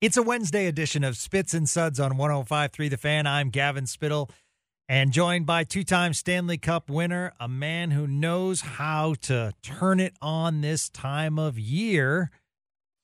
It's 0.00 0.16
a 0.16 0.22
Wednesday 0.22 0.66
edition 0.66 1.04
of 1.04 1.18
Spits 1.18 1.52
and 1.52 1.68
Suds 1.68 2.00
on 2.00 2.12
105.3 2.12 2.88
The 2.88 2.96
Fan. 2.96 3.26
I'm 3.26 3.50
Gavin 3.50 3.84
Spittle 3.84 4.30
and 4.88 5.12
joined 5.12 5.44
by 5.44 5.62
two 5.62 5.84
time 5.84 6.14
Stanley 6.14 6.56
Cup 6.56 6.88
winner, 6.88 7.34
a 7.38 7.46
man 7.46 7.90
who 7.90 8.06
knows 8.06 8.62
how 8.62 9.12
to 9.20 9.52
turn 9.62 10.00
it 10.00 10.14
on 10.22 10.62
this 10.62 10.88
time 10.88 11.38
of 11.38 11.58
year. 11.58 12.30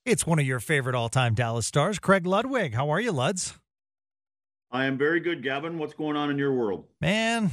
It's 0.06 0.26
one 0.26 0.38
of 0.38 0.46
your 0.46 0.58
favorite 0.58 0.94
all 0.94 1.10
time 1.10 1.34
Dallas 1.34 1.66
stars, 1.66 1.98
Craig 1.98 2.24
Ludwig. 2.24 2.72
How 2.72 2.88
are 2.88 3.00
you, 3.00 3.12
Luds? 3.12 3.58
I 4.70 4.86
am 4.86 4.96
very 4.96 5.20
good, 5.20 5.42
Gavin. 5.42 5.76
What's 5.76 5.92
going 5.92 6.16
on 6.16 6.30
in 6.30 6.38
your 6.38 6.54
world? 6.54 6.86
Man, 7.02 7.50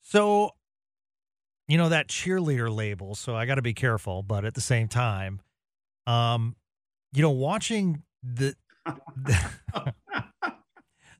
so, 0.00 0.52
you 1.66 1.76
know, 1.76 1.88
that 1.88 2.06
cheerleader 2.06 2.72
label, 2.72 3.16
so 3.16 3.34
I 3.34 3.46
got 3.46 3.56
to 3.56 3.62
be 3.62 3.74
careful, 3.74 4.22
but 4.22 4.44
at 4.44 4.54
the 4.54 4.60
same 4.60 4.86
time, 4.86 5.40
um, 6.06 6.54
you 7.12 7.20
know, 7.20 7.32
watching 7.32 8.04
the, 8.22 8.54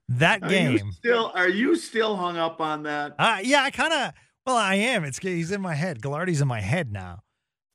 that 0.08 0.42
Are 0.42 0.48
game. 0.48 0.92
still 0.92 1.32
are 1.34 1.48
you 1.48 1.76
still 1.76 2.16
hung 2.16 2.36
up 2.36 2.60
on 2.60 2.82
that? 2.84 3.14
Uh, 3.18 3.38
yeah, 3.42 3.62
I 3.62 3.70
kind 3.70 3.92
of. 3.92 4.12
Well, 4.46 4.56
I 4.56 4.76
am. 4.76 5.04
It's 5.04 5.18
he's 5.18 5.50
in 5.52 5.60
my 5.60 5.74
head. 5.74 6.00
Gallardi's 6.00 6.40
in 6.40 6.48
my 6.48 6.60
head 6.60 6.90
now. 6.90 7.20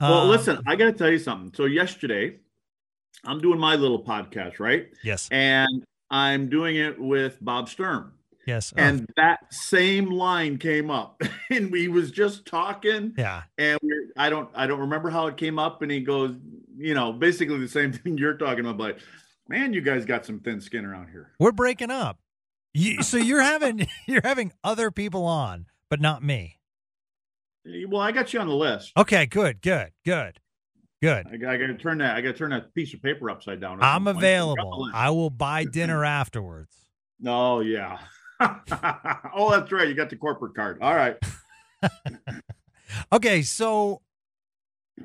Well, 0.01 0.21
Um, 0.21 0.29
listen, 0.29 0.59
I 0.65 0.75
got 0.75 0.85
to 0.85 0.91
tell 0.93 1.09
you 1.11 1.19
something. 1.19 1.53
So 1.55 1.65
yesterday, 1.65 2.37
I'm 3.23 3.39
doing 3.39 3.59
my 3.59 3.75
little 3.75 4.03
podcast, 4.03 4.59
right? 4.59 4.87
Yes. 5.03 5.27
And 5.31 5.83
I'm 6.09 6.49
doing 6.49 6.75
it 6.77 6.99
with 6.99 7.37
Bob 7.41 7.69
Sturm. 7.69 8.13
Yes. 8.47 8.73
oh, 8.75 8.81
And 8.81 9.05
that 9.15 9.53
same 9.53 10.09
line 10.09 10.57
came 10.57 10.89
up, 10.91 11.21
and 11.51 11.71
we 11.71 11.87
was 11.87 12.11
just 12.11 12.45
talking, 12.45 13.13
yeah. 13.17 13.43
and 13.57 13.79
we're, 13.81 14.07
I 14.17 14.29
don't 14.29 14.49
I 14.55 14.67
don't 14.67 14.81
remember 14.81 15.09
how 15.09 15.27
it 15.27 15.37
came 15.37 15.57
up, 15.59 15.81
and 15.81 15.89
he 15.91 16.01
goes, 16.01 16.35
you 16.77 16.93
know, 16.93 17.11
basically 17.13 17.59
the 17.59 17.67
same 17.67 17.93
thing 17.93 18.17
you're 18.17 18.37
talking 18.37 18.65
about, 18.65 18.77
But 18.77 18.97
man, 19.47 19.73
you 19.73 19.81
guys 19.81 20.05
got 20.05 20.25
some 20.25 20.39
thin 20.39 20.61
skin 20.61 20.85
around 20.85 21.09
here. 21.09 21.31
We're 21.39 21.51
breaking 21.51 21.91
up. 21.91 22.19
You, 22.73 23.03
so 23.03 23.17
you're 23.17 23.41
having 23.41 23.87
you're 24.07 24.21
having 24.23 24.51
other 24.63 24.91
people 24.91 25.25
on, 25.25 25.67
but 25.89 26.01
not 26.01 26.23
me. 26.23 26.59
Well, 27.87 28.01
I 28.01 28.11
got 28.11 28.33
you 28.33 28.39
on 28.39 28.47
the 28.47 28.55
list. 28.55 28.91
Okay. 28.97 29.25
Good. 29.25 29.61
Good. 29.61 29.91
Good. 30.03 30.39
Good. 31.01 31.27
I, 31.27 31.37
got 31.37 31.57
to 31.57 31.75
turn 31.75 31.97
that. 31.97 32.15
I 32.15 32.21
got 32.21 32.31
to 32.31 32.37
turn 32.37 32.51
that 32.51 32.73
piece 32.73 32.93
of 32.93 33.01
paper 33.01 33.29
upside 33.29 33.59
down. 33.59 33.79
I'm 33.81 34.07
available. 34.07 34.89
I 34.93 35.09
will 35.09 35.29
buy 35.29 35.65
dinner 35.71 36.03
afterwards. 36.05 36.75
Oh 37.25 37.59
yeah. 37.59 37.99
oh, 38.39 39.51
that's 39.51 39.71
right. 39.71 39.87
You 39.87 39.93
got 39.93 40.09
the 40.09 40.15
corporate 40.15 40.55
card. 40.55 40.79
All 40.81 40.95
right. 40.95 41.17
Okay, 43.11 43.41
so 43.41 44.01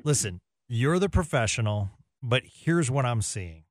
listen, 0.03 0.41
you're 0.69 0.99
the 0.99 1.09
professional, 1.09 1.89
but 2.23 2.43
here's 2.45 2.89
what 2.89 3.05
I'm 3.05 3.21
seeing. 3.21 3.63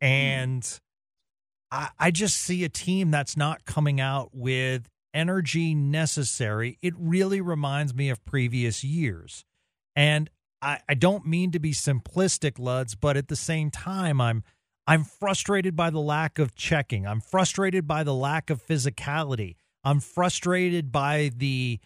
And 0.00 0.66
I, 1.70 1.90
I 1.98 2.10
just 2.10 2.38
see 2.38 2.64
a 2.64 2.68
team 2.68 3.10
that's 3.10 3.36
not 3.36 3.64
coming 3.66 4.00
out 4.00 4.30
with 4.32 4.88
energy 5.14 5.74
necessary. 5.74 6.78
It 6.82 6.94
really 6.98 7.40
reminds 7.40 7.94
me 7.94 8.08
of 8.08 8.24
previous 8.24 8.82
years. 8.82 9.44
And 9.94 10.30
I, 10.62 10.80
I 10.88 10.94
don't 10.94 11.26
mean 11.26 11.52
to 11.52 11.58
be 11.58 11.72
simplistic, 11.72 12.52
Luds, 12.52 12.96
but 12.98 13.16
at 13.16 13.28
the 13.28 13.36
same 13.36 13.70
time, 13.70 14.20
I'm 14.20 14.42
I'm 14.88 15.02
frustrated 15.02 15.74
by 15.74 15.90
the 15.90 16.00
lack 16.00 16.38
of 16.38 16.54
checking. 16.54 17.06
I'm 17.06 17.20
frustrated 17.20 17.88
by 17.88 18.04
the 18.04 18.14
lack 18.14 18.50
of 18.50 18.64
physicality. 18.64 19.56
I'm 19.82 20.00
frustrated 20.00 20.92
by 20.92 21.32
the 21.36 21.80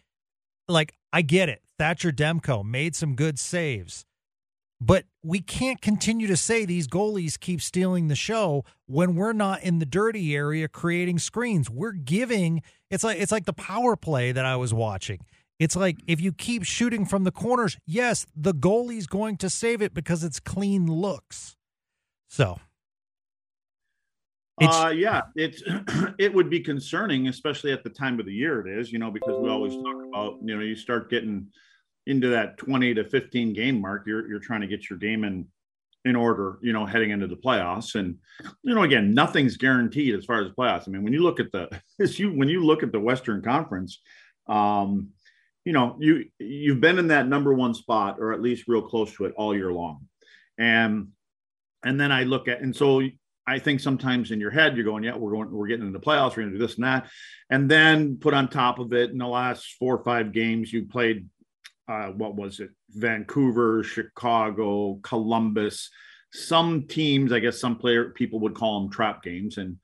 like 0.68 0.94
I 1.12 1.22
get 1.22 1.48
it. 1.48 1.62
Thatcher 1.78 2.12
Demko 2.12 2.64
made 2.64 2.94
some 2.94 3.14
good 3.14 3.38
saves. 3.38 4.04
But 4.80 5.04
we 5.22 5.40
can't 5.40 5.82
continue 5.82 6.26
to 6.26 6.36
say 6.36 6.64
these 6.64 6.88
goalies 6.88 7.38
keep 7.38 7.60
stealing 7.60 8.08
the 8.08 8.14
show 8.14 8.64
when 8.86 9.14
we're 9.14 9.34
not 9.34 9.62
in 9.62 9.78
the 9.78 9.84
dirty 9.84 10.34
area 10.34 10.68
creating 10.68 11.18
screens. 11.18 11.68
We're 11.68 11.92
giving 11.92 12.62
it's 12.90 13.04
like 13.04 13.20
it's 13.20 13.30
like 13.32 13.44
the 13.44 13.52
power 13.52 13.94
play 13.94 14.32
that 14.32 14.46
I 14.46 14.56
was 14.56 14.72
watching. 14.72 15.20
It's 15.58 15.76
like 15.76 15.98
if 16.06 16.20
you 16.20 16.32
keep 16.32 16.64
shooting 16.64 17.04
from 17.04 17.24
the 17.24 17.30
corners, 17.30 17.76
yes, 17.86 18.24
the 18.34 18.54
goalie's 18.54 19.06
going 19.06 19.36
to 19.38 19.50
save 19.50 19.82
it 19.82 19.92
because 19.92 20.24
it's 20.24 20.40
clean 20.40 20.86
looks. 20.86 21.56
So 22.28 22.58
uh, 24.60 24.88
yeah, 24.88 25.22
it's 25.36 25.62
it 26.18 26.32
would 26.32 26.50
be 26.50 26.60
concerning, 26.60 27.28
especially 27.28 27.72
at 27.72 27.82
the 27.82 27.90
time 27.90 28.20
of 28.20 28.26
the 28.26 28.32
year 28.32 28.66
it 28.66 28.78
is, 28.78 28.92
you 28.92 28.98
know, 28.98 29.10
because 29.10 29.38
we 29.40 29.48
always 29.48 29.74
talk 29.74 29.96
about, 30.08 30.38
you 30.42 30.56
know, 30.56 30.62
you 30.62 30.76
start 30.76 31.10
getting 31.10 31.46
into 32.06 32.28
that 32.28 32.56
20 32.56 32.94
to 32.94 33.04
15 33.04 33.52
game 33.52 33.80
mark, 33.80 34.04
you're 34.06 34.28
you're 34.28 34.40
trying 34.40 34.60
to 34.60 34.66
get 34.66 34.90
your 34.90 34.98
game 34.98 35.24
in 35.24 35.46
in 36.04 36.16
order, 36.16 36.58
you 36.62 36.72
know, 36.72 36.86
heading 36.86 37.10
into 37.10 37.26
the 37.26 37.36
playoffs. 37.36 37.94
And 37.94 38.16
you 38.62 38.74
know, 38.74 38.82
again, 38.82 39.12
nothing's 39.14 39.56
guaranteed 39.56 40.14
as 40.14 40.24
far 40.24 40.42
as 40.42 40.50
playoffs. 40.52 40.88
I 40.88 40.90
mean, 40.90 41.02
when 41.02 41.12
you 41.12 41.22
look 41.22 41.40
at 41.40 41.52
the 41.52 41.68
as 42.00 42.18
you 42.18 42.30
when 42.32 42.48
you 42.48 42.64
look 42.64 42.82
at 42.82 42.92
the 42.92 43.00
Western 43.00 43.42
Conference, 43.42 44.00
um, 44.48 45.10
you 45.64 45.72
know, 45.72 45.96
you 46.00 46.26
you've 46.38 46.80
been 46.80 46.98
in 46.98 47.08
that 47.08 47.28
number 47.28 47.54
one 47.54 47.74
spot 47.74 48.16
or 48.18 48.32
at 48.32 48.40
least 48.40 48.64
real 48.66 48.82
close 48.82 49.14
to 49.16 49.24
it 49.26 49.34
all 49.36 49.54
year 49.54 49.72
long. 49.72 50.06
And 50.58 51.08
and 51.84 52.00
then 52.00 52.12
I 52.12 52.24
look 52.24 52.48
at 52.48 52.60
and 52.60 52.74
so 52.74 53.02
I 53.46 53.58
think 53.58 53.80
sometimes 53.80 54.30
in 54.30 54.40
your 54.40 54.50
head 54.50 54.76
you're 54.76 54.84
going, 54.84 55.02
yeah, 55.02 55.16
we're 55.16 55.32
going, 55.32 55.50
we're 55.50 55.66
getting 55.66 55.86
into 55.86 55.98
the 55.98 56.04
playoffs, 56.04 56.30
we're 56.30 56.42
going 56.42 56.52
to 56.52 56.58
do 56.58 56.66
this 56.66 56.76
and 56.76 56.84
that, 56.84 57.10
and 57.50 57.70
then 57.70 58.16
put 58.16 58.34
on 58.34 58.48
top 58.48 58.78
of 58.78 58.92
it 58.92 59.10
in 59.10 59.18
the 59.18 59.26
last 59.26 59.76
four 59.78 59.96
or 59.96 60.04
five 60.04 60.32
games 60.32 60.72
you 60.72 60.86
played, 60.86 61.26
uh, 61.88 62.08
what 62.08 62.36
was 62.36 62.60
it, 62.60 62.70
Vancouver, 62.90 63.82
Chicago, 63.82 65.00
Columbus, 65.02 65.90
some 66.32 66.86
teams, 66.86 67.32
I 67.32 67.40
guess 67.40 67.60
some 67.60 67.76
player 67.76 68.10
people 68.10 68.40
would 68.40 68.54
call 68.54 68.80
them 68.80 68.90
trap 68.90 69.22
games, 69.22 69.58
and 69.58 69.78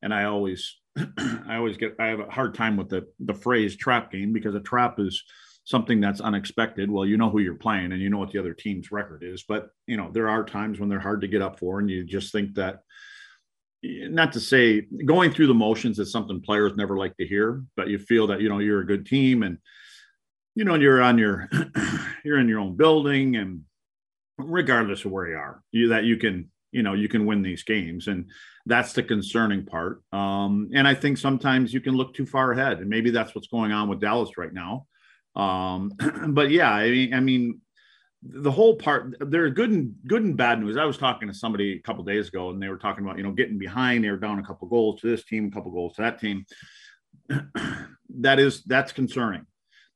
and 0.00 0.12
I 0.12 0.24
always, 0.24 0.76
I 0.96 1.56
always 1.56 1.76
get, 1.76 1.96
I 2.00 2.06
have 2.06 2.20
a 2.20 2.30
hard 2.30 2.54
time 2.54 2.76
with 2.76 2.88
the 2.88 3.06
the 3.20 3.34
phrase 3.34 3.76
trap 3.76 4.10
game 4.10 4.32
because 4.32 4.54
a 4.54 4.60
trap 4.60 4.98
is 4.98 5.22
something 5.64 6.00
that's 6.00 6.20
unexpected, 6.20 6.90
well, 6.90 7.06
you 7.06 7.16
know 7.16 7.30
who 7.30 7.38
you're 7.38 7.54
playing 7.54 7.92
and 7.92 8.00
you 8.00 8.10
know 8.10 8.18
what 8.18 8.32
the 8.32 8.38
other 8.38 8.54
team's 8.54 8.90
record 8.90 9.22
is. 9.22 9.44
But 9.44 9.70
you 9.86 9.96
know, 9.96 10.10
there 10.12 10.28
are 10.28 10.44
times 10.44 10.80
when 10.80 10.88
they're 10.88 11.00
hard 11.00 11.20
to 11.20 11.28
get 11.28 11.42
up 11.42 11.58
for, 11.58 11.78
and 11.78 11.88
you 11.88 12.04
just 12.04 12.32
think 12.32 12.54
that 12.54 12.80
not 13.82 14.32
to 14.32 14.40
say 14.40 14.82
going 15.04 15.32
through 15.32 15.48
the 15.48 15.54
motions 15.54 15.98
is 15.98 16.12
something 16.12 16.40
players 16.40 16.76
never 16.76 16.96
like 16.96 17.16
to 17.16 17.26
hear, 17.26 17.62
but 17.76 17.88
you 17.88 17.98
feel 17.98 18.28
that 18.28 18.40
you 18.40 18.48
know 18.48 18.58
you're 18.58 18.80
a 18.80 18.86
good 18.86 19.06
team 19.06 19.42
and 19.42 19.58
you 20.54 20.64
know 20.64 20.74
you're 20.74 21.02
on 21.02 21.18
your 21.18 21.48
you're 22.24 22.38
in 22.38 22.48
your 22.48 22.60
own 22.60 22.76
building 22.76 23.36
and 23.36 23.62
regardless 24.38 25.04
of 25.04 25.10
where 25.10 25.28
you 25.28 25.36
are, 25.36 25.62
you 25.70 25.88
that 25.88 26.04
you 26.04 26.16
can 26.16 26.50
you 26.72 26.82
know 26.82 26.94
you 26.94 27.08
can 27.08 27.26
win 27.26 27.42
these 27.42 27.62
games. 27.62 28.08
And 28.08 28.30
that's 28.66 28.92
the 28.92 29.02
concerning 29.02 29.64
part. 29.66 30.02
Um, 30.12 30.70
and 30.74 30.86
i 30.86 30.94
think 30.94 31.18
sometimes 31.18 31.72
you 31.72 31.80
can 31.80 31.94
look 31.94 32.14
too 32.14 32.26
far 32.26 32.52
ahead 32.52 32.78
and 32.78 32.88
maybe 32.88 33.10
that's 33.10 33.34
what's 33.34 33.48
going 33.48 33.72
on 33.72 33.88
with 33.88 34.00
dallas 34.00 34.36
right 34.36 34.52
now 34.52 34.86
um, 35.36 35.92
but 36.28 36.50
yeah 36.50 36.70
i 36.70 36.90
mean 36.90 37.14
i 37.14 37.20
mean 37.20 37.60
the 38.22 38.50
whole 38.50 38.76
part 38.76 39.16
there 39.20 39.44
are 39.44 39.50
good 39.50 39.70
and 39.70 39.94
good 40.06 40.22
and 40.22 40.36
bad 40.36 40.60
news. 40.60 40.76
I 40.76 40.84
was 40.84 40.96
talking 40.96 41.26
to 41.26 41.34
somebody 41.34 41.72
a 41.72 41.80
couple 41.80 42.04
days 42.04 42.28
ago 42.28 42.50
and 42.50 42.62
they 42.62 42.68
were 42.68 42.78
talking 42.78 43.04
about 43.04 43.16
you 43.16 43.24
know 43.24 43.32
getting 43.32 43.58
behind 43.58 44.04
they 44.04 44.10
were 44.10 44.16
down 44.16 44.38
a 44.38 44.44
couple 44.44 44.68
goals 44.68 45.00
to 45.00 45.10
this 45.10 45.24
team 45.24 45.48
a 45.48 45.50
couple 45.50 45.72
goals 45.72 45.96
to 45.96 46.02
that 46.02 46.20
team. 46.20 46.46
That 48.16 48.38
is 48.38 48.62
that's 48.64 48.92
concerning. 48.92 49.46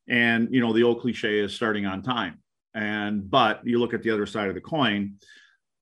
And 0.09 0.49
you 0.51 0.59
know 0.59 0.73
the 0.73 0.81
old 0.81 1.01
cliche 1.01 1.37
is 1.37 1.53
starting 1.53 1.85
on 1.85 2.01
time. 2.01 2.39
And 2.73 3.29
but 3.29 3.61
you 3.63 3.77
look 3.77 3.93
at 3.93 4.01
the 4.01 4.09
other 4.09 4.25
side 4.25 4.49
of 4.49 4.55
the 4.55 4.61
coin 4.61 5.17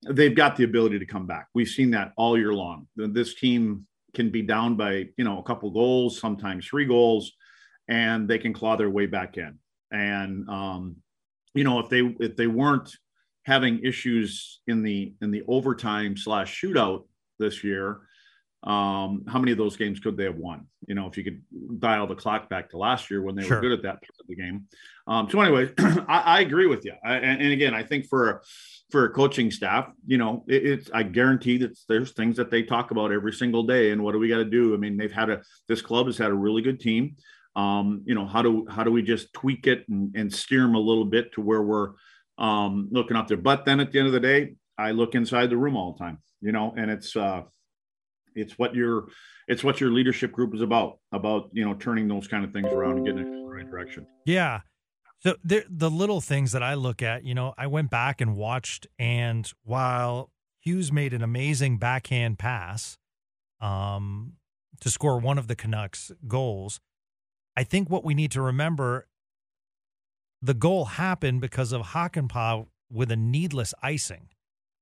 they've 0.10 0.36
got 0.36 0.56
the 0.56 0.63
ability 0.63 1.00
to 1.00 1.06
come 1.06 1.25
back. 1.25 1.48
We've 1.54 1.68
seen 1.68 1.92
that 1.92 2.12
all 2.18 2.38
year 2.38 2.54
long. 2.54 2.88
This 2.96 3.36
team 3.36 3.88
can 4.13 4.30
be 4.30 4.42
down 4.42 4.75
by, 4.75 5.06
you 5.18 5.24
know, 5.24 5.40
a 5.40 5.44
couple 5.44 5.72
goals, 5.72 6.19
sometimes 6.19 6.68
three 6.68 6.86
goals, 6.86 7.31
and 7.88 8.28
they 8.28 8.40
can 8.40 8.54
claw 8.54 8.76
their 8.76 8.90
way 8.90 9.06
back 9.06 9.38
in. 9.38 9.60
And 9.92 10.50
um, 10.50 10.98
you 11.54 11.64
know, 11.64 11.80
if 11.80 11.90
they 11.90 12.02
if 12.20 12.36
they 12.36 12.48
weren't 12.48 12.92
having 13.44 13.80
issues 13.84 14.62
in 14.68 14.84
the 14.84 15.14
in 15.22 15.32
the 15.32 15.44
overtime 15.48 16.18
slash 16.18 16.62
shootout 16.62 17.04
this 17.40 17.64
year, 17.64 18.02
um, 18.66 19.24
how 19.28 19.38
many 19.38 19.52
of 19.52 19.60
those 19.60 19.78
games 19.78 20.00
could 20.00 20.18
they 20.18 20.24
have 20.24 20.38
won? 20.38 20.66
You 20.88 20.96
know, 20.96 21.08
if 21.08 21.18
you 21.18 21.24
could 21.24 21.42
dial 21.80 22.08
the 22.08 22.16
clock 22.16 22.50
back 22.50 22.72
to 22.72 22.78
last 22.78 23.12
year 23.12 23.22
when 23.22 23.36
they 23.36 23.44
sure. 23.44 23.58
were 23.58 23.62
good 23.62 23.72
at 23.74 23.84
that 23.84 24.02
part 24.02 24.20
of 24.20 24.28
the 24.28 24.36
game. 24.36 24.66
Um, 25.08 25.30
so 25.30 25.40
anyway, 25.40 25.72
I, 25.78 26.20
I, 26.20 26.40
agree 26.42 26.66
with 26.66 26.84
you. 26.84 26.94
I, 27.04 27.16
and, 27.18 27.42
and, 27.42 27.52
again, 27.52 27.76
I 27.76 27.84
think 27.84 28.08
for 28.08 28.42
for 28.90 29.06
a 29.06 29.10
coaching 29.10 29.52
staff, 29.52 29.92
you 30.08 30.18
know, 30.18 30.44
it, 30.48 30.66
it's 30.66 30.90
I 30.92 31.04
guarantee 31.04 31.60
that 31.60 31.78
there's 31.88 32.12
things 32.14 32.38
that 32.38 32.50
they 32.50 32.64
talk 32.64 32.90
about 32.90 33.12
every 33.12 33.34
single 33.34 33.64
day. 33.64 33.92
And 33.92 34.04
what 34.04 34.14
do 34.14 34.20
we 34.20 34.30
got 34.30 34.38
to 34.38 34.46
do? 34.46 34.74
I 34.74 34.78
mean, 34.78 34.98
they've 34.98 35.12
had 35.12 35.30
a 35.30 35.44
this 35.68 35.84
club 35.84 36.08
has 36.08 36.18
had 36.18 36.32
a 36.32 36.36
really 36.36 36.64
good 36.64 36.80
team. 36.80 37.18
Um, 37.56 38.04
you 38.06 38.16
know, 38.16 38.25
how 38.25 38.42
do 38.42 38.66
how 38.69 38.84
do 38.84 38.92
we 38.92 39.02
just 39.02 39.34
tweak 39.34 39.68
it 39.68 39.86
and, 39.90 40.13
and 40.16 40.34
steer 40.34 40.62
them 40.62 40.75
a 40.75 40.80
little 40.80 41.06
bit 41.06 41.34
to 41.34 41.42
where 41.42 41.62
we're 41.62 41.92
um, 42.38 42.90
looking 42.92 43.16
up 43.18 43.28
there? 43.28 43.38
But 43.38 43.66
then 43.66 43.80
at 43.80 43.92
the 43.92 44.00
end 44.00 44.07
of 44.07 44.13
the 44.13 44.19
day, 44.19 44.56
I 44.78 44.92
look 44.92 45.16
inside 45.16 45.50
the 45.50 45.57
room 45.57 45.78
all 45.78 45.94
the 45.94 46.00
time. 46.00 46.19
You 46.42 46.52
know, 46.52 46.74
and 46.78 46.92
it's 46.92 47.16
uh, 47.16 47.44
it's 48.36 48.57
what 48.60 48.75
your 48.75 49.06
it's 49.48 49.63
what 49.63 49.80
your 49.80 49.92
leadership 49.92 50.31
group 50.31 50.54
is 50.54 50.62
about 50.62 51.00
about 51.12 51.50
you 51.54 51.66
know 51.66 51.74
turning 51.74 52.07
those 52.07 52.28
kind 52.28 52.44
of 52.44 52.52
things 52.52 52.68
around 52.68 52.98
and 52.98 53.06
getting 53.06 53.22
it 53.22 53.28
in 53.28 53.46
the 53.46 53.50
right 53.50 53.69
direction 53.69 54.06
yeah 54.25 54.62
so 55.19 55.36
the 55.44 55.63
the 55.69 55.90
little 55.90 56.22
things 56.22 56.51
that 56.51 56.62
i 56.62 56.74
look 56.74 57.01
at 57.01 57.24
you 57.24 57.34
know 57.34 57.54
i 57.58 57.66
went 57.66 57.90
back 57.90 58.22
and 58.22 58.36
watched 58.36 58.86
and 59.00 59.51
while 59.63 60.31
hughes 60.60 60.92
made 60.92 61.13
an 61.13 61.24
amazing 61.24 61.78
backhand 61.78 62.38
pass 62.38 62.98
um 63.62 64.34
to 64.80 64.90
score 64.90 65.19
one 65.19 65.38
of 65.38 65.48
the 65.48 65.56
canucks 65.56 66.12
goals 66.28 66.80
i 67.56 67.63
think 67.63 67.90
what 67.90 68.04
we 68.04 68.13
need 68.13 68.31
to 68.31 68.42
remember 68.42 69.07
the 70.42 70.54
goal 70.54 70.86
happened 70.86 71.42
because 71.42 71.72
of 71.72 71.81
Hakanpää 71.81 72.68
with 72.92 73.12
a 73.12 73.16
needless 73.16 73.74
icing 73.81 74.30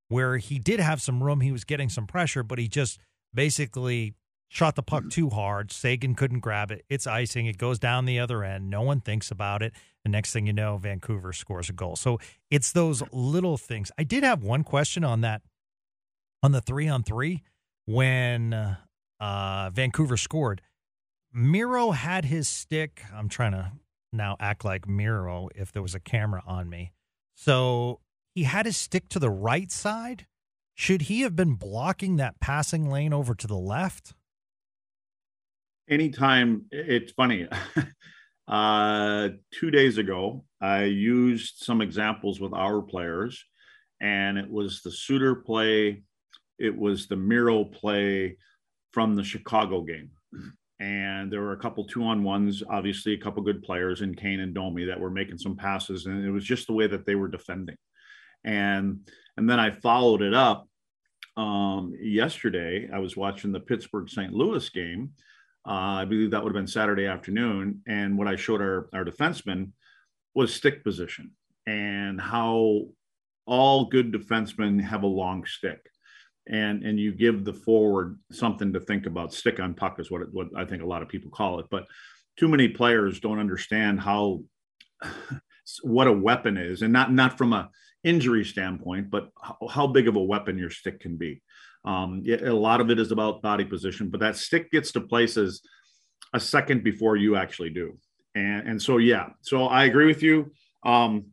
where 0.10 0.38
he 0.38 0.60
did 0.60 0.80
have 0.80 1.02
some 1.02 1.24
room 1.24 1.42
he 1.42 1.52
was 1.52 1.64
getting 1.64 1.90
some 1.90 2.08
pressure 2.08 2.44
but 2.44 2.60
he 2.60 2.68
just 2.68 3.00
basically 3.34 4.16
shot 4.54 4.75
the 4.75 4.84
puck 4.84 5.10
too 5.10 5.31
hard. 5.31 5.72
Sagan 5.72 6.14
couldn't 6.14 6.42
grab 6.42 6.70
it. 6.70 6.86
It's 6.88 7.08
icing. 7.08 7.48
It 7.48 7.58
goes 7.58 7.80
down 7.80 8.06
the 8.06 8.20
other 8.20 8.44
end. 8.44 8.70
No 8.70 8.84
one 8.84 9.02
thinks 9.02 9.31
about 9.31 9.64
it. 9.64 9.74
The 10.04 10.12
next 10.12 10.31
thing 10.31 10.46
you 10.46 10.54
know, 10.54 10.78
Vancouver 10.78 11.34
scores 11.34 11.69
a 11.69 11.74
goal. 11.74 11.96
So 11.96 12.19
it's 12.52 12.72
those 12.72 13.02
little 13.12 13.58
things. 13.58 13.92
I 13.98 14.04
did 14.04 14.24
have 14.24 14.44
one 14.44 14.64
question 14.64 15.04
on 15.04 15.22
that, 15.22 15.42
on 16.44 16.52
the 16.52 16.62
three 16.62 16.88
on 16.88 17.02
three, 17.02 17.42
when 17.86 18.54
uh, 19.19 19.72
Vancouver 19.74 20.18
scored. 20.18 20.62
Miro 21.33 21.91
had 21.91 22.25
his 22.25 22.47
stick. 22.47 23.03
I'm 23.13 23.30
trying 23.30 23.53
to 23.53 23.71
now 24.12 24.35
act 24.39 24.63
like 24.63 24.88
Miro 24.88 25.50
if 25.56 25.71
there 25.71 25.81
was 25.81 25.95
a 25.95 26.00
camera 26.00 26.44
on 26.45 26.69
me. 26.69 26.94
So 27.35 28.00
he 28.35 28.44
had 28.44 28.65
his 28.65 28.77
stick 28.77 29.09
to 29.09 29.19
the 29.19 29.30
right 29.30 29.71
side 29.71 30.27
should 30.75 31.03
he 31.03 31.21
have 31.21 31.35
been 31.35 31.53
blocking 31.53 32.15
that 32.18 32.39
passing 32.39 32.89
lane 32.89 33.13
over 33.13 33.35
to 33.35 33.47
the 33.47 33.57
left? 33.57 34.13
Anytime, 35.89 36.65
it's 36.71 37.12
funny. 37.12 37.47
uh, 38.47 39.30
two 39.51 39.69
days 39.69 39.97
ago, 39.97 40.45
I 40.62 40.85
used 40.85 41.57
some 41.57 41.81
examples 41.81 42.39
with 42.39 42.53
our 42.53 42.81
players, 42.81 43.44
and 44.01 44.38
it 44.38 44.50
was 44.50 44.81
the 44.81 44.91
Suter 44.91 45.35
play, 45.35 46.03
it 46.57 46.75
was 46.75 47.07
the 47.07 47.18
Miro 47.18 47.65
play 47.65 48.38
from 48.91 49.15
the 49.15 49.24
Chicago 49.24 49.81
game. 49.81 50.12
And 50.83 51.31
there 51.31 51.39
were 51.39 51.53
a 51.53 51.57
couple 51.57 51.85
two 51.85 52.03
on 52.03 52.24
ones, 52.24 52.62
obviously, 52.69 53.13
a 53.13 53.18
couple 53.18 53.41
good 53.41 53.63
players 53.63 54.01
in 54.01 54.15
Kane 54.15 54.41
and 54.41 54.53
Domi 54.53 54.83
that 54.83 55.00
were 55.00 55.09
making 55.09 55.38
some 55.38 55.56
passes, 55.56 56.07
and 56.07 56.25
it 56.25 56.30
was 56.30 56.44
just 56.44 56.68
the 56.68 56.74
way 56.74 56.88
that 56.88 57.06
they 57.06 57.15
were 57.15 57.30
defending. 57.30 57.77
And 58.44 59.09
and 59.38 59.50
then 59.50 59.62
I 59.62 59.71
followed 59.71 60.21
it 60.21 60.33
up 60.33 60.68
um, 61.38 61.94
yesterday. 62.01 62.89
I 62.94 63.00
was 63.00 63.15
watching 63.15 63.53
the 63.53 63.62
Pittsburgh 63.62 64.09
St. 64.09 64.33
Louis 64.33 64.68
game. 64.69 65.12
Uh, 65.65 66.01
I 66.01 66.06
believe 66.06 66.31
that 66.31 66.44
would 66.44 66.53
have 66.53 66.62
been 66.62 66.68
Saturday 66.68 67.06
afternoon. 67.06 67.81
And 67.88 68.18
what 68.18 68.27
I 68.27 68.35
showed 68.35 68.59
our, 68.59 68.89
our 68.94 69.06
defensemen 69.06 69.71
was 70.35 70.53
stick 70.53 70.83
position 70.83 71.31
and 71.65 72.19
how 72.19 72.88
all 73.45 73.85
good 73.85 74.12
defensemen 74.12 74.83
have 74.83 75.03
a 75.03 75.07
long 75.07 75.45
stick. 75.45 75.80
And, 76.48 76.84
and 76.84 77.00
you 77.00 77.13
give 77.13 77.45
the 77.45 77.54
forward 77.54 78.19
something 78.31 78.74
to 78.74 78.80
think 78.81 79.06
about. 79.06 79.34
Stick 79.34 79.60
on 79.60 79.74
puck 79.74 80.00
is 80.00 80.12
what, 80.12 80.22
it, 80.22 80.28
what 80.31 80.48
I 80.57 80.66
think 80.66 80.84
a 80.84 80.86
lot 80.88 81.01
of 81.01 81.07
people 81.07 81.31
call 81.31 81.60
it. 81.60 81.68
But 81.72 81.86
too 82.38 82.48
many 82.50 82.68
players 82.68 83.19
don't 83.19 83.40
understand 83.40 84.01
how 84.01 84.44
what 85.81 86.07
a 86.07 86.12
weapon 86.12 86.57
is, 86.57 86.81
and 86.81 86.92
not 86.92 87.12
not 87.12 87.38
from 87.38 87.54
a 87.54 87.69
injury 88.04 88.44
standpoint, 88.44 89.09
but 89.09 89.30
how, 89.42 89.57
how 89.69 89.88
big 89.88 90.07
of 90.07 90.16
a 90.16 90.23
weapon 90.23 90.57
your 90.57 90.69
stick 90.69 91.00
can 91.00 91.16
be. 91.16 91.42
Um, 91.85 92.23
a 92.28 92.52
lot 92.52 92.81
of 92.81 92.90
it 92.90 93.00
is 93.00 93.12
about 93.12 93.42
body 93.42 93.66
position, 93.66 94.09
but 94.09 94.19
that 94.19 94.35
stick 94.35 94.71
gets 94.71 94.92
to 94.94 95.02
places 95.02 95.62
a 96.33 96.40
second 96.40 96.83
before 96.83 97.16
you 97.16 97.35
actually 97.35 97.69
do. 97.69 97.97
And, 98.35 98.68
and 98.68 98.81
so, 98.81 98.97
yeah, 98.97 99.30
so 99.42 99.66
I 99.66 99.85
agree 99.85 100.07
with 100.07 100.23
you. 100.23 100.52
Um, 100.85 101.28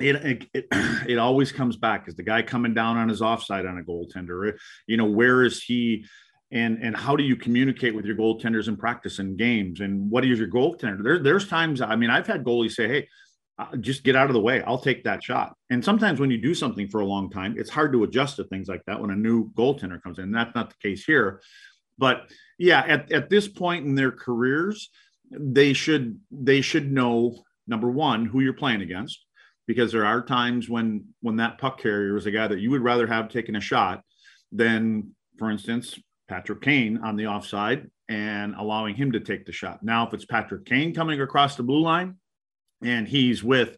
it, 0.00 0.48
it, 0.52 0.66
it, 1.08 1.18
always 1.18 1.52
comes 1.52 1.76
back 1.76 2.08
is 2.08 2.14
the 2.14 2.22
guy 2.22 2.42
coming 2.42 2.74
down 2.74 2.96
on 2.96 3.08
his 3.08 3.22
offside 3.22 3.66
on 3.66 3.78
a 3.78 3.82
goaltender. 3.82 4.56
You 4.86 4.96
know, 4.96 5.06
where 5.06 5.44
is 5.44 5.62
he? 5.62 6.06
And, 6.50 6.78
and 6.82 6.96
how 6.96 7.16
do 7.16 7.24
you 7.24 7.36
communicate 7.36 7.94
with 7.94 8.04
your 8.04 8.16
goaltenders 8.16 8.68
in 8.68 8.76
practice 8.76 9.18
and 9.18 9.36
games? 9.36 9.80
And 9.80 10.10
what 10.10 10.24
is 10.24 10.38
your 10.38 10.48
goaltender? 10.48 11.02
There, 11.02 11.18
there's 11.18 11.48
times, 11.48 11.80
I 11.80 11.96
mean, 11.96 12.10
I've 12.10 12.26
had 12.26 12.44
goalies 12.44 12.72
say, 12.72 12.86
Hey, 12.86 13.08
uh, 13.58 13.76
just 13.76 14.02
get 14.02 14.16
out 14.16 14.28
of 14.28 14.34
the 14.34 14.40
way. 14.40 14.62
I'll 14.62 14.78
take 14.78 15.04
that 15.04 15.22
shot. 15.22 15.56
And 15.70 15.84
sometimes 15.84 16.18
when 16.18 16.30
you 16.30 16.38
do 16.38 16.54
something 16.54 16.88
for 16.88 17.00
a 17.00 17.06
long 17.06 17.30
time, 17.30 17.54
it's 17.56 17.70
hard 17.70 17.92
to 17.92 18.02
adjust 18.02 18.36
to 18.36 18.44
things 18.44 18.68
like 18.68 18.82
that 18.86 19.00
when 19.00 19.10
a 19.10 19.16
new 19.16 19.50
goaltender 19.52 20.02
comes 20.02 20.18
in. 20.18 20.32
That's 20.32 20.54
not 20.54 20.70
the 20.70 20.88
case 20.88 21.04
here. 21.04 21.40
But 21.96 22.30
yeah, 22.58 22.80
at, 22.80 23.12
at 23.12 23.30
this 23.30 23.46
point 23.46 23.86
in 23.86 23.94
their 23.94 24.10
careers, 24.10 24.90
they 25.30 25.72
should 25.72 26.20
they 26.30 26.60
should 26.60 26.90
know 26.90 27.44
number 27.66 27.90
one 27.90 28.26
who 28.26 28.40
you're 28.40 28.52
playing 28.52 28.82
against, 28.82 29.24
because 29.66 29.92
there 29.92 30.04
are 30.04 30.22
times 30.22 30.68
when 30.68 31.06
when 31.20 31.36
that 31.36 31.58
puck 31.58 31.80
carrier 31.80 32.16
is 32.16 32.26
a 32.26 32.30
guy 32.30 32.46
that 32.46 32.60
you 32.60 32.70
would 32.70 32.82
rather 32.82 33.06
have 33.06 33.28
taken 33.28 33.56
a 33.56 33.60
shot 33.60 34.02
than, 34.52 35.14
for 35.38 35.50
instance, 35.50 35.98
Patrick 36.28 36.62
Kane 36.62 36.98
on 36.98 37.16
the 37.16 37.26
offside 37.26 37.90
and 38.08 38.54
allowing 38.54 38.94
him 38.94 39.12
to 39.12 39.20
take 39.20 39.46
the 39.46 39.52
shot. 39.52 39.82
Now, 39.82 40.06
if 40.06 40.14
it's 40.14 40.24
Patrick 40.24 40.64
Kane 40.66 40.94
coming 40.94 41.20
across 41.20 41.56
the 41.56 41.62
blue 41.62 41.80
line, 41.80 42.16
and 42.82 43.08
he's 43.08 43.42
with, 43.42 43.76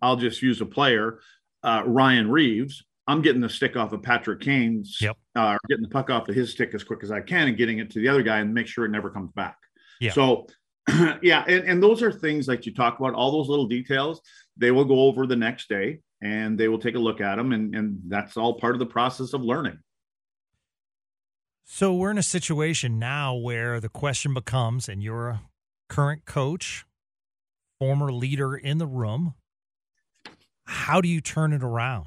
I'll 0.00 0.16
just 0.16 0.42
use 0.42 0.60
a 0.60 0.66
player, 0.66 1.20
uh, 1.62 1.82
Ryan 1.84 2.30
Reaves, 2.30 2.84
I'm 3.06 3.20
getting 3.20 3.40
the 3.40 3.48
stick 3.48 3.76
off 3.76 3.92
of 3.92 4.02
Patrick 4.02 4.40
Kane's, 4.40 4.98
yep. 5.00 5.16
uh, 5.34 5.58
getting 5.68 5.82
the 5.82 5.90
puck 5.90 6.08
off 6.08 6.28
of 6.28 6.34
his 6.34 6.52
stick 6.52 6.70
as 6.74 6.84
quick 6.84 7.02
as 7.02 7.10
I 7.10 7.20
can 7.20 7.48
and 7.48 7.56
getting 7.56 7.78
it 7.78 7.90
to 7.90 8.00
the 8.00 8.08
other 8.08 8.22
guy 8.22 8.38
and 8.38 8.54
make 8.54 8.66
sure 8.66 8.84
it 8.84 8.90
never 8.90 9.10
comes 9.10 9.30
back. 9.32 9.56
Yeah. 10.00 10.12
So, 10.12 10.46
yeah, 11.22 11.44
and, 11.46 11.64
and 11.64 11.82
those 11.82 12.02
are 12.02 12.12
things 12.12 12.46
like 12.46 12.66
you 12.66 12.74
talk 12.74 12.98
about, 12.98 13.14
all 13.14 13.32
those 13.32 13.48
little 13.48 13.66
details, 13.66 14.20
they 14.56 14.70
will 14.70 14.84
go 14.84 15.00
over 15.00 15.26
the 15.26 15.36
next 15.36 15.68
day 15.68 16.00
and 16.20 16.58
they 16.58 16.68
will 16.68 16.78
take 16.78 16.94
a 16.94 16.98
look 16.98 17.20
at 17.20 17.36
them. 17.36 17.52
And, 17.52 17.74
and 17.74 18.00
that's 18.08 18.36
all 18.36 18.58
part 18.58 18.74
of 18.74 18.78
the 18.78 18.86
process 18.86 19.32
of 19.32 19.42
learning. 19.42 19.78
So 21.64 21.94
we're 21.94 22.10
in 22.10 22.18
a 22.18 22.22
situation 22.22 22.98
now 22.98 23.34
where 23.34 23.80
the 23.80 23.88
question 23.88 24.34
becomes, 24.34 24.88
and 24.88 25.02
you're 25.02 25.28
a 25.28 25.42
current 25.88 26.26
coach, 26.26 26.84
former 27.78 28.12
leader 28.12 28.54
in 28.54 28.78
the 28.78 28.86
room. 28.86 29.34
How 30.66 31.00
do 31.00 31.08
you 31.08 31.20
turn 31.20 31.52
it 31.52 31.62
around? 31.62 32.06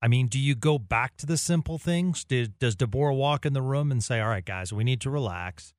I 0.00 0.08
mean, 0.08 0.28
do 0.28 0.38
you 0.38 0.54
go 0.54 0.78
back 0.78 1.16
to 1.18 1.26
the 1.26 1.36
simple 1.36 1.78
things? 1.78 2.24
Did, 2.24 2.58
does 2.58 2.74
DeBoer 2.74 3.16
walk 3.16 3.44
in 3.46 3.52
the 3.52 3.62
room 3.62 3.92
and 3.92 4.02
say, 4.02 4.20
"All 4.20 4.28
right, 4.28 4.44
guys, 4.44 4.72
we 4.72 4.82
need 4.82 5.00
to 5.02 5.10
relax"? 5.10 5.74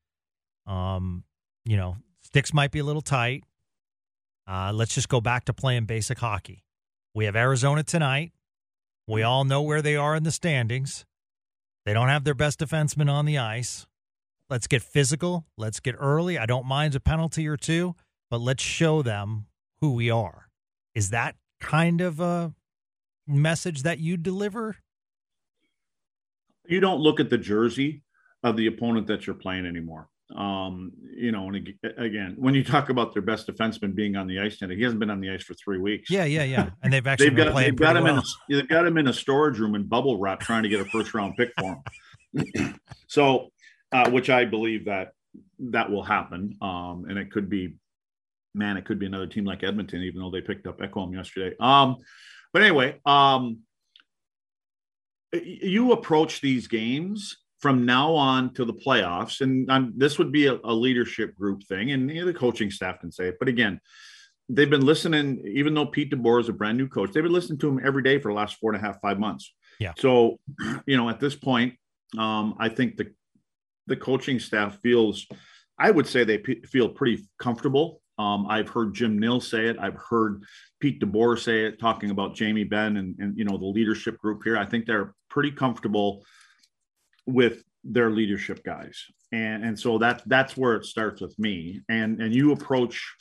Um, 0.66 1.24
you 1.66 1.76
know, 1.76 1.96
sticks 2.34 2.52
might 2.52 2.72
be 2.72 2.80
a 2.80 2.84
little 2.84 3.00
tight. 3.00 3.44
Uh, 4.44 4.72
let's 4.74 4.92
just 4.92 5.08
go 5.08 5.20
back 5.20 5.44
to 5.44 5.52
playing 5.52 5.84
basic 5.84 6.18
hockey. 6.18 6.64
We 7.14 7.26
have 7.26 7.36
Arizona 7.36 7.84
tonight. 7.84 8.32
We 9.06 9.22
all 9.22 9.44
know 9.44 9.62
where 9.62 9.80
they 9.80 9.94
are 9.94 10.16
in 10.16 10.24
the 10.24 10.32
standings. 10.32 11.04
They 11.86 11.92
don't 11.92 12.08
have 12.08 12.24
their 12.24 12.34
best 12.34 12.58
defenseman 12.58 13.08
on 13.08 13.24
the 13.24 13.38
ice. 13.38 13.86
Let's 14.50 14.66
get 14.66 14.82
physical. 14.82 15.46
Let's 15.56 15.78
get 15.78 15.94
early. 15.96 16.36
I 16.36 16.44
don't 16.44 16.66
mind 16.66 16.96
a 16.96 17.00
penalty 17.00 17.46
or 17.46 17.56
two, 17.56 17.94
but 18.32 18.40
let's 18.40 18.64
show 18.64 19.00
them 19.00 19.46
who 19.80 19.92
we 19.92 20.10
are. 20.10 20.48
Is 20.92 21.10
that 21.10 21.36
kind 21.60 22.00
of 22.00 22.18
a 22.18 22.52
message 23.28 23.84
that 23.84 24.00
you 24.00 24.16
deliver? 24.16 24.78
You 26.66 26.80
don't 26.80 26.98
look 26.98 27.20
at 27.20 27.30
the 27.30 27.38
jersey 27.38 28.02
of 28.42 28.56
the 28.56 28.66
opponent 28.66 29.06
that 29.06 29.24
you're 29.24 29.36
playing 29.36 29.66
anymore. 29.66 30.08
Um, 30.34 30.92
you 31.14 31.32
know, 31.32 31.48
and 31.48 31.74
again, 31.98 32.34
when 32.38 32.54
you 32.54 32.64
talk 32.64 32.88
about 32.88 33.12
their 33.12 33.22
best 33.22 33.46
defenseman 33.46 33.94
being 33.94 34.16
on 34.16 34.26
the 34.26 34.40
ice 34.40 34.58
tonight, 34.58 34.76
he 34.76 34.82
hasn't 34.82 35.00
been 35.00 35.10
on 35.10 35.20
the 35.20 35.30
ice 35.30 35.44
for 35.44 35.54
three 35.54 35.78
weeks. 35.78 36.10
Yeah, 36.10 36.24
yeah, 36.24 36.44
yeah. 36.44 36.70
And 36.82 36.92
they've 36.92 37.06
actually 37.06 37.28
they've 37.30 37.36
got, 37.36 37.54
they've 37.54 37.76
got 37.76 37.96
him 37.96 38.04
well. 38.04 38.14
in 38.14 38.18
a, 38.18 38.60
they've 38.60 38.68
got 38.68 38.86
him 38.86 38.96
in 38.96 39.08
a 39.08 39.12
storage 39.12 39.58
room 39.58 39.74
in 39.74 39.84
bubble 39.84 40.18
wrap 40.18 40.40
trying 40.40 40.62
to 40.62 40.68
get 40.68 40.80
a 40.80 40.84
first 40.86 41.12
round 41.12 41.36
pick 41.36 41.50
for 41.58 41.82
him. 42.34 42.80
so, 43.06 43.50
uh, 43.92 44.10
which 44.10 44.30
I 44.30 44.44
believe 44.44 44.86
that 44.86 45.12
that 45.58 45.90
will 45.90 46.02
happen. 46.02 46.56
Um, 46.60 47.06
and 47.08 47.18
it 47.18 47.30
could 47.30 47.48
be, 47.48 47.74
man, 48.54 48.76
it 48.76 48.86
could 48.86 48.98
be 48.98 49.06
another 49.06 49.26
team 49.26 49.44
like 49.44 49.62
Edmonton, 49.62 50.02
even 50.02 50.20
though 50.20 50.30
they 50.30 50.40
picked 50.40 50.66
up 50.66 50.78
Ekholm 50.78 51.14
yesterday. 51.14 51.54
Um, 51.60 51.98
but 52.52 52.62
anyway, 52.62 53.00
um, 53.04 53.58
you 55.32 55.92
approach 55.92 56.40
these 56.40 56.66
games 56.66 57.36
from 57.64 57.86
now 57.86 58.12
on 58.12 58.52
to 58.52 58.66
the 58.66 58.74
playoffs, 58.74 59.40
and 59.40 59.72
I'm, 59.72 59.94
this 59.96 60.18
would 60.18 60.30
be 60.30 60.48
a, 60.48 60.58
a, 60.64 60.74
leadership 60.74 61.34
group 61.34 61.62
thing, 61.62 61.92
and 61.92 62.10
you 62.10 62.20
know, 62.20 62.26
the 62.26 62.38
coaching 62.38 62.70
staff 62.70 63.00
can 63.00 63.10
say 63.10 63.28
it. 63.28 63.36
But 63.38 63.48
again, 63.48 63.80
they've 64.50 64.68
been 64.68 64.84
listening, 64.84 65.42
even 65.46 65.72
though 65.72 65.86
Pete 65.86 66.12
DeBoer 66.12 66.42
is 66.42 66.50
a 66.50 66.52
brand 66.52 66.76
new 66.76 66.88
coach, 66.88 67.12
they've 67.12 67.22
been 67.22 67.32
listening 67.32 67.58
to 67.60 67.68
him 67.70 67.80
every 67.82 68.02
day 68.02 68.18
for 68.18 68.30
the 68.30 68.36
last 68.36 68.56
four 68.56 68.74
and 68.74 68.84
a 68.84 68.86
half, 68.86 69.00
five 69.00 69.18
months. 69.18 69.54
Yeah. 69.80 69.94
So, 69.96 70.40
you 70.86 70.98
know, 70.98 71.08
at 71.08 71.20
this 71.20 71.34
point, 71.34 71.72
um, 72.18 72.54
I 72.58 72.68
think 72.68 72.98
the 72.98 73.14
the 73.86 73.96
coaching 73.96 74.38
staff 74.38 74.78
feels, 74.82 75.26
I 75.78 75.90
would 75.90 76.06
say 76.06 76.22
they 76.22 76.36
p- 76.36 76.60
feel 76.66 76.90
pretty 76.90 77.26
comfortable. 77.38 78.02
Um, 78.18 78.46
I've 78.46 78.68
heard 78.68 78.92
Jim 78.92 79.18
Nill 79.18 79.40
say 79.40 79.68
it. 79.68 79.78
I've 79.80 79.96
heard 80.10 80.42
Pete 80.80 81.00
DeBoer 81.00 81.38
say 81.38 81.64
it, 81.64 81.80
talking 81.80 82.10
about 82.10 82.34
Jamie 82.34 82.64
Benn 82.64 82.98
and, 82.98 83.16
and 83.18 83.38
you 83.38 83.46
know 83.46 83.56
the 83.56 83.64
leadership 83.64 84.18
group 84.18 84.42
here. 84.44 84.58
I 84.58 84.66
think 84.66 84.84
they're 84.84 85.14
pretty 85.30 85.50
comfortable 85.50 86.26
with 87.26 87.62
their 87.84 88.10
leadership 88.10 88.64
guys 88.64 89.04
and 89.32 89.64
and 89.64 89.78
so 89.78 89.98
that 89.98 90.22
that's 90.26 90.56
where 90.56 90.74
it 90.74 90.84
starts 90.84 91.20
with 91.20 91.38
me 91.38 91.80
and 91.88 92.20
and 92.20 92.34
you 92.34 92.52
approach 92.52 93.14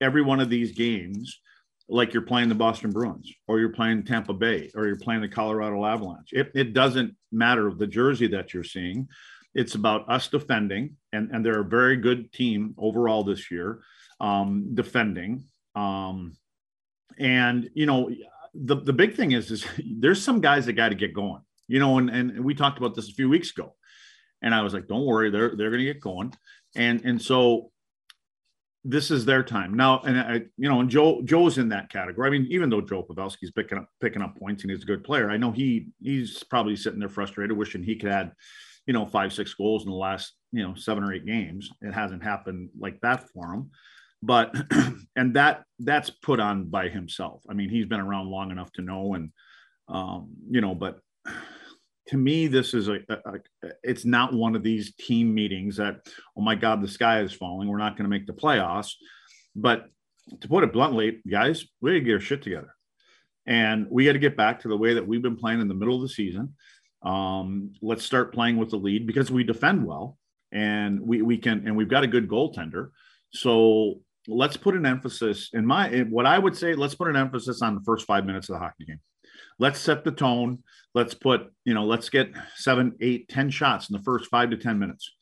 every 0.00 0.22
one 0.22 0.40
of 0.40 0.50
these 0.50 0.72
games 0.72 1.40
like 1.88 2.12
you're 2.12 2.22
playing 2.22 2.48
the 2.48 2.54
Boston 2.54 2.90
Bruins 2.90 3.32
or 3.46 3.58
you're 3.58 3.68
playing 3.68 4.04
Tampa 4.04 4.32
Bay 4.32 4.70
or 4.74 4.86
you're 4.86 4.98
playing 4.98 5.20
the 5.20 5.28
Colorado 5.28 5.84
Avalanche. 5.84 6.32
It, 6.32 6.50
it 6.54 6.72
doesn't 6.72 7.14
matter 7.30 7.70
the 7.70 7.86
jersey 7.86 8.26
that 8.28 8.54
you're 8.54 8.64
seeing. 8.64 9.08
It's 9.54 9.74
about 9.74 10.08
us 10.10 10.28
defending, 10.28 10.96
and, 11.12 11.30
and 11.30 11.44
they're 11.44 11.60
a 11.60 11.64
very 11.64 11.96
good 11.96 12.32
team 12.32 12.74
overall 12.78 13.22
this 13.22 13.50
year, 13.50 13.82
um, 14.20 14.74
defending. 14.74 15.44
Um, 15.76 16.36
and, 17.18 17.70
you 17.74 17.86
know, 17.86 18.10
the, 18.54 18.76
the 18.76 18.92
big 18.92 19.14
thing 19.14 19.32
is, 19.32 19.50
is 19.50 19.66
there's 19.98 20.22
some 20.22 20.40
guys 20.40 20.66
that 20.66 20.72
got 20.72 20.88
to 20.88 20.94
get 20.94 21.14
going 21.14 21.42
you 21.68 21.78
know, 21.78 21.98
and, 21.98 22.10
and 22.10 22.44
we 22.44 22.54
talked 22.54 22.78
about 22.78 22.94
this 22.94 23.08
a 23.08 23.14
few 23.14 23.28
weeks 23.28 23.50
ago. 23.50 23.74
And 24.42 24.54
I 24.54 24.62
was 24.62 24.74
like, 24.74 24.88
don't 24.88 25.06
worry, 25.06 25.30
they're 25.30 25.54
they're 25.56 25.70
gonna 25.70 25.84
get 25.84 26.00
going. 26.00 26.34
And 26.76 27.04
and 27.04 27.20
so 27.20 27.70
this 28.84 29.10
is 29.10 29.24
their 29.24 29.42
time. 29.42 29.74
Now, 29.74 30.00
and 30.00 30.20
I, 30.20 30.34
you 30.58 30.68
know, 30.68 30.80
and 30.80 30.90
Joe 30.90 31.22
Joe's 31.24 31.56
in 31.56 31.70
that 31.70 31.90
category. 31.90 32.28
I 32.28 32.30
mean, 32.30 32.46
even 32.50 32.68
though 32.68 32.82
Joe 32.82 33.02
Pavelski's 33.02 33.50
picking 33.50 33.78
up 33.78 33.88
picking 34.00 34.20
up 34.20 34.38
points 34.38 34.62
and 34.62 34.70
he's 34.70 34.82
a 34.82 34.86
good 34.86 35.02
player, 35.02 35.30
I 35.30 35.38
know 35.38 35.50
he 35.50 35.88
he's 36.02 36.44
probably 36.44 36.76
sitting 36.76 37.00
there 37.00 37.08
frustrated, 37.08 37.56
wishing 37.56 37.82
he 37.82 37.96
could 37.96 38.10
add, 38.10 38.32
you 38.86 38.92
know, 38.92 39.06
five, 39.06 39.32
six 39.32 39.54
goals 39.54 39.84
in 39.84 39.90
the 39.90 39.96
last, 39.96 40.34
you 40.52 40.62
know, 40.62 40.74
seven 40.74 41.02
or 41.02 41.14
eight 41.14 41.24
games. 41.24 41.70
It 41.80 41.94
hasn't 41.94 42.22
happened 42.22 42.68
like 42.78 43.00
that 43.00 43.30
for 43.30 43.54
him. 43.54 43.70
But 44.22 44.54
and 45.16 45.34
that 45.34 45.64
that's 45.78 46.10
put 46.10 46.38
on 46.38 46.64
by 46.64 46.88
himself. 46.88 47.42
I 47.48 47.54
mean, 47.54 47.70
he's 47.70 47.86
been 47.86 48.00
around 48.00 48.28
long 48.28 48.50
enough 48.50 48.70
to 48.72 48.82
know 48.82 49.14
and 49.14 49.30
um, 49.88 50.28
you 50.50 50.60
know, 50.60 50.74
but 50.74 50.98
to 52.08 52.16
me, 52.16 52.46
this 52.46 52.74
is 52.74 52.88
a, 52.88 52.98
a, 53.08 53.14
a, 53.14 53.68
it's 53.82 54.04
not 54.04 54.34
one 54.34 54.54
of 54.54 54.62
these 54.62 54.94
team 54.94 55.34
meetings 55.34 55.76
that, 55.76 56.06
oh 56.36 56.42
my 56.42 56.54
God, 56.54 56.82
the 56.82 56.88
sky 56.88 57.20
is 57.20 57.32
falling. 57.32 57.68
We're 57.68 57.78
not 57.78 57.96
going 57.96 58.04
to 58.04 58.10
make 58.10 58.26
the 58.26 58.32
playoffs. 58.32 58.92
But 59.56 59.86
to 60.40 60.48
put 60.48 60.64
it 60.64 60.72
bluntly, 60.72 61.20
guys, 61.28 61.64
we 61.80 61.92
got 61.92 61.94
to 61.94 62.00
get 62.00 62.12
our 62.14 62.20
shit 62.20 62.42
together. 62.42 62.74
And 63.46 63.86
we 63.90 64.04
got 64.04 64.12
to 64.12 64.18
get 64.18 64.36
back 64.36 64.60
to 64.60 64.68
the 64.68 64.76
way 64.76 64.94
that 64.94 65.06
we've 65.06 65.22
been 65.22 65.36
playing 65.36 65.60
in 65.60 65.68
the 65.68 65.74
middle 65.74 65.96
of 65.96 66.02
the 66.02 66.08
season. 66.08 66.54
Um, 67.02 67.72
let's 67.82 68.04
start 68.04 68.32
playing 68.32 68.56
with 68.56 68.70
the 68.70 68.76
lead 68.76 69.06
because 69.06 69.30
we 69.30 69.44
defend 69.44 69.84
well 69.84 70.18
and 70.52 71.00
we, 71.00 71.22
we 71.22 71.36
can, 71.38 71.66
and 71.66 71.76
we've 71.76 71.88
got 71.88 72.04
a 72.04 72.06
good 72.06 72.28
goaltender. 72.28 72.90
So 73.32 74.00
let's 74.26 74.56
put 74.56 74.74
an 74.74 74.86
emphasis 74.86 75.50
in 75.52 75.66
my, 75.66 76.00
what 76.08 76.24
I 76.26 76.38
would 76.38 76.56
say, 76.56 76.74
let's 76.74 76.94
put 76.94 77.08
an 77.08 77.16
emphasis 77.16 77.60
on 77.60 77.74
the 77.74 77.82
first 77.82 78.06
five 78.06 78.24
minutes 78.24 78.48
of 78.48 78.54
the 78.54 78.60
hockey 78.60 78.84
game 78.86 79.00
let's 79.58 79.80
set 79.80 80.04
the 80.04 80.12
tone. 80.12 80.62
Let's 80.94 81.14
put, 81.14 81.52
you 81.64 81.74
know, 81.74 81.84
let's 81.84 82.08
get 82.08 82.30
seven, 82.56 82.94
eight, 83.00 83.28
ten 83.28 83.50
shots 83.50 83.90
in 83.90 83.96
the 83.96 84.02
first 84.02 84.30
five 84.30 84.50
to 84.50 84.56
10 84.56 84.78
minutes. 84.78 85.12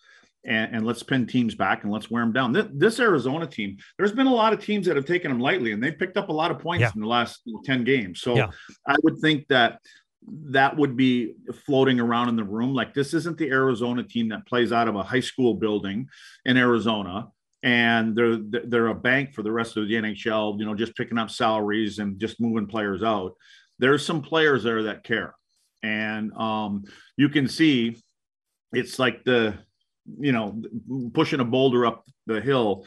And, 0.45 0.75
and, 0.75 0.85
let's 0.85 1.05
pin 1.05 1.29
teams 1.29 1.55
back 1.55 1.85
and 1.85 1.93
let's 1.93 2.11
wear 2.11 2.21
them 2.25 2.33
down. 2.33 2.53
This, 2.53 2.67
this, 2.73 2.99
Arizona 2.99 3.47
team, 3.47 3.77
there's 3.97 4.11
been 4.11 4.27
a 4.27 4.35
lot 4.35 4.53
of 4.53 4.59
teams 4.59 4.87
that 4.87 4.97
have 4.97 5.05
taken 5.05 5.31
them 5.31 5.39
lightly 5.39 5.71
and 5.71 5.81
they've 5.81 5.97
picked 5.97 6.17
up 6.17 6.31
a 6.31 6.33
lot 6.33 6.51
of 6.51 6.59
points 6.59 6.81
yeah. 6.81 6.91
in 6.97 7.01
the 7.01 7.07
last 7.07 7.43
10 7.65 7.85
games. 7.85 8.21
So 8.21 8.35
yeah. 8.35 8.51
I 8.85 8.97
would 9.05 9.19
think 9.19 9.47
that 9.49 9.79
that 10.27 10.77
would 10.77 10.97
be 10.97 11.35
floating 11.65 12.01
around 12.01 12.29
in 12.29 12.35
the 12.35 12.43
room. 12.43 12.75
Like 12.75 12.93
this 12.93 13.15
isn't 13.15 13.39
the 13.39 13.51
Arizona 13.51 14.03
team 14.03 14.31
that 14.31 14.45
plays 14.47 14.73
out 14.73 14.89
of 14.89 14.97
a 14.97 15.03
high 15.05 15.21
school 15.21 15.55
building 15.55 16.09
in 16.45 16.57
Arizona 16.57 17.29
and 17.63 18.17
they're 18.17 18.39
they're 18.65 18.89
a 18.89 18.95
bank 18.95 19.35
for 19.35 19.43
the 19.43 19.53
rest 19.53 19.77
of 19.77 19.87
the 19.87 19.95
NHL, 19.95 20.59
you 20.59 20.67
know, 20.67 20.75
just 20.75 20.97
picking 20.97 21.19
up 21.19 21.31
salaries 21.31 21.99
and 21.99 22.19
just 22.19 22.41
moving 22.41 22.67
players 22.67 23.03
out 23.03 23.35
there's 23.83 24.07
some 24.07 24.23
players 24.23 24.63
there 24.63 24.85
that 24.85 25.03
care. 25.03 25.35
And 25.83 26.33
um, 26.35 26.85
you 27.17 27.29
can 27.29 27.49
see 27.49 27.97
it's 28.73 29.01
like 29.01 29.25
the, 29.25 29.55
you 30.21 30.31
know, 30.31 30.63
pushing 31.13 31.41
a 31.41 31.45
boulder 31.45 31.85
up 31.85 32.05
the 32.27 32.41
hill 32.41 32.87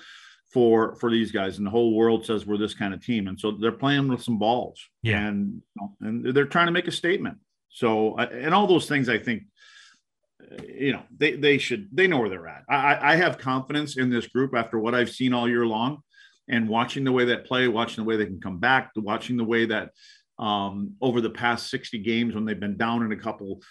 for 0.54 0.96
for 0.96 1.12
these 1.12 1.34
guys. 1.34 1.58
And 1.58 1.68
the 1.68 1.72
whole 1.72 1.94
world 1.94 2.26
says 2.26 2.46
we're 2.46 2.58
this 2.58 2.74
kind 2.74 2.94
of 2.94 3.06
team. 3.06 3.28
And 3.28 3.38
so 3.38 3.52
they're 3.52 3.74
playing 3.74 4.08
with 4.08 4.24
some 4.24 4.40
balls. 4.40 4.82
Yeah. 5.04 5.28
and 5.28 5.62
and 6.00 6.34
they're 6.34 6.46
trying 6.46 6.68
to 6.68 6.72
make 6.72 6.88
a 6.88 6.94
statement. 6.94 7.40
So 7.70 8.16
and 8.18 8.54
all 8.54 8.66
those 8.66 8.88
things 8.88 9.10
i 9.10 9.18
think 9.18 9.44
you 10.66 10.94
know 10.94 11.02
they 11.18 11.36
they 11.36 11.58
should 11.58 11.90
they 11.92 12.08
know 12.08 12.20
where 12.20 12.30
they're 12.30 12.48
at. 12.48 12.64
I 12.70 13.14
i 13.14 13.16
have 13.18 13.38
confidence 13.38 13.98
in 13.98 14.10
this 14.10 14.28
group 14.28 14.56
after 14.56 14.80
what 14.80 14.96
i've 14.96 15.10
seen 15.10 15.34
all 15.34 15.50
year 15.50 15.66
long 15.66 16.04
and 16.48 16.70
watching 16.70 17.04
the 17.04 17.12
way 17.12 17.26
that 17.26 17.46
play 17.46 17.68
watching 17.68 18.04
the 18.04 18.08
way 18.08 18.16
they 18.16 18.28
can 18.28 18.40
come 18.40 18.60
back 18.60 18.92
watching 18.96 19.38
the 19.38 19.44
way 19.44 19.66
that 19.66 19.90
um, 20.38 20.96
over 21.02 21.22
the 21.22 21.30
past 21.30 21.70
60 21.70 22.00
games 22.00 22.36
when 22.36 22.46
they've 22.46 22.60
been 22.60 22.78
down 22.78 23.04
in 23.04 23.12
a 23.12 23.18
couple 23.18 23.62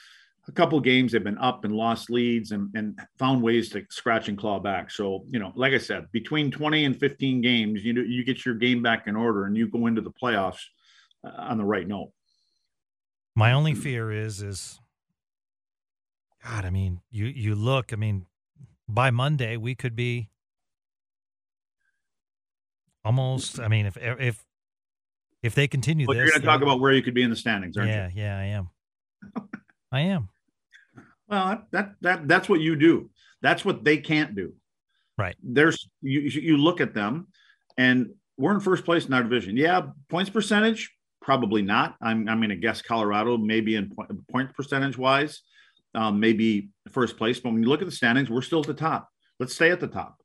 a 0.47 0.53
couple 0.53 0.79
games 0.79 1.13
they've 1.13 1.25
been 1.25 1.39
up 1.39 1.65
and 1.65 1.75
lost 1.75 2.11
leads 2.11 2.51
and, 2.51 2.69
and 2.75 2.99
found 3.19 3.43
ways 3.43 3.71
to 3.71 3.83
scratch 3.89 4.29
and 4.29 4.37
claw 4.37 4.59
back. 4.59 4.91
So 4.91 5.25
you 5.31 5.39
know 5.39 5.53
like 5.55 5.73
i 5.73 5.79
said 5.79 6.07
between 6.13 6.51
20 6.51 6.85
and 6.85 6.99
15 6.99 7.41
games 7.41 7.85
you 7.85 7.93
know 7.93 8.03
you 8.03 8.25
get 8.25 8.45
your 8.45 8.55
game 8.55 8.83
back 8.83 9.07
in 9.07 9.17
order 9.17 9.47
and 9.47 9.57
you 9.57 9.69
go 9.69 9.87
into 9.87 10.01
the 10.01 10.13
playoffs 10.13 10.61
uh, 11.25 11.31
on 11.39 11.59
the 11.59 11.65
right 11.65 11.87
note. 11.89 12.13
My 13.35 13.53
only 13.53 13.75
fear 13.75 14.13
is 14.13 14.43
is 14.43 14.81
god 16.45 16.65
i 16.65 16.71
mean 16.71 17.01
you 17.11 17.27
you 17.27 17.55
look 17.55 17.93
i 17.93 17.97
mean 17.97 18.27
by 18.87 19.11
monday 19.11 19.57
we 19.57 19.75
could 19.75 19.97
be 19.97 20.29
almost 23.05 23.59
i 23.59 23.67
mean 23.67 23.87
if 23.87 23.97
if 23.97 24.45
if 25.45 25.55
they 25.55 25.69
continue 25.69 26.07
well, 26.07 26.17
this, 26.17 26.23
you're 26.23 26.31
going 26.31 26.41
to 26.41 26.47
talk 26.47 26.63
about 26.63 26.81
where 26.81 26.93
you 26.93 27.03
could 27.03 27.15
be 27.15 27.23
in 27.23 27.29
the 27.29 27.37
standings, 27.37 27.77
aren't 27.77 27.91
yeah, 27.91 28.09
you? 28.09 28.23
Yeah, 28.23 28.25
yeah, 28.25 28.39
I 28.39 28.45
am. 28.47 28.69
I 29.93 30.01
am. 30.01 30.29
Well, 31.29 31.63
that 31.71 31.95
that 32.01 32.27
that's 32.27 32.49
what 32.49 32.61
you 32.61 32.77
do. 32.77 33.11
That's 33.43 33.65
what 33.65 33.85
they 33.85 33.99
can't 33.99 34.35
do. 34.35 34.55
Right. 35.19 35.37
There's 35.43 35.89
you 36.01 36.21
you 36.21 36.57
look 36.57 36.81
at 36.81 36.95
them, 36.95 37.29
and 37.77 38.15
we're 38.39 38.55
in 38.55 38.61
first 38.61 38.85
place 38.85 39.07
in 39.07 39.13
our 39.13 39.23
division. 39.23 39.57
Yeah, 39.57 39.83
points 40.09 40.31
percentage 40.31 40.91
probably 41.21 41.63
not. 41.63 41.97
I'm 42.01 42.29
I'm 42.29 42.39
going 42.39 42.51
to 42.51 42.57
guess 42.57 42.83
Colorado 42.83 43.37
maybe 43.37 43.77
in 43.77 43.91
point, 43.91 44.29
point 44.29 44.55
percentage 44.55 44.97
wise, 44.97 45.43
um, 45.95 46.21
maybe 46.21 46.71
first 46.91 47.17
place. 47.17 47.41
But 47.41 47.53
when 47.53 47.63
you 47.63 47.69
look 47.69 47.81
at 47.81 47.87
the 47.87 47.93
standings, 47.93 48.31
we're 48.31 48.43
still 48.43 48.61
at 48.61 48.67
the 48.67 48.75
top. 48.75 49.09
Let's 49.41 49.55
stay 49.55 49.71
at 49.71 49.81
the 49.81 49.89
top. 49.89 50.17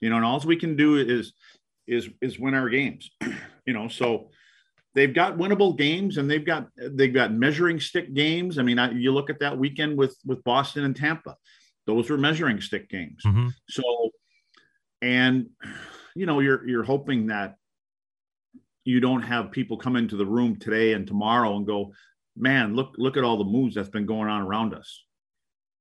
You 0.00 0.10
know, 0.10 0.16
and 0.16 0.24
all 0.24 0.40
we 0.40 0.56
can 0.56 0.76
do 0.76 0.96
is 0.96 1.32
is 1.86 2.08
is 2.20 2.38
win 2.38 2.54
our 2.54 2.68
games. 2.68 3.10
you 3.66 3.72
know, 3.72 3.88
so 3.88 4.30
they've 4.94 5.14
got 5.14 5.36
winnable 5.36 5.76
games 5.76 6.16
and 6.16 6.30
they've 6.30 6.44
got 6.44 6.68
they've 6.76 7.14
got 7.14 7.32
measuring 7.32 7.80
stick 7.80 8.14
games. 8.14 8.58
I 8.58 8.62
mean, 8.62 8.78
I, 8.78 8.90
you 8.92 9.12
look 9.12 9.30
at 9.30 9.40
that 9.40 9.58
weekend 9.58 9.96
with 9.96 10.16
with 10.24 10.42
Boston 10.44 10.84
and 10.84 10.96
Tampa; 10.96 11.36
those 11.86 12.10
were 12.10 12.18
measuring 12.18 12.60
stick 12.60 12.88
games. 12.88 13.22
Mm-hmm. 13.24 13.48
So, 13.68 14.10
and 15.02 15.46
you 16.14 16.26
know, 16.26 16.40
you're 16.40 16.66
you're 16.68 16.84
hoping 16.84 17.28
that 17.28 17.56
you 18.84 19.00
don't 19.00 19.22
have 19.22 19.50
people 19.50 19.76
come 19.76 19.96
into 19.96 20.16
the 20.16 20.26
room 20.26 20.56
today 20.56 20.94
and 20.94 21.06
tomorrow 21.06 21.56
and 21.56 21.66
go, 21.66 21.92
man, 22.36 22.74
look 22.74 22.94
look 22.96 23.16
at 23.16 23.24
all 23.24 23.36
the 23.36 23.44
moves 23.44 23.74
that's 23.74 23.90
been 23.90 24.06
going 24.06 24.28
on 24.28 24.42
around 24.42 24.74
us. 24.74 25.04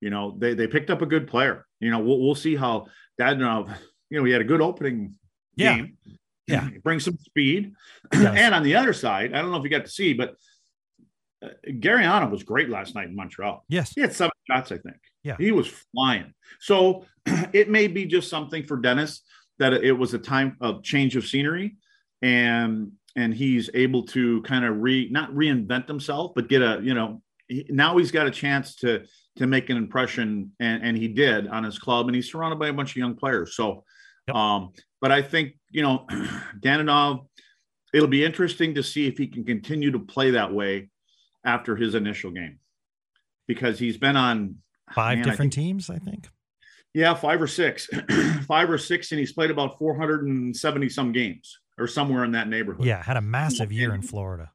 You 0.02 0.10
know, 0.10 0.36
they 0.38 0.54
they 0.54 0.68
picked 0.68 0.90
up 0.90 1.02
a 1.02 1.06
good 1.08 1.28
player. 1.28 1.66
You 1.80 1.92
know, 1.92 2.00
we'll 2.00 2.20
we'll 2.20 2.36
see 2.36 2.56
how 2.56 2.88
that. 3.18 3.42
Uh, 3.42 3.66
you 4.10 4.18
know, 4.18 4.24
we 4.24 4.32
had 4.32 4.42
a 4.42 4.46
good 4.46 4.62
opening 4.62 5.16
Yeah. 5.58 5.76
game. 5.76 5.98
Yeah. 6.48 6.70
bring 6.84 7.00
some 7.00 7.18
speed. 7.18 7.74
And 8.12 8.56
on 8.56 8.64
the 8.64 8.76
other 8.76 8.94
side, 8.94 9.34
I 9.34 9.42
don't 9.42 9.52
know 9.52 9.58
if 9.58 9.64
you 9.64 9.70
got 9.70 9.86
to 9.86 9.92
see, 9.92 10.14
but 10.14 10.36
uh, 11.44 11.50
Guryanov 11.68 12.32
was 12.32 12.44
great 12.44 12.70
last 12.70 12.96
night 12.96 13.08
in 13.08 13.16
Montreal. 13.16 13.64
Yes. 13.70 13.92
He 13.94 14.02
had 14.02 14.14
seven 14.14 14.32
shots, 14.50 14.72
I 14.72 14.78
think. 14.78 14.98
Yeah. 15.24 15.36
He 15.38 15.52
was 15.52 15.68
flying. 15.94 16.34
So 16.60 17.06
it 17.54 17.70
may 17.70 17.88
be 17.88 18.06
just 18.06 18.30
something 18.30 18.64
for 18.64 18.78
Denis 18.78 19.22
that 19.60 19.74
it 19.74 19.92
was 19.92 20.14
a 20.14 20.20
time 20.20 20.56
of 20.62 20.84
change 20.84 21.16
of 21.16 21.26
scenery 21.26 21.78
and 22.22 22.92
and 23.16 23.34
he's 23.34 23.70
able 23.74 24.04
to 24.04 24.42
kind 24.44 24.64
of 24.64 24.78
re 24.78 25.10
not 25.10 25.32
reinvent 25.34 25.88
himself, 25.88 26.34
but 26.36 26.48
get 26.48 26.62
a, 26.62 26.80
you 26.84 26.94
know, 26.94 27.22
he, 27.48 27.66
now 27.70 27.98
he's 27.98 28.12
got 28.12 28.28
a 28.28 28.32
chance 28.32 28.76
to 28.78 29.06
to 29.38 29.48
make 29.48 29.70
an 29.70 29.78
impression 29.78 30.52
and, 30.60 30.84
and 30.84 30.98
he 30.98 31.08
did 31.08 31.48
on 31.48 31.64
his 31.64 31.78
club 31.80 32.08
and 32.08 32.16
he's 32.16 32.32
surrounded 32.32 32.60
by 32.60 32.68
a 32.68 32.74
bunch 32.74 32.92
of 32.92 32.98
young 32.98 33.16
players. 33.16 33.56
So 33.56 33.84
Yep. 34.28 34.36
um, 34.36 34.74
but 35.02 35.12
I 35.12 35.22
think, 35.22 35.54
you 35.72 35.82
know, 35.82 36.06
Danilov, 36.60 37.28
it'll 37.94 38.08
be 38.08 38.24
interesting 38.26 38.76
to 38.76 38.84
see 38.84 39.08
if 39.08 39.18
he 39.18 39.28
can 39.28 39.44
continue 39.44 39.92
to 39.92 40.00
play 40.00 40.32
that 40.32 40.54
way 40.54 40.90
after 41.46 41.76
his 41.76 41.96
initial 41.96 42.32
game 42.32 42.60
because 43.48 43.80
he's 43.80 43.98
been 43.98 44.18
on 44.18 44.56
Five 44.94 45.18
man, 45.20 45.28
I 45.28 45.30
different 45.32 45.54
think- 45.54 45.66
teams, 45.66 45.90
I 45.90 45.98
think. 46.00 46.28
yeah, 46.94 47.14
five 47.14 47.42
or 47.42 47.48
six, 47.48 47.90
five 48.48 48.70
or 48.70 48.78
six, 48.78 49.12
and 49.12 49.20
he's 49.20 49.34
played 49.34 49.52
about 49.52 49.78
470 49.78 50.90
some 50.90 51.12
games 51.12 51.60
or 51.78 51.88
somewhere 51.88 52.24
in 52.24 52.32
that 52.32 52.48
neighborhood. 52.48 52.86
Yeah, 52.86 53.04
had 53.04 53.18
a 53.18 53.22
massive 53.22 53.72
year 53.72 53.94
in 53.94 54.02
Florida. 54.02 54.52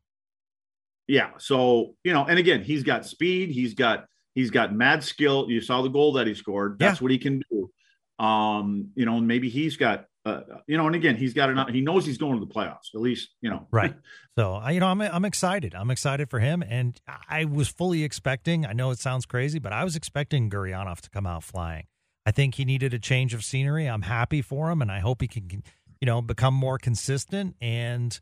Yeah. 1.06 1.30
So, 1.38 1.96
you 2.04 2.12
know, 2.12 2.24
and 2.24 2.38
again, 2.38 2.62
he's 2.62 2.82
got 2.82 3.04
speed, 3.04 3.50
he's 3.50 3.74
got 3.74 4.06
he's 4.34 4.50
got 4.50 4.74
mad 4.74 5.04
skill. 5.04 5.46
You 5.50 5.60
saw 5.60 5.82
the 5.82 5.88
goal 5.90 6.14
that 6.14 6.26
he 6.26 6.34
scored. 6.34 6.78
That's 6.78 7.00
what 7.02 7.10
he 7.10 7.18
can 7.18 7.42
do. 7.50 8.24
Um, 8.24 8.88
you 8.94 9.04
know, 9.04 9.20
maybe 9.20 9.50
he's 9.50 9.76
got 9.76 10.06
uh, 10.24 10.40
you 10.68 10.76
know, 10.76 10.86
and 10.86 10.94
again, 10.94 11.16
he's 11.16 11.34
got 11.34 11.50
enough 11.50 11.68
he 11.70 11.80
knows 11.80 12.06
he's 12.06 12.18
going 12.18 12.38
to 12.38 12.44
the 12.44 12.52
playoffs, 12.52 12.94
at 12.94 13.00
least, 13.00 13.30
you 13.40 13.50
know. 13.50 13.66
Right. 13.70 13.94
So 14.38 14.54
I, 14.54 14.70
you 14.70 14.80
know, 14.80 14.86
I'm 14.86 15.00
I'm 15.00 15.24
excited. 15.24 15.74
I'm 15.74 15.90
excited 15.90 16.30
for 16.30 16.38
him, 16.38 16.62
and 16.62 17.00
I 17.28 17.44
was 17.44 17.68
fully 17.68 18.04
expecting. 18.04 18.64
I 18.64 18.72
know 18.72 18.90
it 18.90 18.98
sounds 18.98 19.26
crazy, 19.26 19.58
but 19.58 19.72
I 19.72 19.84
was 19.84 19.96
expecting 19.96 20.48
Guryanov 20.48 21.00
to 21.00 21.10
come 21.10 21.26
out 21.26 21.42
flying. 21.42 21.86
I 22.24 22.30
think 22.30 22.54
he 22.54 22.64
needed 22.64 22.94
a 22.94 22.98
change 22.98 23.34
of 23.34 23.44
scenery. 23.44 23.86
I'm 23.86 24.02
happy 24.02 24.42
for 24.42 24.70
him, 24.70 24.80
and 24.80 24.92
I 24.92 25.00
hope 25.00 25.22
he 25.22 25.28
can, 25.28 25.64
you 26.00 26.06
know, 26.06 26.22
become 26.22 26.54
more 26.54 26.78
consistent. 26.78 27.56
And 27.60 28.18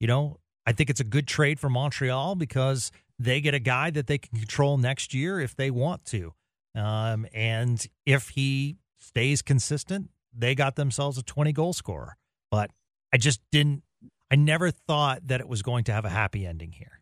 you 0.00 0.08
know, 0.08 0.40
I 0.66 0.72
think 0.72 0.90
it's 0.90 1.00
a 1.00 1.04
good 1.04 1.28
trade 1.28 1.60
for 1.60 1.70
Montreal 1.70 2.34
because 2.34 2.90
they 3.18 3.40
get 3.40 3.54
a 3.54 3.60
guy 3.60 3.90
that 3.90 4.06
they 4.06 4.18
can 4.18 4.38
control 4.38 4.76
next 4.76 5.14
year 5.14 5.40
if 5.40 5.54
they 5.54 5.70
want 5.70 6.04
to. 6.06 6.34
Um, 6.74 7.26
and 7.32 7.86
if 8.04 8.30
he 8.30 8.76
stays 8.98 9.42
consistent, 9.42 10.10
they 10.36 10.54
got 10.54 10.76
themselves 10.76 11.18
a 11.18 11.22
20 11.22 11.52
goal 11.52 11.72
scorer. 11.72 12.16
But 12.50 12.70
I 13.12 13.16
just 13.16 13.40
didn't 13.50 13.82
I 14.30 14.36
never 14.36 14.70
thought 14.70 15.26
that 15.28 15.40
it 15.40 15.48
was 15.48 15.62
going 15.62 15.84
to 15.84 15.92
have 15.92 16.04
a 16.04 16.10
happy 16.10 16.46
ending 16.46 16.72
here. 16.72 17.00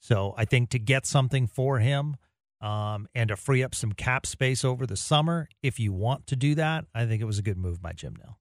So 0.00 0.34
I 0.36 0.44
think 0.44 0.70
to 0.70 0.78
get 0.78 1.06
something 1.06 1.46
for 1.46 1.78
him 1.78 2.16
um, 2.60 3.08
and 3.14 3.28
to 3.28 3.36
free 3.36 3.62
up 3.62 3.74
some 3.74 3.92
cap 3.92 4.26
space 4.26 4.64
over 4.64 4.86
the 4.86 4.96
summer, 4.96 5.48
if 5.62 5.80
you 5.80 5.92
want 5.92 6.26
to 6.26 6.36
do 6.36 6.54
that, 6.56 6.84
I 6.94 7.06
think 7.06 7.22
it 7.22 7.24
was 7.24 7.38
a 7.38 7.42
good 7.42 7.56
move 7.56 7.80
by 7.80 7.92
Jim 7.92 8.16
Nill. 8.22 8.38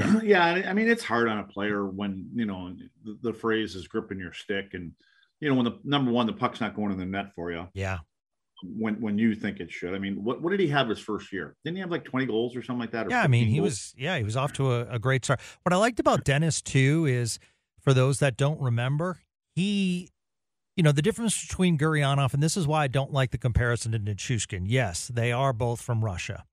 yeah, 0.22 0.44
I 0.44 0.72
mean 0.72 0.88
it's 0.88 1.04
hard 1.04 1.28
on 1.28 1.38
a 1.38 1.44
player 1.44 1.84
when 1.86 2.30
you 2.34 2.46
know 2.46 2.74
the, 3.04 3.18
the 3.22 3.32
phrase 3.32 3.74
is 3.74 3.88
gripping 3.88 4.18
your 4.18 4.32
stick, 4.32 4.70
and 4.72 4.92
you 5.40 5.48
know 5.48 5.56
when 5.56 5.64
the 5.64 5.78
number 5.84 6.10
one 6.10 6.26
the 6.26 6.32
puck's 6.32 6.60
not 6.60 6.74
going 6.74 6.92
in 6.92 6.98
the 6.98 7.04
net 7.04 7.34
for 7.34 7.50
you 7.50 7.66
Yeah. 7.74 7.98
When 8.62 9.00
when 9.00 9.18
you 9.18 9.34
think 9.34 9.60
it 9.60 9.70
should. 9.70 9.94
I 9.94 9.98
mean, 9.98 10.22
what 10.22 10.42
what 10.42 10.50
did 10.50 10.60
he 10.60 10.68
have 10.68 10.88
his 10.88 10.98
first 10.98 11.32
year? 11.32 11.56
Didn't 11.64 11.76
he 11.76 11.80
have 11.80 11.90
like 11.90 12.04
twenty 12.04 12.26
goals 12.26 12.56
or 12.56 12.62
something 12.62 12.80
like 12.80 12.92
that? 12.92 13.06
or 13.06 13.10
Yeah, 13.10 13.22
I 13.22 13.28
mean, 13.28 13.46
he 13.46 13.56
goals? 13.58 13.70
was 13.70 13.94
yeah, 13.96 14.18
he 14.18 14.24
was 14.24 14.36
off 14.36 14.52
to 14.54 14.72
a, 14.72 14.86
a 14.90 14.98
great 14.98 15.24
start. 15.24 15.40
What 15.62 15.72
I 15.72 15.76
liked 15.76 16.00
about 16.00 16.24
Denis 16.24 16.60
too 16.60 17.06
is 17.06 17.38
for 17.80 17.94
those 17.94 18.18
that 18.18 18.36
don't 18.36 18.60
remember, 18.60 19.20
he 19.54 20.10
you 20.76 20.82
know, 20.82 20.92
the 20.92 21.02
difference 21.02 21.46
between 21.46 21.76
Guryanov 21.76 22.32
and 22.32 22.42
this 22.42 22.56
is 22.56 22.66
why 22.66 22.84
I 22.84 22.88
don't 22.88 23.12
like 23.12 23.32
the 23.32 23.38
comparison 23.38 23.92
to 23.92 23.98
Nichushkin. 23.98 24.62
Yes, 24.64 25.08
they 25.12 25.32
are 25.32 25.52
both 25.52 25.80
from 25.80 26.04
Russia. 26.04 26.44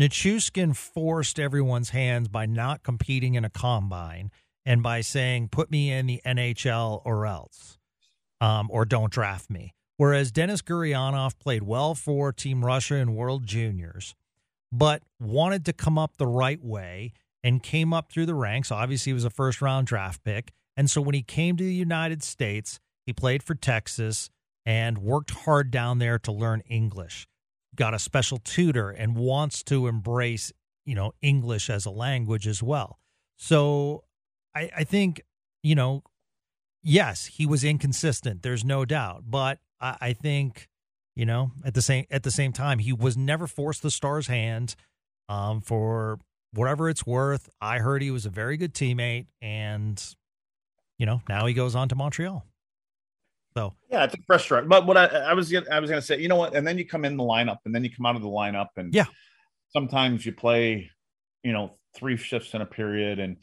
Nichushkin 0.00 0.76
forced 0.76 1.38
everyone's 1.38 1.90
hands 1.90 2.28
by 2.28 2.46
not 2.46 2.82
competing 2.82 3.34
in 3.34 3.44
a 3.44 3.50
combine 3.50 4.30
and 4.64 4.82
by 4.82 5.00
saying, 5.00 5.48
put 5.48 5.70
me 5.70 5.90
in 5.90 6.06
the 6.06 6.20
NHL 6.26 7.00
or 7.04 7.26
else, 7.26 7.78
um, 8.40 8.68
or 8.70 8.84
don't 8.84 9.12
draft 9.12 9.48
me. 9.48 9.74
Whereas 9.96 10.30
Denis 10.30 10.62
Guryanov 10.62 11.38
played 11.38 11.62
well 11.62 11.94
for 11.94 12.32
Team 12.32 12.64
Russia 12.64 12.96
in 12.96 13.14
World 13.14 13.46
Juniors, 13.46 14.14
but 14.70 15.02
wanted 15.18 15.64
to 15.64 15.72
come 15.72 15.98
up 15.98 16.16
the 16.16 16.26
right 16.26 16.62
way 16.62 17.12
and 17.42 17.62
came 17.62 17.94
up 17.94 18.12
through 18.12 18.26
the 18.26 18.34
ranks. 18.34 18.70
Obviously, 18.70 19.10
he 19.10 19.14
was 19.14 19.24
a 19.24 19.30
first 19.30 19.62
round 19.62 19.86
draft 19.86 20.22
pick. 20.24 20.52
And 20.76 20.90
so 20.90 21.00
when 21.00 21.14
he 21.14 21.22
came 21.22 21.56
to 21.56 21.64
the 21.64 21.72
United 21.72 22.22
States, 22.22 22.78
he 23.06 23.12
played 23.12 23.42
for 23.42 23.54
Texas 23.54 24.28
and 24.66 24.98
worked 24.98 25.30
hard 25.30 25.70
down 25.70 25.98
there 25.98 26.18
to 26.18 26.32
learn 26.32 26.60
English. 26.68 27.26
Got 27.74 27.94
a 27.94 27.98
special 27.98 28.38
tutor 28.38 28.90
and 28.90 29.16
wants 29.16 29.62
to 29.64 29.86
embrace, 29.86 30.52
you 30.84 30.94
know, 30.94 31.12
English 31.22 31.70
as 31.70 31.86
a 31.86 31.90
language 31.90 32.46
as 32.46 32.62
well. 32.62 32.98
So 33.36 34.04
I, 34.54 34.70
I 34.78 34.84
think, 34.84 35.22
you 35.62 35.74
know, 35.74 36.02
yes, 36.82 37.26
he 37.26 37.46
was 37.46 37.64
inconsistent. 37.64 38.42
There's 38.42 38.64
no 38.64 38.84
doubt, 38.84 39.24
but 39.28 39.60
I, 39.80 39.96
I 40.00 40.12
think, 40.12 40.68
you 41.14 41.26
know, 41.26 41.52
at 41.64 41.74
the 41.74 41.82
same 41.82 42.04
at 42.10 42.22
the 42.22 42.30
same 42.30 42.52
time, 42.52 42.78
he 42.78 42.92
was 42.92 43.16
never 43.16 43.46
forced 43.46 43.82
the 43.82 43.90
Stars' 43.90 44.26
hand. 44.26 44.76
Um, 45.28 45.60
for 45.60 46.20
whatever 46.52 46.88
it's 46.88 47.04
worth, 47.06 47.48
I 47.60 47.78
heard 47.78 48.02
he 48.02 48.10
was 48.10 48.26
a 48.26 48.30
very 48.30 48.56
good 48.56 48.74
teammate, 48.74 49.26
and 49.42 50.02
you 50.98 51.06
know, 51.06 51.20
now 51.28 51.46
he 51.46 51.54
goes 51.54 51.74
on 51.74 51.88
to 51.90 51.94
Montreal. 51.94 52.44
So 53.56 53.74
Yeah, 53.90 54.04
it's 54.04 54.14
frustrating. 54.26 54.68
But 54.68 54.86
what 54.86 54.96
I, 54.96 55.06
I 55.06 55.34
was 55.34 55.54
I 55.54 55.80
was 55.80 55.90
going 55.90 56.00
to 56.00 56.06
say, 56.06 56.20
you 56.20 56.28
know 56.28 56.36
what? 56.36 56.54
And 56.54 56.66
then 56.66 56.78
you 56.78 56.86
come 56.86 57.04
in 57.04 57.16
the 57.16 57.24
lineup, 57.24 57.58
and 57.64 57.74
then 57.74 57.84
you 57.84 57.90
come 57.94 58.06
out 58.06 58.16
of 58.16 58.22
the 58.22 58.28
lineup, 58.28 58.68
and 58.76 58.94
Yeah. 58.94 59.06
sometimes 59.68 60.24
you 60.26 60.32
play, 60.32 60.90
you 61.42 61.52
know, 61.52 61.78
three 61.94 62.16
shifts 62.16 62.54
in 62.54 62.60
a 62.60 62.66
period, 62.66 63.18
and 63.18 63.38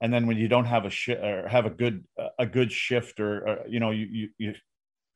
and 0.00 0.12
then 0.12 0.26
when 0.26 0.38
you 0.38 0.48
don't 0.48 0.64
have 0.64 0.86
a 0.86 0.90
shift 0.90 1.22
or 1.22 1.46
have 1.48 1.66
a 1.66 1.70
good 1.70 2.04
a 2.38 2.46
good 2.46 2.72
shift, 2.72 3.20
or, 3.20 3.48
or 3.48 3.66
you 3.68 3.80
know, 3.80 3.90
you 3.90 4.06
you 4.10 4.28
you 4.38 4.54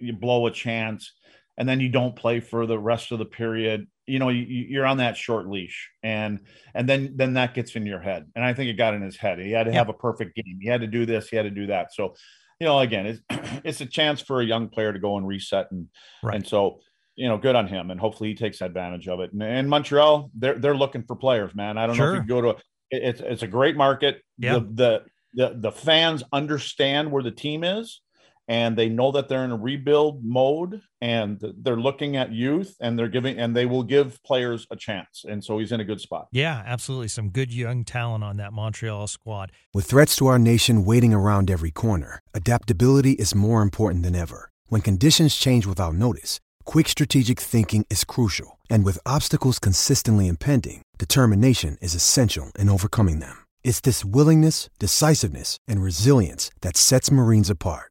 you 0.05 0.13
blow 0.13 0.47
a 0.47 0.51
chance, 0.51 1.13
and 1.57 1.69
then 1.69 1.81
you 1.81 1.89
don't 1.89 2.15
play 2.17 2.41
for 2.41 2.67
the 2.67 2.79
rest 2.79 3.13
of 3.13 3.19
the 3.19 3.25
period. 3.25 3.87
You 4.07 4.19
know, 4.19 4.29
you, 4.29 4.43
you're 4.43 4.87
on 4.87 4.99
that 4.99 5.17
short 5.17 5.49
leash, 5.49 5.91
and 6.03 6.41
and 6.75 6.89
then 6.89 7.13
then 7.17 7.35
that 7.35 7.55
gets 7.55 7.75
in 7.77 7.87
your 7.87 8.01
head, 8.01 8.27
and 8.35 8.45
I 8.45 8.53
think 8.55 8.69
it 8.71 8.75
got 8.75 8.95
in 8.95 9.03
his 9.03 9.17
head. 9.17 9.39
He 9.39 9.51
had 9.53 9.65
to 9.65 9.71
Yeah. 9.71 9.79
have 9.79 9.89
a 9.89 9.95
perfect 9.95 10.37
game. 10.37 10.59
He 10.61 10.69
had 10.69 10.83
to 10.83 10.87
do 10.87 11.07
this. 11.07 11.29
He 11.29 11.37
had 11.37 11.45
to 11.45 11.51
do 11.51 11.67
that. 11.69 11.93
So 11.95 12.15
you 12.61 12.67
know, 12.67 12.79
again, 12.81 13.07
it's 13.07 13.21
it's 13.65 13.81
a 13.81 13.87
chance 13.87 14.21
for 14.21 14.41
a 14.41 14.45
young 14.45 14.69
player 14.69 14.93
to 14.93 14.99
go 14.99 15.17
and 15.17 15.27
reset, 15.27 15.71
and 15.71 15.89
Right. 16.23 16.37
and 16.37 16.47
so 16.47 16.81
you 17.17 17.29
know, 17.29 17.39
good 17.39 17.55
on 17.55 17.69
him, 17.69 17.93
and 17.93 18.01
hopefully 18.01 18.31
he 18.31 18.35
takes 18.35 18.61
advantage 18.61 19.07
of 19.07 19.21
it. 19.21 19.33
And, 19.33 19.41
and 19.43 19.71
Montreal, 19.71 20.31
they're 20.35 20.59
they're 20.59 20.77
looking 20.77 21.05
for 21.05 21.15
players, 21.15 21.55
man. 21.55 21.79
I 21.79 21.87
don't 21.87 21.97
know 21.97 22.13
if 22.15 22.23
you 22.23 22.27
go 22.29 22.41
to. 22.41 22.49
A, 22.51 22.55
it's 22.91 23.21
it's 23.21 23.43
a 23.43 23.47
great 23.47 23.77
market. 23.77 24.21
Yeah. 24.37 24.55
The, 24.55 24.61
the 24.61 25.03
the 25.35 25.55
the 25.61 25.73
fans 25.73 26.23
understand 26.33 27.11
where 27.13 27.23
the 27.23 27.31
team 27.31 27.63
is, 27.65 28.01
and 28.49 28.77
they 28.77 28.89
know 28.89 29.11
that 29.13 29.29
they're 29.29 29.45
in 29.45 29.51
a 29.51 29.57
rebuild 29.57 30.25
mode, 30.25 30.83
and 31.01 31.41
they're 31.59 31.77
looking 31.77 32.17
at 32.17 32.33
youth, 32.33 32.77
and 32.81 32.99
they're 32.99 33.09
giving, 33.09 33.39
and 33.39 33.57
they 33.57 33.67
will 33.67 33.83
give 33.83 34.23
players 34.23 34.67
a 34.71 34.77
chance. 34.77 35.25
And 35.29 35.43
so 35.43 35.59
he's 35.59 35.73
in 35.73 35.81
a 35.81 35.85
good 35.85 36.01
spot. 36.01 36.29
yeah, 36.33 36.63
absolutely, 36.67 37.09
some 37.09 37.31
good 37.31 37.53
young 37.53 37.85
talent 37.85 38.25
on 38.25 38.37
that 38.39 38.53
Montreal 38.53 39.07
squad. 39.07 39.53
With 39.73 39.87
threats 39.87 40.17
to 40.17 40.27
our 40.27 40.39
nation 40.39 40.85
waiting 40.85 41.13
around 41.15 41.51
every 41.51 41.71
corner, 41.71 42.21
adaptability 42.35 43.13
is 43.13 43.35
more 43.35 43.63
important 43.63 44.03
than 44.05 44.15
ever. 44.15 44.51
When 44.69 44.81
conditions 44.81 45.37
change 45.37 45.67
without 45.67 45.95
notice, 45.95 46.41
quick 46.65 46.89
strategic 46.89 47.39
thinking 47.41 47.87
is 47.91 48.05
crucial. 48.05 48.59
And 48.71 48.85
with 48.85 48.99
obstacles 49.07 49.59
consistently 49.59 50.27
impending, 50.27 50.83
determination 50.99 51.77
is 51.81 51.95
essential 51.95 52.51
in 52.59 52.69
overcoming 52.69 53.19
them. 53.21 53.37
It's 53.63 53.81
this 53.81 54.05
willingness, 54.05 54.69
decisiveness, 54.79 55.59
and 55.69 55.83
resilience 55.83 56.51
that 56.63 56.77
sets 56.77 57.11
Marines 57.11 57.51
apart. 57.51 57.91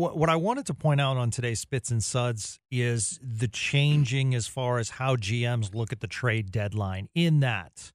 What, 0.00 0.16
what 0.16 0.30
I 0.30 0.36
wanted 0.36 0.64
to 0.64 0.72
point 0.72 0.98
out 0.98 1.18
on 1.18 1.30
today's 1.30 1.60
Spits 1.60 1.90
and 1.90 2.02
Suds 2.02 2.58
is 2.70 3.20
the 3.22 3.48
changing 3.48 4.34
as 4.34 4.46
far 4.46 4.78
as 4.78 4.88
how 4.88 5.16
GMs 5.16 5.74
look 5.74 5.92
at 5.92 6.00
the 6.00 6.06
trade 6.06 6.50
deadline. 6.50 7.10
In 7.14 7.40
that, 7.40 7.92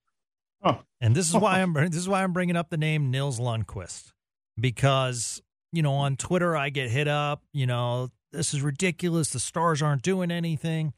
Oh. 0.63 0.81
and 1.01 1.15
this 1.15 1.27
is 1.27 1.35
why 1.35 1.61
I'm 1.63 1.73
this 1.73 1.95
is 1.95 2.07
why 2.07 2.23
I'm 2.23 2.31
bringing 2.31 2.55
up 2.55 2.69
the 2.69 2.77
name 2.77 3.09
Nils 3.09 3.39
Lundkvist 3.39 4.11
because 4.59 5.41
you 5.71 5.81
know 5.81 5.93
on 5.93 6.15
Twitter 6.15 6.55
I 6.55 6.69
get 6.69 6.91
hit 6.91 7.07
up. 7.07 7.41
You 7.53 7.65
know 7.65 8.11
this 8.31 8.53
is 8.53 8.61
ridiculous. 8.61 9.29
The 9.29 9.39
Stars 9.39 9.81
aren't 9.81 10.03
doing 10.03 10.29
anything. 10.29 10.93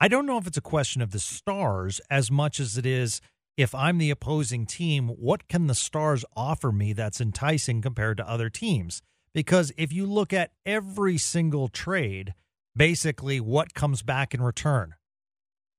I 0.00 0.06
don't 0.06 0.24
know 0.24 0.38
if 0.38 0.46
it's 0.46 0.56
a 0.56 0.60
question 0.60 1.02
of 1.02 1.10
the 1.10 1.18
Stars 1.18 2.00
as 2.08 2.30
much 2.30 2.60
as 2.60 2.78
it 2.78 2.86
is 2.86 3.20
if 3.56 3.74
I'm 3.74 3.98
the 3.98 4.10
opposing 4.10 4.66
team. 4.66 5.08
What 5.08 5.48
can 5.48 5.66
the 5.66 5.74
Stars 5.74 6.24
offer 6.36 6.70
me 6.70 6.92
that's 6.92 7.20
enticing 7.20 7.82
compared 7.82 8.18
to 8.18 8.30
other 8.30 8.48
teams? 8.48 9.02
Because 9.34 9.72
if 9.76 9.92
you 9.92 10.06
look 10.06 10.32
at 10.32 10.52
every 10.64 11.18
single 11.18 11.68
trade, 11.68 12.34
basically 12.76 13.40
what 13.40 13.74
comes 13.74 14.02
back 14.02 14.32
in 14.32 14.40
return? 14.40 14.94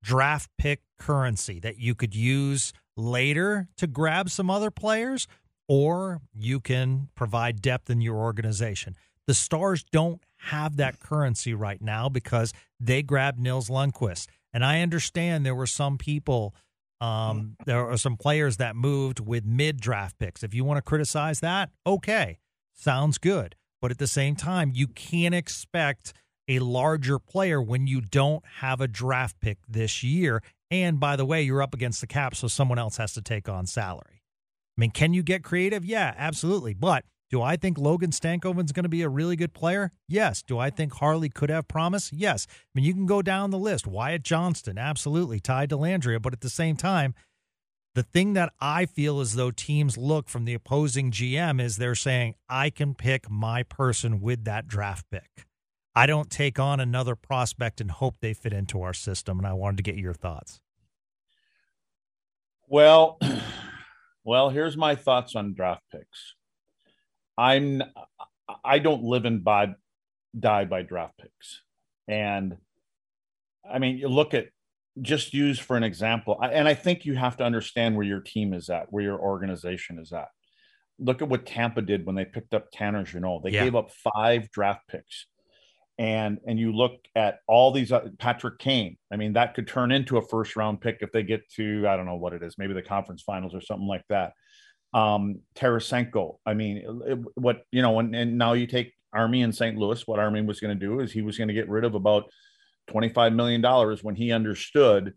Draft 0.03 0.49
pick 0.57 0.81
currency 0.99 1.59
that 1.61 1.79
you 1.79 1.95
could 1.95 2.13
use 2.13 2.73
later 2.97 3.67
to 3.77 3.87
grab 3.87 4.29
some 4.29 4.49
other 4.49 4.69
players, 4.69 5.27
or 5.67 6.21
you 6.33 6.59
can 6.59 7.09
provide 7.15 7.61
depth 7.61 7.89
in 7.89 8.01
your 8.01 8.17
organization. 8.17 8.95
The 9.27 9.33
Stars 9.33 9.83
don't 9.91 10.21
have 10.37 10.77
that 10.77 10.99
currency 10.99 11.53
right 11.53 11.81
now 11.81 12.09
because 12.09 12.53
they 12.79 13.01
grabbed 13.01 13.39
Nils 13.39 13.69
Lundkvist. 13.69 14.27
And 14.53 14.63
I 14.63 14.81
understand 14.81 15.45
there 15.45 15.55
were 15.55 15.65
some 15.65 15.97
people, 15.97 16.53
um, 17.01 17.57
there 17.65 17.89
are 17.89 17.97
some 17.97 18.15
players 18.15 18.57
that 18.57 18.75
moved 18.75 19.19
with 19.19 19.43
mid 19.43 19.81
draft 19.81 20.19
picks. 20.19 20.43
If 20.43 20.53
you 20.53 20.63
want 20.63 20.77
to 20.77 20.83
criticize 20.83 21.39
that, 21.39 21.71
okay, 21.87 22.37
sounds 22.75 23.17
good. 23.17 23.55
But 23.81 23.91
at 23.91 23.97
the 23.97 24.07
same 24.07 24.35
time, 24.35 24.71
you 24.73 24.87
can't 24.87 25.35
expect 25.35 26.13
a 26.47 26.59
larger 26.59 27.19
player 27.19 27.61
when 27.61 27.87
you 27.87 28.01
don't 28.01 28.43
have 28.59 28.81
a 28.81 28.87
draft 28.87 29.39
pick 29.39 29.57
this 29.67 30.03
year. 30.03 30.41
And 30.71 30.99
by 30.99 31.15
the 31.15 31.25
way, 31.25 31.41
you're 31.43 31.61
up 31.61 31.73
against 31.73 32.01
the 32.01 32.07
cap, 32.07 32.35
so 32.35 32.47
someone 32.47 32.79
else 32.79 32.97
has 32.97 33.13
to 33.13 33.21
take 33.21 33.47
on 33.49 33.65
salary. 33.65 34.21
I 34.77 34.81
mean, 34.81 34.91
can 34.91 35.13
you 35.13 35.23
get 35.23 35.43
creative? 35.43 35.85
Yeah, 35.85 36.13
absolutely. 36.17 36.73
But 36.73 37.05
do 37.31 37.41
I 37.41 37.55
think 37.55 37.77
Logan 37.77 38.11
Stankoven's 38.11 38.71
going 38.71 38.83
to 38.83 38.89
be 38.89 39.01
a 39.01 39.09
really 39.09 39.35
good 39.35 39.53
player? 39.53 39.91
Yes. 40.07 40.43
Do 40.43 40.59
I 40.59 40.69
think 40.69 40.93
Harley 40.93 41.29
could 41.29 41.49
have 41.49 41.67
promise? 41.67 42.11
Yes. 42.13 42.45
I 42.49 42.55
mean, 42.75 42.85
you 42.85 42.93
can 42.93 43.05
go 43.05 43.21
down 43.21 43.49
the 43.49 43.57
list. 43.57 43.87
Wyatt 43.87 44.23
Johnston, 44.23 44.77
absolutely. 44.77 45.39
Ty 45.39 45.67
Dellandrea. 45.67 46.21
But 46.21 46.33
at 46.33 46.41
the 46.41 46.49
same 46.49 46.75
time, 46.75 47.15
the 47.95 48.03
thing 48.03 48.33
that 48.33 48.51
I 48.59 48.85
feel 48.85 49.21
as 49.21 49.35
though 49.35 49.51
teams 49.51 49.97
look 49.97 50.27
from 50.27 50.43
the 50.43 50.53
opposing 50.53 51.11
GM 51.11 51.61
is 51.61 51.77
they're 51.77 51.95
saying, 51.95 52.35
I 52.49 52.69
can 52.69 52.93
pick 52.93 53.29
my 53.29 53.63
person 53.63 54.19
with 54.19 54.43
that 54.43 54.67
draft 54.67 55.09
pick. 55.09 55.47
I 55.95 56.05
don't 56.05 56.29
take 56.29 56.59
on 56.59 56.81
another 56.81 57.15
prospect 57.15 57.79
and 57.79 57.89
hope 57.89 58.15
they 58.19 58.33
fit 58.33 58.51
into 58.51 58.81
our 58.81 58.93
system. 58.93 59.37
And 59.37 59.47
I 59.47 59.53
wanted 59.53 59.77
to 59.77 59.83
get 59.83 59.95
your 59.95 60.13
thoughts. 60.13 60.59
Well, 62.67 63.17
well, 64.25 64.49
here's 64.49 64.75
my 64.75 64.95
thoughts 64.95 65.33
on 65.37 65.53
draft 65.53 65.83
picks. 65.89 66.35
I'm 67.37 67.81
I 68.63 68.79
don't 68.79 69.03
live 69.03 69.23
and 69.23 69.41
by 69.41 69.75
die 70.37 70.65
by 70.65 70.81
draft 70.81 71.17
picks. 71.17 71.61
And 72.09 72.57
I 73.69 73.79
mean, 73.79 73.97
you 73.97 74.09
look 74.09 74.33
at 74.33 74.49
just 75.01 75.33
use 75.33 75.59
for 75.59 75.75
an 75.77 75.83
example, 75.83 76.39
and 76.41 76.67
I 76.67 76.73
think 76.73 77.05
you 77.05 77.15
have 77.15 77.37
to 77.37 77.43
understand 77.43 77.95
where 77.95 78.05
your 78.05 78.21
team 78.21 78.53
is 78.53 78.69
at, 78.69 78.91
where 78.91 79.03
your 79.03 79.19
organization 79.19 79.99
is 79.99 80.13
at. 80.13 80.27
Look 80.99 81.21
at 81.21 81.27
what 81.27 81.45
Tampa 81.45 81.81
did 81.81 82.05
when 82.05 82.15
they 82.15 82.23
picked 82.25 82.53
up 82.53 82.67
Tanner 82.71 83.03
Jeannot. 83.03 83.43
They 83.43 83.51
Yeah. 83.51 83.65
gave 83.65 83.75
up 83.75 83.91
five 83.91 84.49
draft 84.51 84.87
picks. 84.87 85.27
And 85.97 86.39
and 86.45 86.59
you 86.59 86.73
look 86.73 86.93
at 87.15 87.39
all 87.47 87.71
these 87.71 87.91
uh, 87.91 88.09
Patrick 88.19 88.59
Kane. 88.59 88.97
I 89.11 89.15
mean, 89.15 89.33
that 89.33 89.53
could 89.53 89.65
turn 89.67 89.91
into 89.93 90.17
a 90.17 90.21
first 90.21 90.57
round 90.57 90.81
pick 90.81 90.97
if 91.01 91.11
they 91.13 91.23
get 91.23 91.49
to 91.51 91.85
I 91.87 91.95
don't 91.95 92.05
know 92.05 92.15
what 92.17 92.33
it 92.33 92.43
is, 92.43 92.57
maybe 92.57 92.73
the 92.73 92.81
conference 92.81 93.21
finals 93.23 93.55
or 93.55 93.61
something 93.61 93.87
like 93.87 94.03
that. 94.09 94.33
Um, 94.93 95.39
Tarasenko. 95.55 96.37
I 96.45 96.53
mean, 96.53 96.77
it- 97.05 97.19
what 97.35 97.63
you 97.71 97.81
know, 97.81 97.99
and, 97.99 98.13
and 98.15 98.37
now 98.37 98.53
you 98.53 98.67
take 98.67 98.93
Army 99.13 99.41
in 99.41 99.53
St. 99.53 99.77
Louis. 99.77 100.05
What 100.05 100.19
Army 100.19 100.41
was 100.41 100.59
going 100.59 100.77
to 100.77 100.85
do 100.85 100.99
is 100.99 101.13
he 101.13 101.21
was 101.21 101.37
going 101.37 101.47
to 101.47 101.53
get 101.53 101.69
rid 101.69 101.85
of 101.85 101.95
about 101.95 102.25
$25 102.89 103.33
million 103.33 103.61
when 104.01 104.15
he 104.15 104.31
understood 104.31 105.13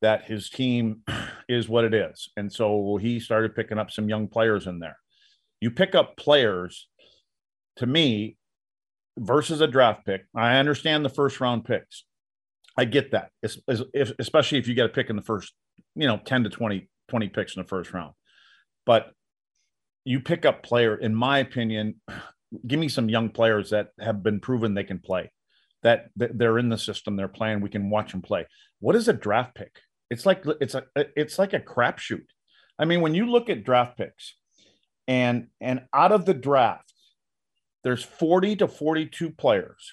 that 0.00 0.24
his 0.24 0.50
team 0.50 1.02
is 1.48 1.68
what 1.68 1.84
it 1.84 1.94
is. 1.94 2.30
And 2.36 2.52
so 2.52 2.96
he 3.00 3.20
started 3.20 3.54
picking 3.54 3.78
up 3.78 3.90
some 3.90 4.08
young 4.08 4.28
players 4.28 4.66
in 4.66 4.78
there. 4.78 4.96
You 5.60 5.70
pick 5.70 5.94
up 5.94 6.16
players, 6.16 6.88
to 7.76 7.86
me, 7.86 8.36
versus 9.18 9.60
a 9.60 9.66
draft 9.66 10.04
pick. 10.04 10.22
I 10.34 10.56
understand 10.56 11.04
the 11.04 11.10
first 11.10 11.40
round 11.40 11.64
picks. 11.64 12.04
I 12.76 12.84
get 12.84 13.12
that, 13.12 13.30
es- 13.42 13.58
es- 13.68 14.12
especially 14.18 14.58
if 14.58 14.66
you 14.66 14.74
get 14.74 14.86
a 14.86 14.88
pick 14.88 15.10
in 15.10 15.16
the 15.16 15.22
first, 15.22 15.52
you 15.94 16.06
know, 16.06 16.18
10 16.24 16.44
to 16.44 16.50
20, 16.50 16.88
20 17.08 17.28
picks 17.28 17.54
in 17.54 17.62
the 17.62 17.68
first 17.68 17.92
round. 17.92 18.14
But 18.86 19.12
you 20.04 20.20
pick 20.20 20.44
up 20.44 20.62
player, 20.62 20.96
in 20.96 21.14
my 21.14 21.38
opinion, 21.38 22.00
give 22.66 22.80
me 22.80 22.88
some 22.88 23.08
young 23.08 23.28
players 23.30 23.70
that 23.70 23.88
have 24.00 24.22
been 24.22 24.40
proven 24.40 24.74
they 24.74 24.84
can 24.84 24.98
play 24.98 25.30
that, 25.82 26.10
they're 26.16 26.58
in 26.58 26.68
the 26.68 26.78
system, 26.78 27.16
they're 27.16 27.28
playing, 27.28 27.60
we 27.60 27.68
can 27.68 27.90
watch 27.90 28.12
them 28.12 28.22
play. 28.22 28.46
What 28.80 28.96
is 28.96 29.08
a 29.08 29.12
draft 29.12 29.54
pick? 29.54 29.76
It's 30.10 30.26
like 30.26 30.44
it's 30.60 30.74
a 30.74 30.84
it's 30.94 31.38
like 31.38 31.54
a 31.54 31.60
crapshoot. 31.60 32.26
I 32.78 32.84
mean, 32.84 33.00
when 33.00 33.14
you 33.14 33.30
look 33.30 33.48
at 33.48 33.64
draft 33.64 33.96
picks, 33.96 34.34
and 35.08 35.46
and 35.60 35.86
out 35.94 36.12
of 36.12 36.26
the 36.26 36.34
draft, 36.34 36.92
there's 37.82 38.04
40 38.04 38.56
to 38.56 38.68
42 38.68 39.30
players 39.30 39.92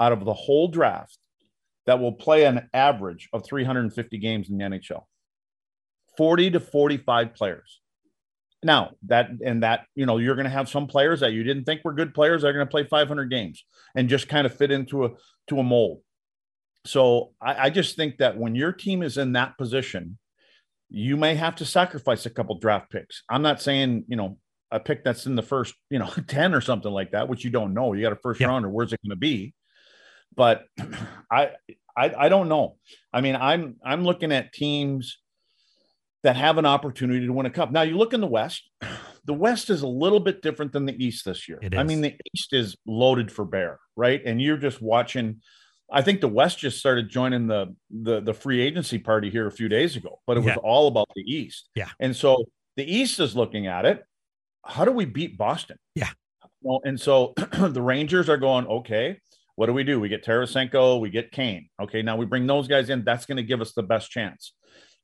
out 0.00 0.12
of 0.12 0.24
the 0.24 0.34
whole 0.34 0.68
draft 0.68 1.18
that 1.86 2.00
will 2.00 2.12
play 2.12 2.44
an 2.44 2.68
average 2.74 3.28
of 3.32 3.44
350 3.44 4.18
games 4.18 4.50
in 4.50 4.58
the 4.58 4.64
NHL. 4.64 5.04
40 6.16 6.50
to 6.52 6.60
45 6.60 7.34
players. 7.34 7.79
Now 8.62 8.90
that 9.06 9.30
and 9.44 9.62
that 9.62 9.86
you 9.94 10.04
know 10.04 10.18
you're 10.18 10.34
going 10.34 10.44
to 10.44 10.50
have 10.50 10.68
some 10.68 10.86
players 10.86 11.20
that 11.20 11.32
you 11.32 11.42
didn't 11.42 11.64
think 11.64 11.80
were 11.84 11.94
good 11.94 12.12
players 12.12 12.42
that 12.42 12.48
are 12.48 12.52
going 12.52 12.66
to 12.66 12.70
play 12.70 12.84
500 12.84 13.30
games 13.30 13.64
and 13.94 14.08
just 14.08 14.28
kind 14.28 14.46
of 14.46 14.54
fit 14.54 14.70
into 14.70 15.04
a 15.06 15.10
to 15.48 15.58
a 15.58 15.62
mold. 15.62 16.02
So 16.84 17.32
I, 17.40 17.66
I 17.66 17.70
just 17.70 17.96
think 17.96 18.18
that 18.18 18.36
when 18.36 18.54
your 18.54 18.72
team 18.72 19.02
is 19.02 19.16
in 19.16 19.32
that 19.32 19.56
position, 19.58 20.18
you 20.90 21.16
may 21.16 21.34
have 21.36 21.56
to 21.56 21.64
sacrifice 21.64 22.26
a 22.26 22.30
couple 22.30 22.58
draft 22.58 22.90
picks. 22.90 23.22
I'm 23.30 23.42
not 23.42 23.62
saying 23.62 24.04
you 24.08 24.16
know 24.16 24.38
a 24.70 24.78
pick 24.78 25.04
that's 25.04 25.26
in 25.26 25.34
the 25.36 25.42
first 25.42 25.74
you 25.88 25.98
know 25.98 26.10
10 26.26 26.54
or 26.54 26.60
something 26.60 26.92
like 26.92 27.12
that, 27.12 27.28
which 27.28 27.44
you 27.44 27.50
don't 27.50 27.72
know. 27.74 27.92
You 27.94 28.02
got 28.02 28.12
a 28.12 28.16
first 28.16 28.40
Yeah. 28.40 28.48
rounder. 28.48 28.68
Where's 28.68 28.92
it 28.92 29.00
going 29.02 29.10
to 29.10 29.16
be? 29.16 29.54
But 30.36 30.64
I, 31.30 31.52
I 31.96 32.14
I 32.26 32.28
don't 32.28 32.48
know. 32.48 32.76
I 33.12 33.20
mean, 33.22 33.36
I'm 33.36 33.76
I'm 33.84 34.04
looking 34.04 34.32
at 34.32 34.52
teams 34.52 35.18
that 36.22 36.36
have 36.36 36.58
an 36.58 36.66
opportunity 36.66 37.26
to 37.26 37.32
win 37.32 37.46
a 37.46 37.50
cup. 37.50 37.70
Now 37.70 37.82
you 37.82 37.96
look 37.96 38.12
in 38.12 38.20
the 38.20 38.26
West. 38.26 38.68
The 39.26 39.34
West 39.34 39.68
is 39.68 39.82
a 39.82 39.86
little 39.86 40.18
bit 40.18 40.40
different 40.40 40.72
than 40.72 40.86
the 40.86 41.04
East 41.04 41.26
this 41.26 41.46
year. 41.46 41.60
I 41.76 41.82
mean, 41.84 42.00
the 42.00 42.16
East 42.34 42.54
is 42.54 42.74
loaded 42.86 43.30
for 43.30 43.44
bear, 43.44 43.78
right? 43.94 44.20
And 44.24 44.40
you're 44.40 44.56
just 44.56 44.80
watching. 44.80 45.42
I 45.92 46.00
think 46.00 46.22
the 46.22 46.26
West 46.26 46.58
just 46.58 46.78
started 46.78 47.10
joining 47.10 47.46
the 47.46 47.76
the 47.90 48.20
the 48.22 48.32
free 48.32 48.62
agency 48.62 48.98
party 48.98 49.28
here 49.28 49.46
a 49.46 49.52
few 49.52 49.68
days 49.68 49.94
ago, 49.94 50.20
but 50.26 50.38
it 50.38 50.40
was 50.40 50.54
Yeah. 50.54 50.62
all 50.64 50.88
about 50.88 51.06
the 51.14 51.20
East. 51.20 51.68
Yeah. 51.74 51.90
And 52.00 52.16
so 52.16 52.44
the 52.76 52.90
East 52.90 53.20
is 53.20 53.36
looking 53.36 53.66
at 53.66 53.84
it. 53.84 54.02
How 54.64 54.86
do 54.86 54.90
we 54.90 55.04
beat 55.04 55.36
Boston? 55.36 55.76
Yeah. 55.94 56.08
Well, 56.62 56.80
and 56.84 56.98
so 56.98 57.34
the 57.58 57.82
Rangers 57.82 58.30
are 58.30 58.38
going, 58.38 58.66
okay, 58.66 59.20
what 59.56 59.66
do 59.66 59.74
we 59.74 59.84
do? 59.84 60.00
We 60.00 60.08
get 60.08 60.24
Tarasenko, 60.24 60.98
we 60.98 61.10
get 61.10 61.30
Kane. 61.30 61.68
Okay, 61.80 62.00
now 62.00 62.16
we 62.16 62.24
bring 62.24 62.46
those 62.46 62.68
guys 62.68 62.88
in. 62.88 63.04
That's 63.04 63.26
going 63.26 63.36
to 63.36 63.42
give 63.44 63.60
us 63.60 63.74
the 63.74 63.82
best 63.82 64.10
chance. 64.10 64.54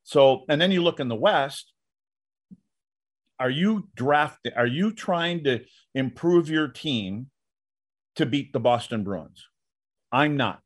So, 0.07 0.45
and 0.49 0.61
then 0.61 0.71
you 0.71 0.83
look 0.85 1.01
in 1.01 1.09
the 1.09 1.17
West. 1.17 1.73
Are 3.41 3.51
you 3.51 3.89
drafting? 3.97 4.53
Are 4.57 4.67
you 4.67 4.93
trying 4.93 5.43
to 5.45 5.65
improve 5.95 6.49
your 6.49 6.69
team 6.69 7.27
to 8.15 8.25
beat 8.25 8.53
the 8.53 8.61
Boston 8.61 9.03
Bruins? 9.03 9.45
I'm 10.13 10.37
not. 10.37 10.61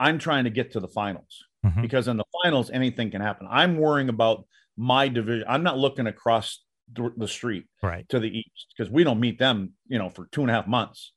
I'm 0.00 0.18
trying 0.18 0.44
to 0.44 0.50
get 0.50 0.72
to 0.72 0.80
the 0.80 0.88
finals 0.88 1.44
Mhm. 1.64 1.82
because 1.82 2.08
in 2.08 2.16
the 2.16 2.24
finals 2.42 2.70
anything 2.70 3.10
can 3.10 3.20
happen. 3.20 3.46
I'm 3.50 3.76
worrying 3.76 4.08
about 4.08 4.46
my 4.78 5.08
division. 5.08 5.44
I'm 5.46 5.62
not 5.62 5.76
looking 5.78 6.06
across 6.06 6.64
the 6.92 7.28
street 7.28 7.66
Right. 7.82 8.08
to 8.08 8.18
the 8.18 8.38
east 8.38 8.74
because 8.76 8.90
we 8.90 9.04
don't 9.04 9.20
meet 9.20 9.38
them, 9.38 9.74
you 9.86 9.98
know, 9.98 10.08
for 10.08 10.26
two 10.28 10.40
and 10.40 10.50
a 10.50 10.54
half 10.54 10.66
months. 10.66 11.12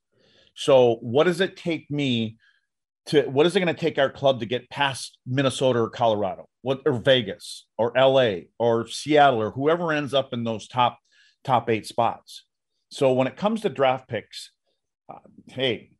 So 0.54 0.98
what 0.98 1.24
does 1.24 1.40
it 1.40 1.56
take 1.56 1.90
me 1.90 2.38
to 3.08 3.24
what 3.24 3.46
is 3.46 3.56
it 3.56 3.60
going 3.60 3.74
to 3.74 3.80
take 3.80 3.98
our 3.98 4.10
club 4.10 4.40
to 4.40 4.46
get 4.46 4.70
past 4.70 5.18
Minnesota 5.26 5.80
or 5.80 5.90
Colorado, 5.90 6.48
what 6.62 6.82
or 6.86 6.94
Vegas 6.94 7.66
or 7.78 7.92
LA 7.96 8.46
or 8.58 8.88
Seattle 8.88 9.42
or 9.42 9.52
whoever 9.52 9.92
ends 9.92 10.14
up 10.14 10.34
in 10.34 10.44
those 10.44 10.68
top 10.68 11.00
top 11.44 11.70
eight 11.70 11.86
spots? 11.86 12.46
So 12.92 13.12
when 13.14 13.28
it 13.28 13.36
comes 13.36 13.62
to 13.62 13.70
draft 13.70 14.08
picks, 14.08 14.52
uh, 15.12 15.20
hey, 15.48 15.92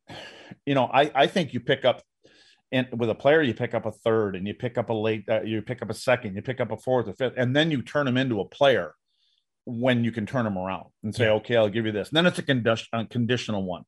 you 0.64 0.74
know, 0.74 0.86
I 0.92 1.10
I 1.14 1.26
think 1.26 1.52
you 1.52 1.60
pick 1.60 1.84
up 1.84 2.02
and 2.72 2.88
with 2.96 3.10
a 3.10 3.14
player 3.14 3.42
you 3.42 3.54
pick 3.54 3.74
up 3.74 3.86
a 3.86 3.92
third 3.92 4.34
and 4.34 4.46
you 4.46 4.54
pick 4.54 4.78
up 4.78 4.88
a 4.88 4.92
late 4.92 5.24
uh, 5.28 5.42
you 5.42 5.62
pick 5.62 5.82
up 5.82 5.90
a 5.90 5.94
second 5.94 6.34
you 6.34 6.42
pick 6.42 6.60
up 6.60 6.72
a 6.72 6.76
fourth 6.76 7.06
or 7.06 7.12
fifth 7.12 7.34
and 7.36 7.54
then 7.54 7.70
you 7.70 7.82
turn 7.82 8.04
them 8.04 8.16
into 8.16 8.40
a 8.40 8.48
player 8.48 8.94
when 9.66 10.02
you 10.02 10.10
can 10.10 10.26
turn 10.26 10.44
them 10.44 10.58
around 10.58 10.86
and 11.02 11.14
say 11.14 11.28
okay 11.28 11.56
i'll 11.56 11.68
give 11.68 11.86
you 11.86 11.92
this. 11.92 12.08
And 12.08 12.16
then 12.16 12.26
it's 12.26 12.38
a 12.38 12.42
condition, 12.42 12.88
a 12.92 13.06
conditional 13.06 13.62
one 13.64 13.84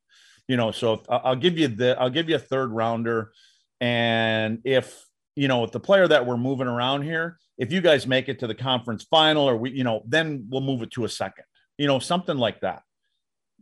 you 0.49 0.57
know 0.57 0.71
so 0.71 0.95
if, 0.95 1.01
i'll 1.09 1.37
give 1.37 1.59
you 1.59 1.69
the 1.69 1.97
i'll 2.01 2.11
give 2.11 2.29
you 2.29 2.37
a 2.37 2.41
third 2.41 2.71
rounder 2.71 3.33
and 3.81 4.61
if 4.65 5.05
you 5.35 5.49
know 5.49 5.65
if 5.65 5.73
the 5.73 5.81
player 5.81 6.07
that 6.07 6.27
we're 6.27 6.37
moving 6.37 6.67
around 6.67 7.03
here 7.03 7.39
if 7.59 7.73
you 7.73 7.81
guys 7.81 8.07
make 8.07 8.29
it 8.29 8.39
to 8.41 8.47
the 8.47 8.55
conference 8.55 9.05
final 9.05 9.49
or 9.49 9.57
we 9.57 9.71
you 9.71 9.85
know 9.85 10.03
then 10.07 10.47
we'll 10.49 10.61
move 10.61 10.83
it 10.83 10.91
to 10.91 11.05
a 11.05 11.09
second 11.09 11.45
you 11.79 11.87
know 11.87 11.99
something 11.99 12.37
like 12.37 12.61
that 12.61 12.83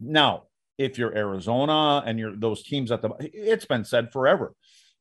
now 0.00 0.44
if 0.78 0.98
you're 0.98 1.16
arizona 1.16 2.02
and 2.06 2.18
you're 2.18 2.34
those 2.36 2.62
teams 2.62 2.90
at 2.90 3.02
the 3.02 3.10
it's 3.20 3.64
been 3.64 3.84
said 3.84 4.12
forever 4.12 4.54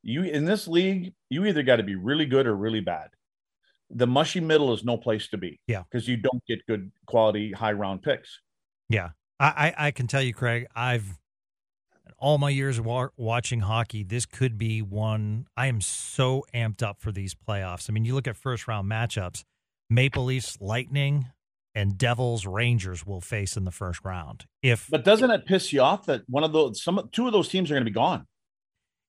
you 0.03 0.23
in 0.23 0.45
this 0.45 0.67
league, 0.67 1.13
you 1.29 1.45
either 1.45 1.63
got 1.63 1.77
to 1.77 1.83
be 1.83 1.95
really 1.95 2.25
good 2.25 2.45
or 2.45 2.55
really 2.55 2.81
bad. 2.81 3.09
The 3.89 4.05
mushy 4.05 4.41
middle 4.41 4.73
is 4.73 4.83
no 4.83 4.97
place 4.97 5.29
to 5.29 5.37
be. 5.37 5.59
Yeah. 5.67 5.83
Because 5.89 6.07
you 6.07 6.17
don't 6.17 6.43
get 6.45 6.65
good 6.67 6.91
quality 7.07 7.51
high 7.51 7.71
round 7.71 8.03
picks. 8.03 8.39
Yeah. 8.89 9.09
I, 9.39 9.73
I, 9.77 9.87
I 9.87 9.91
can 9.91 10.07
tell 10.07 10.21
you, 10.21 10.33
Craig, 10.33 10.67
I've 10.75 11.07
all 12.23 12.37
my 12.37 12.49
years 12.49 12.79
wa- 12.79 13.09
watching 13.17 13.59
hockey, 13.59 14.01
this 14.03 14.25
could 14.25 14.57
be 14.57 14.81
one. 14.81 15.45
I 15.57 15.67
am 15.67 15.81
so 15.81 16.45
amped 16.55 16.81
up 16.81 17.01
for 17.01 17.11
these 17.11 17.35
playoffs. 17.35 17.89
I 17.89 17.93
mean, 17.93 18.05
you 18.05 18.15
look 18.15 18.27
at 18.27 18.37
first 18.37 18.65
round 18.67 18.89
matchups, 18.89 19.43
Maple 19.89 20.23
Leafs, 20.23 20.57
Lightning, 20.61 21.27
and 21.75 21.97
Devils, 21.97 22.45
Rangers 22.45 23.05
will 23.05 23.19
face 23.19 23.57
in 23.57 23.65
the 23.65 23.71
first 23.71 23.99
round. 24.05 24.45
If 24.61 24.87
But 24.89 25.03
doesn't 25.03 25.31
it 25.31 25.45
piss 25.45 25.73
you 25.73 25.81
off 25.81 26.05
that 26.05 26.21
one 26.29 26.43
of 26.45 26.53
those 26.53 26.81
some 26.81 27.09
two 27.11 27.27
of 27.27 27.33
those 27.33 27.49
teams 27.49 27.69
are 27.69 27.73
going 27.73 27.83
to 27.83 27.91
be 27.91 27.93
gone? 27.93 28.25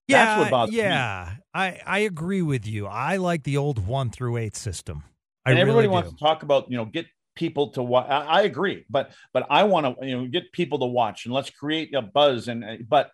yeah, 0.08 0.24
That's 0.24 0.40
what 0.40 0.50
bothers 0.50 0.72
me. 0.72 0.78
yeah, 0.78 1.34
I 1.54 1.80
I 1.86 1.98
agree 2.00 2.42
with 2.42 2.66
you. 2.66 2.86
I 2.86 3.16
like 3.18 3.44
the 3.44 3.56
old 3.58 3.86
one 3.86 4.10
through 4.10 4.38
eight 4.38 4.56
system. 4.56 5.04
I 5.46 5.50
and 5.50 5.58
everybody 5.60 5.86
really 5.86 5.92
wants 5.92 6.10
do. 6.10 6.16
to 6.16 6.20
talk 6.24 6.42
about 6.42 6.70
you 6.70 6.76
know 6.76 6.84
get 6.86 7.06
people 7.34 7.68
to 7.70 7.82
watch. 7.82 8.06
I, 8.08 8.20
I 8.24 8.42
agree, 8.42 8.84
but 8.88 9.10
but 9.32 9.46
I 9.50 9.64
want 9.64 9.98
to 10.00 10.06
you 10.06 10.16
know 10.16 10.26
get 10.26 10.52
people 10.52 10.78
to 10.80 10.86
watch 10.86 11.24
and 11.24 11.34
let's 11.34 11.50
create 11.50 11.94
a 11.94 12.02
buzz. 12.02 12.48
And 12.48 12.64
uh, 12.64 12.76
but 12.88 13.10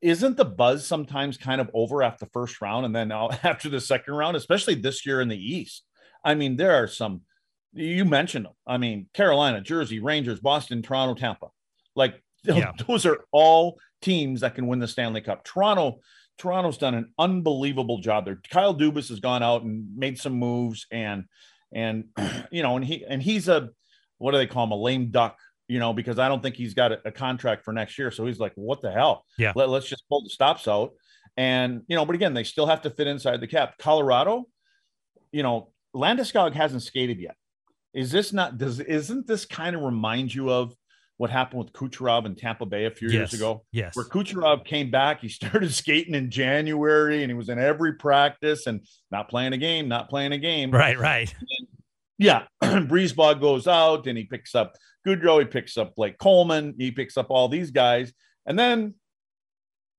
isn't 0.00 0.36
the 0.36 0.44
buzz 0.44 0.86
sometimes 0.86 1.36
kind 1.36 1.60
of 1.60 1.70
over 1.74 2.02
after 2.02 2.24
the 2.24 2.30
first 2.32 2.60
round 2.60 2.84
and 2.86 2.94
then 2.94 3.08
now 3.08 3.30
after 3.42 3.68
the 3.68 3.80
second 3.80 4.14
round, 4.14 4.36
especially 4.36 4.74
this 4.74 5.06
year 5.06 5.20
in 5.20 5.28
the 5.28 5.36
East? 5.36 5.84
I 6.24 6.34
mean, 6.34 6.56
there 6.56 6.82
are 6.82 6.86
some. 6.88 7.22
You 7.74 8.04
mentioned 8.04 8.44
them. 8.44 8.52
I 8.66 8.76
mean, 8.76 9.06
Carolina, 9.14 9.60
Jersey, 9.62 9.98
Rangers, 10.00 10.40
Boston, 10.40 10.82
Toronto, 10.82 11.14
Tampa. 11.18 11.48
Like 11.96 12.22
Yeah. 12.44 12.72
those 12.86 13.06
are 13.06 13.24
all 13.30 13.78
teams 14.00 14.40
that 14.40 14.54
can 14.54 14.66
win 14.66 14.78
the 14.80 14.88
Stanley 14.88 15.20
Cup. 15.20 15.44
Toronto, 15.44 16.00
Toronto's 16.38 16.76
done 16.78 16.94
an 16.94 17.12
unbelievable 17.18 17.98
job 17.98 18.24
there. 18.24 18.40
Kyle 18.50 18.74
Dubas 18.74 19.08
has 19.10 19.20
gone 19.20 19.42
out 19.42 19.62
and 19.62 19.96
made 19.96 20.18
some 20.18 20.34
moves 20.34 20.86
and 20.90 21.24
and 21.74 22.04
you 22.50 22.62
know 22.62 22.76
and 22.76 22.84
he 22.84 23.04
and 23.04 23.22
he's 23.22 23.48
a 23.48 23.70
what 24.18 24.32
do 24.32 24.38
they 24.38 24.46
call 24.46 24.64
him? 24.64 24.72
A 24.72 24.76
lame 24.76 25.10
duck 25.10 25.38
you 25.68 25.78
know 25.78 25.92
because 25.92 26.18
I 26.18 26.28
don't 26.28 26.42
think 26.42 26.56
he's 26.56 26.74
got 26.74 26.92
a, 26.92 27.00
a 27.04 27.12
contract 27.12 27.64
for 27.64 27.72
next 27.72 27.98
year. 27.98 28.10
So 28.10 28.26
he's 28.26 28.38
like 28.38 28.52
what 28.54 28.82
the 28.82 28.92
hell? 28.92 29.24
Yeah. 29.38 29.52
Let, 29.54 29.68
let's 29.68 29.88
just 29.88 30.08
pull 30.08 30.22
the 30.22 30.30
stops 30.30 30.68
out. 30.68 30.92
And 31.36 31.82
you 31.88 31.96
know 31.96 32.04
but 32.04 32.14
again 32.14 32.34
they 32.34 32.44
still 32.44 32.66
have 32.66 32.82
to 32.82 32.90
fit 32.90 33.06
inside 33.06 33.40
the 33.40 33.46
cap. 33.46 33.78
Colorado 33.78 34.44
you 35.32 35.42
know 35.42 35.72
Landeskog 35.94 36.54
hasn't 36.54 36.82
skated 36.82 37.18
yet. 37.18 37.36
Is 37.94 38.10
this 38.10 38.32
not 38.32 38.58
does 38.58 38.80
isn't 38.80 39.26
this 39.26 39.44
kind 39.44 39.76
of 39.76 39.82
remind 39.82 40.34
you 40.34 40.50
of 40.50 40.74
what 41.22 41.30
happened 41.30 41.62
with 41.62 41.72
Kucherov 41.72 42.26
in 42.26 42.34
Tampa 42.34 42.66
Bay 42.66 42.86
a 42.86 42.90
few 42.90 43.08
years 43.08 43.32
ago 43.32 43.64
Yes. 43.70 43.94
where 43.94 44.04
Kucherov 44.04 44.64
came 44.64 44.90
back. 44.90 45.20
He 45.20 45.28
started 45.40 45.72
skating 45.72 46.16
in 46.16 46.32
January 46.32 47.22
and 47.22 47.30
he 47.30 47.34
was 47.34 47.48
in 47.48 47.60
every 47.60 47.92
practice 47.92 48.66
and 48.66 48.84
not 49.12 49.28
playing 49.28 49.52
a 49.52 49.56
game, 49.56 49.86
not 49.86 50.10
playing 50.10 50.32
a 50.32 50.38
game. 50.38 50.72
Right, 50.72 50.98
right. 50.98 51.32
Yeah. 52.18 52.46
BriseBois 52.64 53.40
goes 53.40 53.68
out 53.68 54.08
and 54.08 54.18
he 54.18 54.24
picks 54.24 54.56
up 54.56 54.74
Goodrow. 55.06 55.38
He 55.38 55.44
picks 55.44 55.78
up 55.78 55.94
Blake 55.94 56.18
Coleman. 56.18 56.74
He 56.76 56.90
picks 56.90 57.16
up 57.16 57.28
all 57.30 57.48
these 57.48 57.70
guys. 57.70 58.12
And 58.44 58.58
then, 58.58 58.94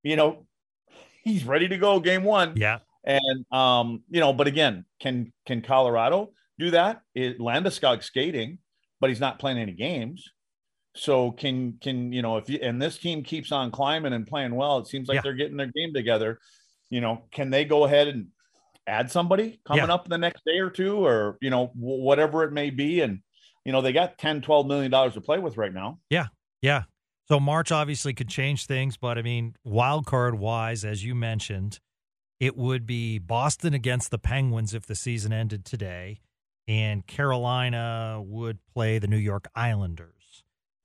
you 0.03 0.17
know, 0.17 0.45
he's 1.23 1.45
ready 1.45 1.69
to 1.69 1.77
go 1.77 2.01
game 2.01 2.25
one. 2.25 2.57
Yeah. 2.57 2.79
And 3.05 3.45
um, 3.49 4.03
you 4.09 4.19
know, 4.19 4.33
but 4.33 4.47
again, 4.47 4.83
can 4.99 5.31
can 5.45 5.61
Colorado 5.61 6.33
do 6.59 6.71
that? 6.71 6.99
It 7.15 7.39
Landeskog 7.39 8.03
skating, 8.03 8.57
but 8.99 9.09
he's 9.09 9.21
not 9.21 9.39
playing 9.39 9.57
any 9.57 9.71
games. 9.71 10.32
So 10.95 11.31
can 11.31 11.73
can 11.81 12.13
you 12.13 12.21
know 12.21 12.37
if 12.37 12.49
you 12.49 12.59
and 12.61 12.81
this 12.81 12.97
team 12.97 13.23
keeps 13.23 13.51
on 13.51 13.71
climbing 13.71 14.13
and 14.13 14.27
playing 14.27 14.53
well, 14.55 14.77
it 14.79 14.87
seems 14.87 15.07
like 15.07 15.15
Yeah. 15.15 15.21
they're 15.23 15.33
getting 15.33 15.57
their 15.57 15.71
game 15.73 15.93
together. 15.93 16.39
You 16.89 17.01
know, 17.01 17.25
can 17.31 17.49
they 17.49 17.65
go 17.65 17.85
ahead 17.85 18.07
and 18.07 18.27
add 18.85 19.09
somebody 19.09 19.59
coming 19.65 19.85
Yeah. 19.87 19.93
up 19.93 20.07
the 20.07 20.17
next 20.17 20.43
day 20.45 20.59
or 20.59 20.69
two, 20.69 21.03
or 21.05 21.37
you 21.41 21.49
know, 21.49 21.67
wh- 21.67 21.99
whatever 22.03 22.43
it 22.43 22.51
may 22.51 22.69
be, 22.69 23.01
and 23.01 23.21
you 23.65 23.71
know 23.71 23.81
they 23.81 23.91
got 23.93 24.17
10 24.19 24.41
12 24.41 24.67
million 24.67 24.91
dollars 24.91 25.13
to 25.15 25.21
play 25.21 25.39
with 25.39 25.57
right 25.57 25.73
now. 25.73 25.99
Yeah 26.09 26.27
yeah. 26.61 26.83
So 27.29 27.39
March 27.39 27.71
obviously 27.71 28.13
could 28.13 28.27
change 28.29 28.65
things, 28.67 28.97
but 28.97 29.17
I 29.17 29.21
mean, 29.21 29.55
wild 29.63 30.05
card 30.05 30.35
wise, 30.35 30.83
as 30.85 31.03
you 31.03 31.15
mentioned, 31.15 31.79
it 32.39 32.55
would 32.57 32.85
be 32.85 33.17
Boston 33.17 33.73
against 33.73 34.11
the 34.11 34.19
Penguins 34.19 34.73
if 34.73 34.85
the 34.85 34.95
season 34.95 35.31
ended 35.33 35.63
today, 35.65 36.19
and 36.67 37.07
Carolina 37.07 38.21
would 38.23 38.59
play 38.73 38.99
the 38.99 39.07
New 39.07 39.17
York 39.17 39.47
Islanders. 39.55 40.22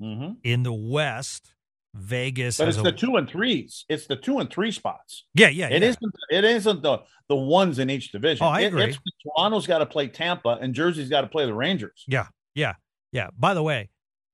Mm-hmm. 0.02 0.32
In 0.44 0.62
the 0.62 0.72
West, 0.72 1.54
Vegas 1.94 2.58
But 2.58 2.66
has 2.66 2.76
it's 2.76 2.86
a 2.86 2.90
the 2.90 2.96
two 2.96 3.16
and 3.16 3.28
threes. 3.28 3.84
It's 3.88 4.06
the 4.06 4.16
two 4.16 4.38
and 4.38 4.50
three 4.50 4.70
spots. 4.70 5.24
yeah, 5.34 5.48
yeah, 5.48 5.68
It 5.68 5.82
yeah. 5.82 5.88
not 6.00 6.12
It 6.30 6.44
isn't 6.44 6.82
the 6.82 6.98
the 7.28 7.36
ones 7.36 7.78
in 7.78 7.90
each 7.90 8.12
division. 8.12 8.44
Oh, 8.46 8.48
I 8.50 8.60
It- 8.60 8.66
agree. 8.66 8.84
it's 8.84 8.98
Toronto's 9.36 9.66
got 9.66 9.78
to 9.78 9.86
play 9.86 10.06
Tampa 10.08 10.58
and 10.60 10.74
Jersey's 10.74 11.08
got 11.08 11.22
to 11.22 11.26
play 11.26 11.46
the 11.46 11.54
Rangers. 11.54 12.04
Yeah, 12.06 12.26
yeah, 12.54 12.74
yeah. 13.12 13.28
By 13.36 13.54
the 13.54 13.62
way, 13.62 13.90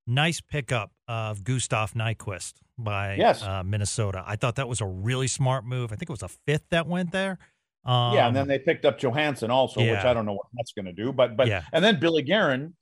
nice 0.07 0.41
pickup 0.41 0.93
of 1.09 1.43
Gustav 1.45 1.95
Nyquist 1.95 2.55
by 2.79 3.15
Yes. 3.15 3.43
uh, 3.43 3.63
Minnesota. 3.65 4.23
I 4.27 4.37
thought 4.37 4.57
that 4.57 4.69
was 4.69 4.81
a 4.81 4.87
really 4.87 5.29
smart 5.29 5.65
move. 5.65 5.93
I 5.93 5.97
think 5.97 6.11
it 6.11 6.13
was 6.13 6.23
a 6.23 6.29
fifth 6.29 6.67
that 6.71 6.87
went 6.87 7.11
there. 7.13 7.39
Um, 7.85 8.15
yeah, 8.15 8.27
and 8.27 8.35
then 8.37 8.49
they 8.49 8.59
picked 8.59 8.85
up 8.85 8.99
Johansson 8.99 9.51
also, 9.51 9.81
which. 9.81 10.05
I 10.05 10.13
don't 10.15 10.25
know 10.27 10.33
what 10.35 10.47
that's 10.55 10.73
going 10.73 10.87
to 10.87 10.93
do. 10.93 11.13
But 11.13 11.37
but 11.37 11.47
Yeah. 11.49 11.65
and 11.73 11.85
then 11.85 11.99
Billy 12.01 12.23
Guerin 12.23 12.75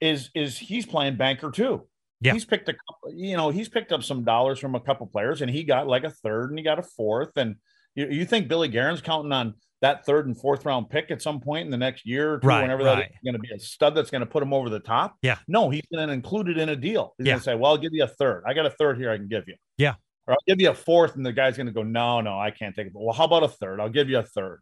is 0.00 0.30
is 0.34 0.58
he's 0.58 0.86
playing 0.86 1.16
banker 1.16 1.50
too. 1.50 1.86
Yeah. 2.20 2.32
he's 2.34 2.44
picked 2.44 2.68
a 2.68 2.72
couple. 2.74 3.12
You 3.14 3.36
know, 3.36 3.50
he's 3.50 3.68
picked 3.68 3.92
up 3.92 4.02
some 4.02 4.24
dollars 4.24 4.58
from 4.58 4.74
a 4.74 4.80
couple 4.80 5.06
players, 5.06 5.40
and 5.42 5.50
he 5.50 5.64
got 5.64 5.86
like 5.86 6.04
a 6.04 6.10
third, 6.10 6.50
and 6.50 6.58
he 6.58 6.64
got 6.64 6.78
a 6.78 6.82
fourth. 6.82 7.36
And 7.36 7.56
you, 7.94 8.06
you 8.08 8.24
think 8.26 8.48
Billy 8.48 8.68
Guerin's 8.68 9.00
counting 9.00 9.32
on 9.32 9.54
that 9.80 10.04
third 10.04 10.26
and 10.26 10.38
fourth 10.38 10.66
round 10.66 10.90
pick 10.90 11.10
at 11.10 11.22
some 11.22 11.40
point 11.40 11.64
in 11.64 11.70
the 11.70 11.78
next 11.78 12.04
year 12.04 12.34
or 12.34 12.38
two, 12.40 12.46
Right, 12.48 12.60
whenever 12.62 12.84
right. 12.84 13.06
is 13.10 13.16
going 13.24 13.32
to 13.32 13.38
be 13.40 13.48
a 13.54 13.58
stud 13.58 13.94
that's 13.94 14.10
going 14.10 14.20
to 14.20 14.26
put 14.26 14.42
him 14.42 14.52
over 14.52 14.68
the 14.68 14.80
top? 14.80 15.16
Yeah. 15.22 15.38
No, 15.48 15.70
he's 15.70 15.86
going 15.92 16.06
to 16.06 16.12
include 16.12 16.48
it 16.50 16.58
in 16.58 16.68
a 16.68 16.76
deal. 16.76 17.14
He's 17.16 17.26
Yeah. 17.26 17.32
going 17.32 17.40
to 17.40 17.44
say, 17.44 17.54
"Well, 17.54 17.70
I'll 17.72 17.78
give 17.78 17.94
you 17.94 18.04
a 18.04 18.08
third. 18.08 18.42
I 18.46 18.52
got 18.52 18.66
a 18.66 18.70
third 18.70 18.98
here. 18.98 19.10
I 19.10 19.16
can 19.16 19.28
give 19.28 19.44
you." 19.48 19.54
Yeah. 19.78 19.94
Or 20.26 20.34
I'll 20.34 20.44
give 20.46 20.60
you 20.60 20.68
a 20.70 20.74
fourth, 20.74 21.16
and 21.16 21.24
the 21.24 21.32
guy's 21.32 21.56
going 21.56 21.68
to 21.68 21.72
go, 21.72 21.82
"No, 21.82 22.20
no, 22.20 22.38
I 22.38 22.50
can't 22.50 22.74
take 22.76 22.88
it." 22.88 22.92
Well, 22.94 23.14
how 23.14 23.24
about 23.24 23.42
a 23.44 23.48
third? 23.48 23.80
I'll 23.80 23.88
give 23.88 24.10
you 24.10 24.18
a 24.18 24.22
third. 24.22 24.60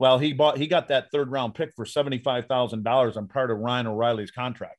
Well, 0.00 0.18
he 0.18 0.32
bought 0.32 0.58
he 0.58 0.66
got 0.66 0.88
that 0.88 1.06
third 1.12 1.30
round 1.30 1.54
pick 1.54 1.70
for 1.76 1.84
seventy 1.84 2.18
five 2.18 2.46
thousand 2.46 2.82
dollars 2.82 3.16
on 3.16 3.28
part 3.28 3.52
of 3.52 3.58
Ryan 3.58 3.86
O'Reilly's 3.86 4.32
contract. 4.32 4.76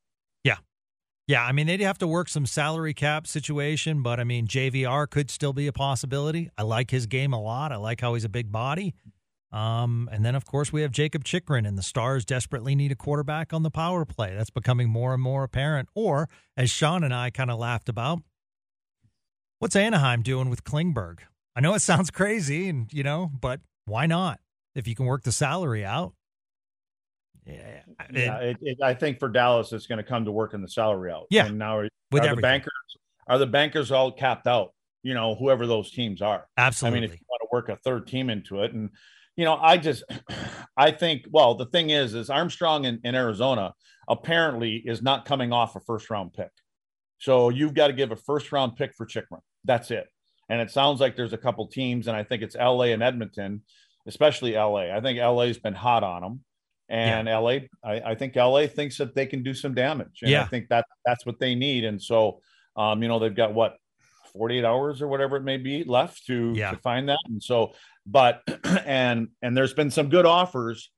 Yeah, 1.30 1.46
I 1.46 1.52
mean 1.52 1.68
they'd 1.68 1.82
have 1.82 2.00
to 2.00 2.08
work 2.08 2.28
some 2.28 2.48
salary 2.48 2.96
cap 2.96 3.28
situation, 3.28 4.02
but 4.02 4.20
I 4.20 4.24
mean 4.24 4.48
JVR 4.48 5.08
could 5.08 5.30
still 5.30 5.54
be 5.54 5.68
a 5.68 5.72
possibility. 5.72 6.50
I 6.58 6.64
like 6.64 6.90
his 6.90 7.06
game 7.06 7.34
a 7.34 7.40
lot. 7.40 7.72
I 7.72 7.76
like 7.76 8.02
how 8.02 8.16
he's 8.16 8.24
a 8.24 8.30
big 8.30 8.52
body. 8.52 8.96
Um, 9.52 10.10
and 10.12 10.26
then 10.26 10.34
of 10.34 10.46
course 10.46 10.74
we 10.74 10.82
have 10.82 10.92
Jakob 10.92 11.24
Chychrun, 11.24 11.68
and 11.68 11.78
the 11.78 11.84
Stars 11.84 12.26
desperately 12.26 12.74
need 12.74 12.92
a 12.92 12.96
quarterback 12.96 13.54
on 13.54 13.62
the 13.62 13.70
power 13.70 14.06
play. 14.06 14.34
That's 14.36 14.50
becoming 14.50 14.90
more 14.90 15.14
and 15.14 15.22
more 15.22 15.44
apparent. 15.44 15.90
Or 15.94 16.28
as 16.58 16.72
Sean 16.72 17.04
and 17.04 17.14
I 17.14 17.30
kind 17.30 17.52
of 17.52 17.60
laughed 17.60 17.90
about, 17.90 18.24
what's 19.60 19.76
Anaheim 19.76 20.24
doing 20.24 20.50
with 20.50 20.64
Klingberg? 20.64 21.20
I 21.56 21.62
know 21.62 21.76
it 21.76 21.82
sounds 21.84 22.10
crazy, 22.10 22.70
and 22.70 22.92
you 22.92 23.04
know, 23.04 23.30
but 23.40 23.62
why 23.86 24.08
not? 24.08 24.40
If 24.74 24.88
you 24.88 24.96
can 24.96 25.06
work 25.06 25.22
the 25.22 25.32
salary 25.32 25.86
out. 25.86 26.14
Yeah, 27.50 27.82
Yeah, 28.14 28.38
it, 28.38 28.58
it, 28.62 28.78
I 28.84 28.94
think 28.94 29.20
for 29.20 29.30
Dallas, 29.30 29.72
it's 29.74 29.88
going 29.88 29.98
to 29.98 30.04
come 30.04 30.26
to 30.26 30.32
work 30.32 30.54
in 30.54 30.62
the 30.62 30.68
salary 30.68 31.12
out. 31.12 31.26
Yeah, 31.30 31.46
and 31.46 31.58
now 31.58 31.78
are, 31.78 31.90
with 32.12 32.24
are 32.24 32.36
the 32.36 32.42
bankers 32.42 32.74
are 33.28 33.38
the 33.38 33.48
bankers 33.48 33.92
all 33.92 34.12
capped 34.12 34.48
out? 34.48 34.74
You 35.04 35.14
know, 35.14 35.36
whoever 35.36 35.66
those 35.66 35.92
teams 35.92 36.22
are. 36.22 36.48
absolutely. 36.58 36.98
I 36.98 37.02
mean, 37.02 37.10
if 37.10 37.16
you 37.20 37.26
want 37.30 37.42
to 37.42 37.48
work 37.52 37.70
a 37.70 37.82
third 37.82 38.08
team 38.08 38.30
into 38.30 38.64
it. 38.64 38.74
And 38.74 38.90
you 39.36 39.46
know, 39.46 39.56
I 39.56 39.78
just 39.78 40.04
I 40.78 40.92
think 40.92 41.26
well, 41.32 41.56
the 41.56 41.68
thing 41.68 41.92
is, 41.92 42.14
is 42.14 42.30
Armstrong 42.30 42.86
in, 42.86 43.00
in 43.04 43.16
Arizona 43.16 43.74
apparently 44.08 44.82
is 44.86 45.02
not 45.02 45.26
coming 45.26 45.54
off 45.54 45.76
a 45.76 45.80
first 45.80 46.10
round 46.10 46.34
pick. 46.34 46.52
So 47.20 47.50
you've 47.50 47.74
got 47.74 47.88
to 47.88 47.94
give 47.94 48.12
a 48.12 48.16
first 48.16 48.52
round 48.52 48.76
pick 48.76 48.94
for 48.96 49.06
Chychrun. 49.06 49.42
That's 49.66 49.92
it. 49.92 50.08
And 50.50 50.60
it 50.60 50.72
sounds 50.72 51.00
like 51.00 51.16
there's 51.16 51.34
a 51.34 51.38
couple 51.38 51.68
teams, 51.68 52.08
and 52.08 52.18
I 52.18 52.24
think 52.24 52.42
it's 52.42 52.56
LA 52.56 52.86
and 52.86 53.04
Edmonton, 53.04 53.62
especially 54.08 54.54
LA. 54.54 54.96
I 54.96 55.00
think 55.00 55.20
LA's 55.20 55.60
been 55.60 55.76
hot 55.76 56.04
on 56.04 56.22
them. 56.24 56.44
And 56.90 57.28
yeah. 57.28 57.38
LA, 57.38 57.52
I, 57.84 58.02
I, 58.04 58.16
think 58.16 58.36
LA 58.36 58.66
thinks 58.66 58.98
that 58.98 59.14
they 59.14 59.28
can 59.28 59.44
do 59.44 59.54
some 59.54 59.76
damage. 59.76 60.20
And 60.24 60.32
yeah. 60.32 60.42
I 60.42 60.48
think 60.48 60.70
that 60.70 60.86
that's 61.06 61.24
what 61.24 61.40
they 61.40 61.54
need. 61.54 61.84
And 61.84 62.02
so 62.02 62.42
um, 62.80 63.02
you 63.04 63.10
know, 63.10 63.20
they've 63.20 63.36
got 63.36 63.54
what 63.54 63.78
48 64.34 64.64
hours 64.64 65.02
or 65.02 65.08
whatever 65.08 65.36
it 65.36 65.44
may 65.44 65.58
be 65.58 65.84
left 65.84 66.26
to, 66.28 66.54
yeah. 66.56 66.72
to 66.72 66.78
find 66.78 67.10
that. 67.10 67.20
And 67.26 67.44
so, 67.44 67.74
but 68.06 68.42
and 68.86 69.28
and 69.42 69.56
there's 69.56 69.74
been 69.74 69.92
some 69.92 70.10
good 70.10 70.26
offers. 70.26 70.90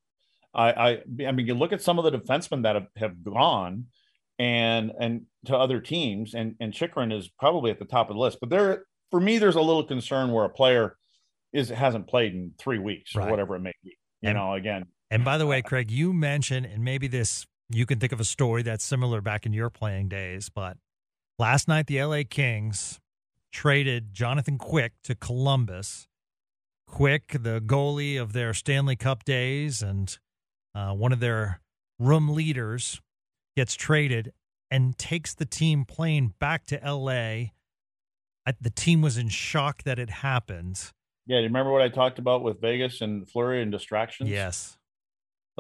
I 0.54 0.71
I 0.71 0.89
I 1.27 1.32
mean, 1.32 1.47
you 1.47 1.56
look 1.56 1.73
at 1.73 1.82
some 1.82 1.97
of 1.97 2.06
the 2.06 2.12
defensemen 2.12 2.63
that 2.63 2.75
have, 2.75 2.88
have 2.97 3.23
gone 3.23 3.86
and 4.38 4.91
and 4.99 5.23
to 5.45 5.58
other 5.58 5.80
teams, 5.80 6.36
and 6.36 6.56
and 6.60 6.73
Chychrun 6.73 7.12
is 7.12 7.30
probably 7.39 7.71
at 7.71 7.80
the 7.80 7.86
top 7.86 8.10
of 8.10 8.15
the 8.15 8.21
list. 8.21 8.38
But 8.39 8.49
there, 8.49 8.84
for 9.10 9.19
me, 9.19 9.39
there's 9.39 9.56
a 9.56 9.62
little 9.62 9.84
concern 9.84 10.32
where 10.32 10.45
a 10.45 10.49
player 10.49 10.97
is 11.51 11.69
hasn't 11.69 12.08
played 12.08 12.34
in 12.34 12.51
three 12.60 12.80
weeks 12.80 13.15
right. 13.15 13.27
or 13.27 13.32
whatever 13.32 13.56
it 13.56 13.62
may 13.62 13.73
be. 13.84 13.97
You 14.21 14.30
and, 14.30 14.38
know, 14.38 14.54
again. 14.54 14.86
And 15.12 15.24
by 15.24 15.38
the 15.38 15.45
way, 15.45 15.62
Craig, 15.62 15.91
you 15.91 16.12
mentioned, 16.13 16.65
and 16.65 16.84
maybe 16.84 17.08
this 17.08 17.45
you 17.69 17.86
can 17.86 18.00
think 18.00 18.12
of 18.12 18.19
a 18.19 18.26
story 18.26 18.63
that's 18.63 18.84
similar 18.84 19.21
back 19.21 19.45
in 19.45 19.54
your 19.54 19.69
playing 19.69 20.10
days, 20.10 20.50
but 20.50 20.78
Last 21.41 21.67
night, 21.67 21.88
the 21.88 22.04
LA 22.04 22.21
Kings 22.30 23.00
traded 23.52 24.13
Jonathan 24.13 24.60
Quick 24.60 24.93
to 25.06 25.15
Columbus. 25.15 26.08
Quick, 26.86 27.30
the 27.30 27.60
goalie 27.60 28.21
of 28.21 28.34
their 28.34 28.54
Stanley 28.54 28.95
Cup 28.95 29.24
days 29.24 29.82
and 29.82 30.19
uh, 30.76 30.91
one 30.91 31.12
of 31.12 31.19
their 31.19 31.60
room 31.97 32.30
leaders, 32.30 33.02
gets 33.56 33.74
traded 33.74 34.34
and 34.69 34.95
takes 35.00 35.34
the 35.34 35.47
team 35.47 35.84
plane 35.84 36.36
back 36.39 36.67
to 36.67 36.80
LA. 36.86 37.54
The 38.60 38.69
team 38.69 39.02
was 39.02 39.17
in 39.17 39.30
shock 39.30 39.82
that 39.82 39.97
it 39.97 40.12
happened. 40.12 40.91
Yeah, 41.26 41.38
do 41.38 41.41
you 41.41 41.47
remember 41.47 41.71
what 41.71 41.82
I 41.82 41.89
talked 41.89 42.19
about 42.19 42.43
with 42.43 42.62
Vegas 42.62 43.02
and 43.02 43.28
Fleury 43.28 43.63
and 43.63 43.71
distractions? 43.71 44.30
Yes. 44.30 44.78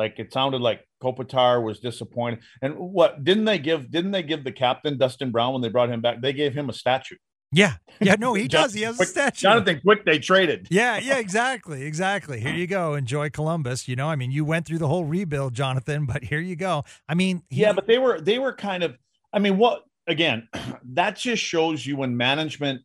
Like 0.01 0.17
it 0.17 0.33
sounded 0.33 0.61
like 0.61 0.83
Kopitar 1.03 1.63
was 1.63 1.79
disappointed. 1.79 2.39
And 2.63 2.75
what 2.75 3.23
didn't 3.23 3.45
they 3.45 3.59
give? 3.59 3.91
Didn't 3.91 4.09
they 4.09 4.23
give 4.23 4.43
the 4.43 4.51
captain 4.51 4.97
Dustin 4.97 5.29
Brown 5.29 5.53
when 5.53 5.61
they 5.61 5.69
brought 5.69 5.91
him 5.91 6.01
back? 6.01 6.21
They 6.21 6.33
gave 6.33 6.55
him 6.55 6.69
a 6.69 6.73
statue. 6.73 7.17
Yeah, 7.51 7.73
yeah, 7.99 8.15
no, 8.17 8.33
he 8.33 8.47
does. 8.57 8.73
He 8.73 8.81
has 8.81 8.99
a 8.99 9.05
statue. 9.05 9.41
Jonathan 9.43 9.79
Quick, 9.83 10.03
they 10.05 10.17
traded. 10.17 10.69
Yeah, 10.71 10.97
yeah, 10.97 11.19
exactly, 11.19 11.83
exactly. 11.83 12.39
Here 12.39 12.55
you 12.55 12.65
go. 12.65 12.95
Enjoy 12.95 13.29
Columbus. 13.29 13.87
You 13.87 13.95
know, 13.95 14.07
I 14.07 14.15
mean, 14.15 14.31
you 14.31 14.43
went 14.43 14.65
through 14.65 14.79
the 14.79 14.87
whole 14.87 15.05
rebuild, 15.05 15.53
Jonathan, 15.53 16.07
but 16.07 16.23
here 16.23 16.39
you 16.39 16.55
go. 16.55 16.83
I 17.07 17.13
mean, 17.13 17.43
he, 17.49 17.61
yeah, 17.61 17.73
but 17.73 17.85
they 17.85 17.99
were 17.99 18.19
they 18.19 18.39
were 18.39 18.53
kind 18.53 18.81
of. 18.81 18.97
I 19.31 19.37
mean, 19.37 19.59
what 19.59 19.83
again? 20.07 20.47
That 20.93 21.15
just 21.15 21.41
shows 21.41 21.85
you 21.85 21.95
when 21.95 22.17
management 22.17 22.81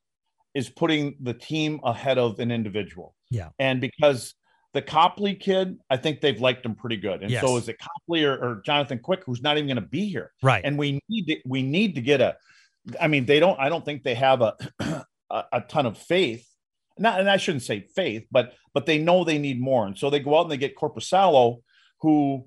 is 0.54 0.68
putting 0.68 1.16
the 1.20 1.34
team 1.34 1.80
ahead 1.82 2.18
of 2.18 2.38
an 2.40 2.50
individual. 2.50 3.14
Yeah, 3.30 3.48
and 3.58 3.80
because 3.80 4.34
the 4.76 4.82
Copley 4.82 5.34
kid, 5.34 5.78
I 5.88 5.96
think 5.96 6.20
they've 6.20 6.38
liked 6.38 6.66
him 6.66 6.74
pretty 6.74 6.98
good. 6.98 7.22
And 7.22 7.30
yes. 7.30 7.40
so 7.40 7.56
is 7.56 7.66
it 7.70 7.78
Copley 7.78 8.24
or, 8.24 8.34
or, 8.34 8.62
Jonathan 8.62 8.98
Quick, 8.98 9.22
who's 9.24 9.40
not 9.40 9.56
even 9.56 9.68
going 9.68 9.82
to 9.82 9.88
be 9.88 10.06
here. 10.06 10.32
Right. 10.42 10.62
And 10.62 10.76
we 10.76 11.00
need 11.08 11.26
to, 11.28 11.36
we 11.46 11.62
need 11.62 11.94
to 11.94 12.02
get 12.02 12.20
a, 12.20 12.36
I 13.00 13.08
mean, 13.08 13.24
they 13.24 13.40
don't, 13.40 13.58
I 13.58 13.70
don't 13.70 13.82
think 13.82 14.02
they 14.02 14.14
have 14.16 14.42
a, 14.42 14.54
a, 15.30 15.44
a 15.50 15.60
ton 15.62 15.86
of 15.86 15.96
faith. 15.96 16.46
Not, 16.98 17.20
and 17.20 17.30
I 17.30 17.38
shouldn't 17.38 17.62
say 17.62 17.88
faith, 17.96 18.26
but, 18.30 18.52
but 18.74 18.84
they 18.84 18.98
know 18.98 19.24
they 19.24 19.38
need 19.38 19.58
more. 19.58 19.86
And 19.86 19.96
so 19.96 20.10
they 20.10 20.20
go 20.20 20.36
out 20.36 20.42
and 20.42 20.50
they 20.50 20.58
get 20.58 20.76
Korpisalo, 20.76 21.62
who, 22.02 22.46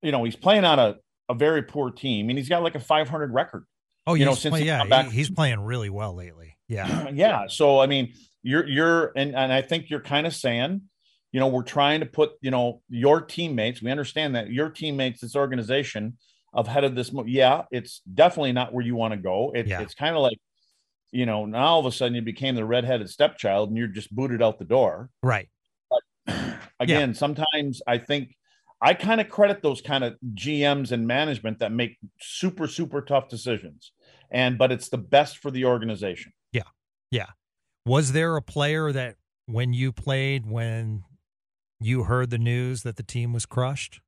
you 0.00 0.12
know, 0.12 0.24
he's 0.24 0.36
playing 0.36 0.64
on 0.64 0.78
a, 0.78 0.96
a 1.28 1.34
very 1.34 1.62
poor 1.62 1.90
team 1.90 2.30
and 2.30 2.38
he's 2.38 2.48
got 2.48 2.62
like 2.62 2.74
a 2.74 2.80
500 2.80 3.34
record. 3.34 3.66
Oh, 4.06 4.14
you 4.14 4.24
know, 4.24 4.34
since 4.34 4.54
play, 4.54 4.64
yeah, 4.64 5.02
he, 5.02 5.10
he's 5.10 5.30
playing 5.30 5.60
really 5.60 5.90
well 5.90 6.14
lately. 6.16 6.56
Yeah. 6.68 7.08
yeah. 7.12 7.48
So, 7.48 7.80
I 7.80 7.86
mean, 7.86 8.14
you're, 8.42 8.66
you're, 8.66 9.12
and, 9.14 9.36
and 9.36 9.52
I 9.52 9.60
think 9.60 9.90
you're 9.90 10.00
kind 10.00 10.26
of 10.26 10.34
saying, 10.34 10.80
you 11.32 11.40
know 11.40 11.48
we're 11.48 11.62
trying 11.62 12.00
to 12.00 12.06
put 12.06 12.32
you 12.40 12.50
know 12.50 12.82
your 12.88 13.20
teammates 13.20 13.82
we 13.82 13.90
understand 13.90 14.34
that 14.34 14.50
your 14.50 14.68
teammates 14.68 15.20
this 15.20 15.36
organization 15.36 16.16
of 16.52 16.66
head 16.66 16.84
of 16.84 16.94
this 16.94 17.12
yeah 17.26 17.62
it's 17.70 18.00
definitely 18.12 18.52
not 18.52 18.72
where 18.72 18.84
you 18.84 18.96
want 18.96 19.12
to 19.12 19.18
go. 19.18 19.52
It, 19.54 19.66
yeah. 19.66 19.80
it's 19.80 19.94
kind 19.94 20.16
of 20.16 20.22
like 20.22 20.38
you 21.12 21.26
know 21.26 21.46
now 21.46 21.66
all 21.66 21.80
of 21.80 21.86
a 21.86 21.92
sudden 21.92 22.14
you 22.14 22.22
became 22.22 22.54
the 22.54 22.64
redheaded 22.64 23.08
stepchild 23.08 23.68
and 23.68 23.78
you're 23.78 23.88
just 23.88 24.14
booted 24.14 24.42
out 24.42 24.58
the 24.58 24.64
door. 24.64 25.10
Right. 25.22 25.48
But 25.90 26.36
again 26.78 27.10
yeah. 27.10 27.14
sometimes 27.14 27.82
i 27.86 27.98
think 27.98 28.36
i 28.80 28.94
kind 28.94 29.20
of 29.20 29.28
credit 29.28 29.62
those 29.62 29.80
kind 29.80 30.04
of 30.04 30.16
gms 30.34 30.92
and 30.92 31.06
management 31.06 31.58
that 31.58 31.72
make 31.72 31.98
super 32.20 32.66
super 32.66 33.00
tough 33.00 33.28
decisions. 33.28 33.92
And 34.30 34.58
but 34.58 34.70
it's 34.70 34.88
the 34.88 34.98
best 34.98 35.38
for 35.38 35.50
the 35.50 35.64
organization. 35.64 36.32
Yeah. 36.52 36.62
Yeah. 37.10 37.26
Was 37.86 38.12
there 38.12 38.36
a 38.36 38.42
player 38.42 38.92
that 38.92 39.16
when 39.46 39.72
you 39.72 39.90
played 39.90 40.46
when 40.46 41.02
you 41.80 42.04
heard 42.04 42.30
the 42.30 42.38
news 42.38 42.82
that 42.82 42.96
the 42.96 43.02
team 43.02 43.32
was 43.32 43.46
crushed? 43.46 44.00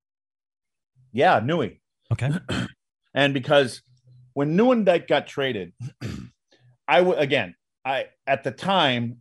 Yeah, 1.12 1.40
Newey. 1.40 1.80
Okay. 2.12 2.30
and 3.14 3.34
because 3.34 3.82
when 4.34 4.56
Nieuwendyk 4.56 5.08
got 5.08 5.26
traded, 5.26 5.72
I 6.88 6.98
w- 6.98 7.18
again, 7.18 7.54
I 7.84 8.06
at 8.26 8.44
the 8.44 8.50
time, 8.50 9.18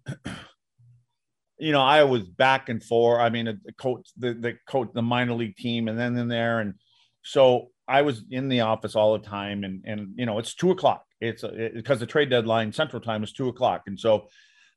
you 1.57 1.71
know, 1.71 1.81
I 1.81 2.03
was 2.03 2.23
back 2.23 2.69
and 2.69 2.83
forth. 2.83 3.21
I 3.21 3.29
mean, 3.29 3.45
the 3.45 3.73
coach, 3.73 4.09
the 4.17 4.33
the 4.33 4.57
coach, 4.67 4.89
the 4.93 5.01
minor 5.01 5.33
league 5.33 5.55
team, 5.55 5.87
and 5.87 5.97
then 5.97 6.17
in 6.17 6.27
there, 6.27 6.59
and 6.59 6.75
so 7.23 7.69
I 7.87 8.01
was 8.01 8.23
in 8.29 8.49
the 8.49 8.61
office 8.61 8.95
all 8.95 9.13
the 9.13 9.25
time, 9.25 9.63
and 9.63 9.83
and 9.85 10.13
you 10.15 10.25
know, 10.25 10.39
it's 10.39 10.53
two 10.53 10.71
o'clock. 10.71 11.05
It's 11.19 11.43
because 11.43 11.99
the 11.99 12.05
trade 12.05 12.29
deadline 12.29 12.71
Central 12.71 13.01
Time 13.01 13.23
is 13.23 13.31
two 13.31 13.47
o'clock, 13.47 13.83
and 13.87 13.99
so, 13.99 14.27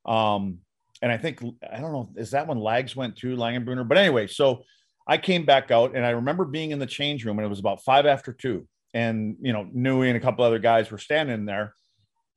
um, 0.04 0.58
and 1.04 1.12
I 1.12 1.18
think 1.18 1.42
I 1.70 1.80
don't 1.80 1.92
know 1.92 2.08
is 2.16 2.30
that 2.30 2.46
when 2.46 2.58
Lags 2.58 2.96
went 2.96 3.16
to 3.16 3.36
Langenbrunner, 3.36 3.86
but 3.86 3.98
anyway, 3.98 4.26
so 4.26 4.62
I 5.06 5.18
came 5.18 5.44
back 5.44 5.70
out 5.70 5.94
and 5.94 6.04
I 6.04 6.10
remember 6.10 6.46
being 6.46 6.70
in 6.70 6.78
the 6.78 6.86
change 6.86 7.26
room 7.26 7.38
and 7.38 7.44
it 7.44 7.50
was 7.50 7.58
about 7.58 7.84
five 7.84 8.06
after 8.06 8.32
two, 8.32 8.66
and 8.94 9.36
you 9.42 9.52
know 9.52 9.68
Nui 9.70 10.08
and 10.08 10.16
a 10.16 10.20
couple 10.20 10.46
other 10.46 10.58
guys 10.58 10.90
were 10.90 10.96
standing 10.96 11.44
there, 11.44 11.74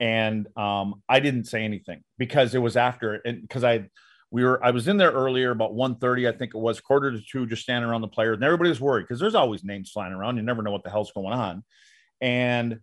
and 0.02 0.50
um, 0.58 1.02
I 1.08 1.22
didn't 1.22 1.46
say 1.46 1.64
anything 1.64 2.04
because 2.18 2.54
it 2.56 2.58
was 2.58 2.76
after 2.76 3.14
and 3.14 3.42
because 3.42 3.64
I 3.64 3.88
we 4.32 4.44
were 4.44 4.62
I 4.62 4.72
was 4.72 4.90
in 4.90 4.98
there 4.98 5.12
earlier 5.12 5.52
about 5.52 5.72
1.30, 5.72 6.28
I 6.28 6.38
think 6.38 6.54
it 6.54 6.60
was 6.60 6.82
quarter 6.82 7.10
to 7.10 7.22
two, 7.22 7.46
just 7.46 7.62
standing 7.62 7.90
around 7.90 8.02
the 8.02 8.10
players, 8.10 8.36
and 8.36 8.44
everybody 8.44 8.70
was 8.70 8.82
worried 8.82 9.04
because 9.04 9.22
there's 9.22 9.34
always 9.34 9.64
names 9.64 9.92
flying 9.92 10.12
around. 10.12 10.36
You 10.36 10.44
never 10.44 10.62
know 10.62 10.72
what 10.72 10.84
the 10.84 10.90
hell's 10.90 11.14
going 11.14 11.32
on, 11.32 11.64
and 12.20 12.80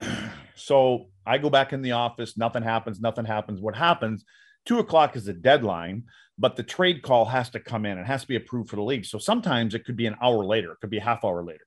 so 0.54 1.08
I 1.26 1.38
go 1.38 1.50
back 1.50 1.72
in 1.72 1.82
the 1.82 1.92
office. 1.92 2.38
Nothing 2.38 2.62
happens. 2.62 3.00
Nothing 3.00 3.24
happens. 3.24 3.60
What 3.60 3.74
happens? 3.74 4.24
Two 4.66 4.78
o'clock 4.80 5.16
is 5.16 5.24
the 5.24 5.32
deadline, 5.32 6.04
but 6.38 6.56
the 6.56 6.62
trade 6.62 7.02
call 7.02 7.24
has 7.24 7.48
to 7.50 7.60
come 7.60 7.86
in. 7.86 7.98
It 7.98 8.06
has 8.06 8.22
to 8.22 8.28
be 8.28 8.36
approved 8.36 8.68
for 8.68 8.76
the 8.76 8.82
league. 8.82 9.06
So 9.06 9.18
sometimes 9.18 9.74
it 9.74 9.84
could 9.84 9.96
be 9.96 10.06
an 10.06 10.16
hour 10.20 10.44
later, 10.44 10.72
it 10.72 10.80
could 10.80 10.90
be 10.90 10.98
a 10.98 11.04
half 11.04 11.24
hour 11.24 11.42
later. 11.42 11.64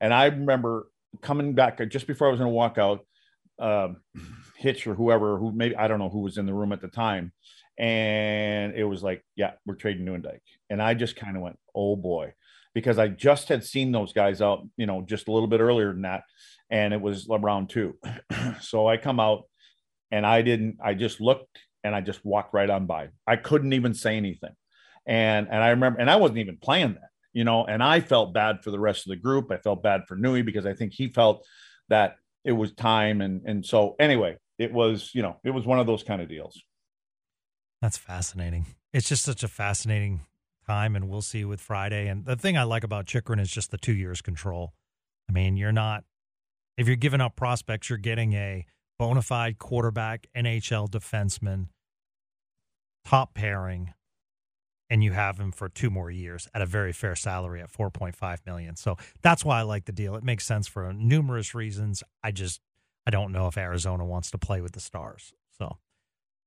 And 0.00 0.12
I 0.12 0.26
remember 0.26 0.88
coming 1.22 1.54
back 1.54 1.80
just 1.88 2.06
before 2.06 2.28
I 2.28 2.30
was 2.30 2.38
going 2.38 2.50
to 2.50 2.54
walk 2.54 2.78
out, 2.78 3.06
uh, 3.58 3.88
Hitch 4.56 4.86
or 4.86 4.94
whoever, 4.94 5.38
who 5.38 5.52
maybe 5.52 5.76
I 5.76 5.88
don't 5.88 5.98
know 5.98 6.08
who 6.08 6.20
was 6.20 6.38
in 6.38 6.46
the 6.46 6.54
room 6.54 6.72
at 6.72 6.80
the 6.80 6.88
time. 6.88 7.32
And 7.78 8.74
it 8.74 8.84
was 8.84 9.02
like, 9.02 9.24
yeah, 9.36 9.52
we're 9.64 9.74
trading 9.74 10.04
Nieuwendyk. 10.04 10.40
And 10.68 10.82
I 10.82 10.94
just 10.94 11.16
kind 11.16 11.36
of 11.36 11.42
went, 11.42 11.58
oh 11.74 11.96
boy, 11.96 12.34
because 12.74 12.98
I 12.98 13.08
just 13.08 13.48
had 13.48 13.64
seen 13.64 13.90
those 13.92 14.12
guys 14.12 14.42
out, 14.42 14.66
you 14.76 14.86
know, 14.86 15.02
just 15.02 15.28
a 15.28 15.32
little 15.32 15.48
bit 15.48 15.60
earlier 15.60 15.92
than 15.92 16.02
that. 16.02 16.24
And 16.68 16.92
it 16.92 17.00
was 17.00 17.26
round 17.28 17.70
two. 17.70 17.96
so 18.60 18.86
I 18.86 18.96
come 18.96 19.18
out 19.18 19.44
and 20.10 20.26
I 20.26 20.42
didn't, 20.42 20.78
I 20.82 20.94
just 20.94 21.20
looked 21.20 21.58
and 21.84 21.94
I 21.94 22.00
just 22.00 22.24
walked 22.24 22.54
right 22.54 22.68
on 22.68 22.86
by. 22.86 23.08
I 23.26 23.36
couldn't 23.36 23.72
even 23.72 23.94
say 23.94 24.16
anything. 24.16 24.54
And 25.06 25.48
and 25.48 25.62
I 25.62 25.70
remember, 25.70 26.00
and 26.00 26.10
I 26.10 26.16
wasn't 26.16 26.38
even 26.38 26.58
playing 26.58 26.94
that, 26.94 27.10
you 27.32 27.44
know, 27.44 27.64
and 27.64 27.82
I 27.82 28.00
felt 28.00 28.34
bad 28.34 28.62
for 28.62 28.70
the 28.70 28.78
rest 28.78 29.06
of 29.06 29.10
the 29.10 29.16
group. 29.16 29.50
I 29.50 29.56
felt 29.56 29.82
bad 29.82 30.02
for 30.06 30.16
Nui 30.16 30.42
because 30.42 30.66
I 30.66 30.74
think 30.74 30.92
he 30.92 31.08
felt 31.08 31.46
that 31.88 32.16
it 32.44 32.52
was 32.52 32.72
time. 32.72 33.20
And 33.20 33.42
and 33.46 33.64
so 33.64 33.96
anyway, 33.98 34.36
it 34.58 34.72
was, 34.72 35.10
you 35.14 35.22
know, 35.22 35.36
it 35.44 35.50
was 35.50 35.66
one 35.66 35.78
of 35.78 35.86
those 35.86 36.02
kind 36.02 36.20
of 36.20 36.28
deals. 36.28 36.60
That's 37.80 37.96
fascinating. 37.96 38.66
It's 38.92 39.08
just 39.08 39.24
such 39.24 39.42
a 39.42 39.48
fascinating 39.48 40.20
time, 40.66 40.94
and 40.94 41.08
we'll 41.08 41.22
see 41.22 41.44
with 41.44 41.60
Friday. 41.60 42.08
And 42.08 42.26
the 42.26 42.36
thing 42.36 42.58
I 42.58 42.64
like 42.64 42.84
about 42.84 43.06
Chychrun 43.06 43.40
is 43.40 43.50
just 43.50 43.70
the 43.70 43.78
two 43.78 43.94
years 43.94 44.20
control. 44.20 44.74
I 45.28 45.32
mean, 45.32 45.56
you're 45.56 45.72
not 45.72 46.04
if 46.80 46.86
you're 46.86 46.96
giving 46.96 47.20
up 47.20 47.36
prospects, 47.36 47.90
you're 47.90 47.98
getting 47.98 48.32
a 48.32 48.64
bona 49.00 49.22
fide 49.22 49.58
quarterback, 49.58 50.26
NHL 50.36 50.86
defenseman, 50.90 51.68
top 53.02 53.32
pairing, 53.32 53.94
and 54.90 55.02
you 55.02 55.12
have 55.12 55.40
him 55.40 55.52
for 55.52 55.70
two 55.70 55.88
more 55.88 56.10
years 56.10 56.46
at 56.52 56.60
a 56.60 56.66
very 56.66 56.92
fair 56.92 57.16
salary 57.16 57.62
at 57.62 57.72
4.5 57.72 58.38
million. 58.44 58.76
So 58.76 58.98
that's 59.22 59.42
why 59.42 59.60
I 59.60 59.62
like 59.62 59.86
the 59.86 59.92
deal. 59.92 60.16
It 60.16 60.22
makes 60.22 60.44
sense 60.44 60.68
for 60.68 60.92
numerous 60.92 61.54
reasons. 61.54 62.02
I 62.22 62.30
just 62.30 62.60
I 63.06 63.10
don't 63.10 63.32
know 63.32 63.46
if 63.46 63.56
Arizona 63.56 64.04
wants 64.04 64.30
to 64.32 64.38
play 64.38 64.60
with 64.60 64.72
the 64.72 64.80
Stars. 64.80 65.32
So 65.56 65.78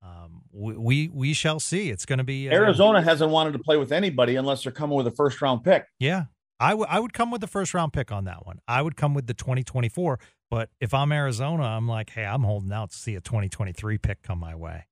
um, 0.04 0.44
we, 0.52 0.78
we 0.78 1.08
we 1.08 1.34
shall 1.34 1.60
see. 1.60 1.90
It's 1.90 2.06
going 2.06 2.20
to 2.20 2.24
be 2.24 2.50
uh, 2.50 2.54
Arizona 2.54 3.02
hasn't 3.02 3.32
wanted 3.32 3.54
to 3.54 3.60
play 3.60 3.78
with 3.78 3.92
anybody 3.92 4.36
unless 4.36 4.62
they're 4.62 4.72
coming 4.72 4.96
with 4.96 5.08
a 5.08 5.12
first 5.12 5.42
round 5.42 5.64
pick. 5.64 5.86
Yeah, 6.00 6.26
I, 6.60 6.72
w- 6.72 6.86
I 6.88 6.94
would 6.94 6.98
I 6.98 7.00
would 7.00 7.14
come 7.14 7.32
with 7.32 7.42
the 7.42 7.48
first 7.48 7.74
round 7.74 7.94
pick 7.94 8.12
on 8.12 8.26
that 8.26 8.46
one. 8.46 8.60
I 8.68 8.84
would 8.84 8.96
come 8.96 9.16
with 9.16 9.26
the 9.26 9.34
2024. 9.34 10.20
But 10.54 10.70
if 10.80 10.94
I'm 10.94 11.12
Arizona, 11.12 11.64
I'm 11.64 11.88
like, 11.88 12.12
hey, 12.12 12.26
I'm 12.26 12.44
holding 12.44 12.72
out 12.72 12.92
to 12.92 12.96
see 12.96 13.16
a 13.16 13.22
2023 13.22 13.98
pick 13.98 14.22
come 14.22 14.38
my 14.38 14.54
way. 14.54 14.86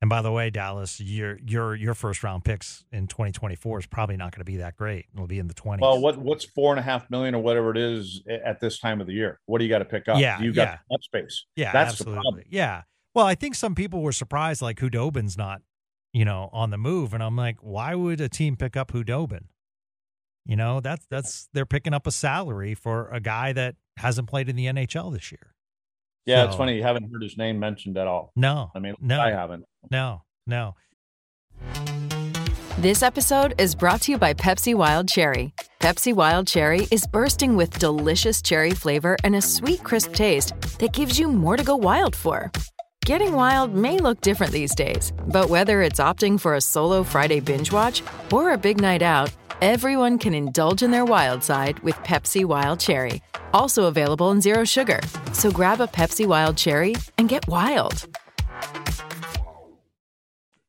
And 0.00 0.10
by 0.10 0.20
the 0.20 0.32
way, 0.32 0.50
Dallas, 0.50 1.00
your 1.00 1.38
your 1.46 1.76
your 1.76 1.94
first 1.94 2.24
round 2.24 2.44
picks 2.44 2.84
in 2.90 3.06
2024 3.06 3.78
is 3.78 3.86
probably 3.86 4.16
not 4.16 4.32
going 4.32 4.40
to 4.40 4.44
be 4.44 4.56
that 4.56 4.74
great. 4.74 5.06
It'll 5.14 5.28
be 5.28 5.38
in 5.38 5.46
the 5.46 5.54
20s. 5.54 5.80
Well, 5.80 6.00
what 6.00 6.18
what's 6.18 6.44
four 6.44 6.72
and 6.72 6.80
a 6.80 6.82
half 6.82 7.08
million 7.08 7.36
or 7.36 7.40
whatever 7.40 7.70
it 7.70 7.76
is 7.76 8.24
at 8.44 8.58
this 8.58 8.80
time 8.80 9.00
of 9.00 9.06
the 9.06 9.12
year? 9.12 9.38
What 9.46 9.58
do 9.58 9.64
you 9.64 9.70
got 9.70 9.78
to 9.78 9.84
pick 9.84 10.08
up? 10.08 10.18
Yeah, 10.18 10.40
you 10.40 10.52
got 10.52 10.62
yeah. 10.62 10.70
cap 10.72 11.02
space. 11.02 11.44
Yeah, 11.54 11.70
that's 11.70 11.92
absolutely. 11.92 12.16
the 12.16 12.22
problem. 12.22 12.44
Yeah. 12.50 12.82
Well, 13.14 13.26
I 13.26 13.36
think 13.36 13.54
some 13.54 13.76
people 13.76 14.02
were 14.02 14.10
surprised, 14.10 14.60
like 14.60 14.76
Khudobin's 14.76 15.38
not, 15.38 15.62
you 16.12 16.24
know, 16.24 16.50
on 16.52 16.70
the 16.70 16.78
move, 16.78 17.14
and 17.14 17.22
I'm 17.22 17.36
like, 17.36 17.58
why 17.60 17.94
would 17.94 18.20
a 18.20 18.28
team 18.28 18.56
pick 18.56 18.76
up 18.76 18.90
Khudobin? 18.90 19.44
You 20.46 20.56
know, 20.56 20.80
that's 20.80 21.06
that's 21.10 21.48
they're 21.52 21.66
picking 21.66 21.94
up 21.94 22.06
a 22.06 22.10
salary 22.10 22.74
for 22.74 23.08
a 23.10 23.20
guy 23.20 23.52
that 23.52 23.76
hasn't 23.96 24.28
played 24.28 24.48
in 24.48 24.56
the 24.56 24.66
NHL 24.66 25.12
this 25.12 25.30
year. 25.30 25.54
Yeah, 26.26 26.44
it's 26.44 26.56
funny 26.56 26.76
you 26.76 26.82
haven't 26.82 27.10
heard 27.12 27.22
his 27.22 27.36
name 27.36 27.58
mentioned 27.58 27.96
at 27.96 28.06
all. 28.06 28.32
No, 28.36 28.70
I 28.74 28.78
mean, 28.78 28.94
no, 29.00 29.20
I 29.20 29.30
haven't. 29.30 29.64
no, 29.90 30.22
no. 30.46 30.74
This 32.78 33.02
episode 33.02 33.54
is 33.58 33.74
brought 33.74 34.02
to 34.02 34.12
you 34.12 34.18
by 34.18 34.32
Pepsi 34.32 34.74
Wild 34.74 35.06
Cherry. 35.08 35.52
Pepsi 35.80 36.14
Wild 36.14 36.46
Cherry 36.46 36.86
is 36.90 37.06
bursting 37.06 37.54
with 37.54 37.78
delicious 37.78 38.40
cherry 38.40 38.70
flavor 38.70 39.16
and 39.22 39.34
a 39.36 39.42
sweet, 39.42 39.82
crisp 39.84 40.14
taste 40.14 40.58
that 40.78 40.92
gives 40.92 41.18
you 41.18 41.28
more 41.28 41.56
to 41.56 41.62
go 41.62 41.76
wild 41.76 42.16
for. 42.16 42.50
Getting 43.06 43.32
wild 43.32 43.74
may 43.74 43.98
look 43.98 44.20
different 44.20 44.52
these 44.52 44.74
days, 44.74 45.12
but 45.26 45.48
whether 45.48 45.82
it's 45.82 46.00
opting 46.00 46.38
for 46.38 46.54
a 46.54 46.60
solo 46.60 47.02
Friday 47.02 47.40
binge 47.40 47.72
watch 47.72 48.02
or 48.30 48.52
a 48.52 48.58
big 48.58 48.80
night 48.80 49.02
out, 49.02 49.32
everyone 49.62 50.18
can 50.18 50.34
indulge 50.34 50.82
in 50.82 50.90
their 50.90 51.04
wild 51.04 51.42
side 51.42 51.78
with 51.80 51.96
Pepsi 51.96 52.44
Wild 52.44 52.78
Cherry. 52.78 53.22
Also 53.52 53.84
available 53.84 54.30
in 54.30 54.40
Zero 54.40 54.64
Sugar. 54.64 55.00
So 55.32 55.50
grab 55.50 55.80
a 55.80 55.86
Pepsi 55.86 56.26
Wild 56.26 56.56
Cherry 56.56 56.94
and 57.18 57.28
get 57.28 57.46
wild. 57.48 58.06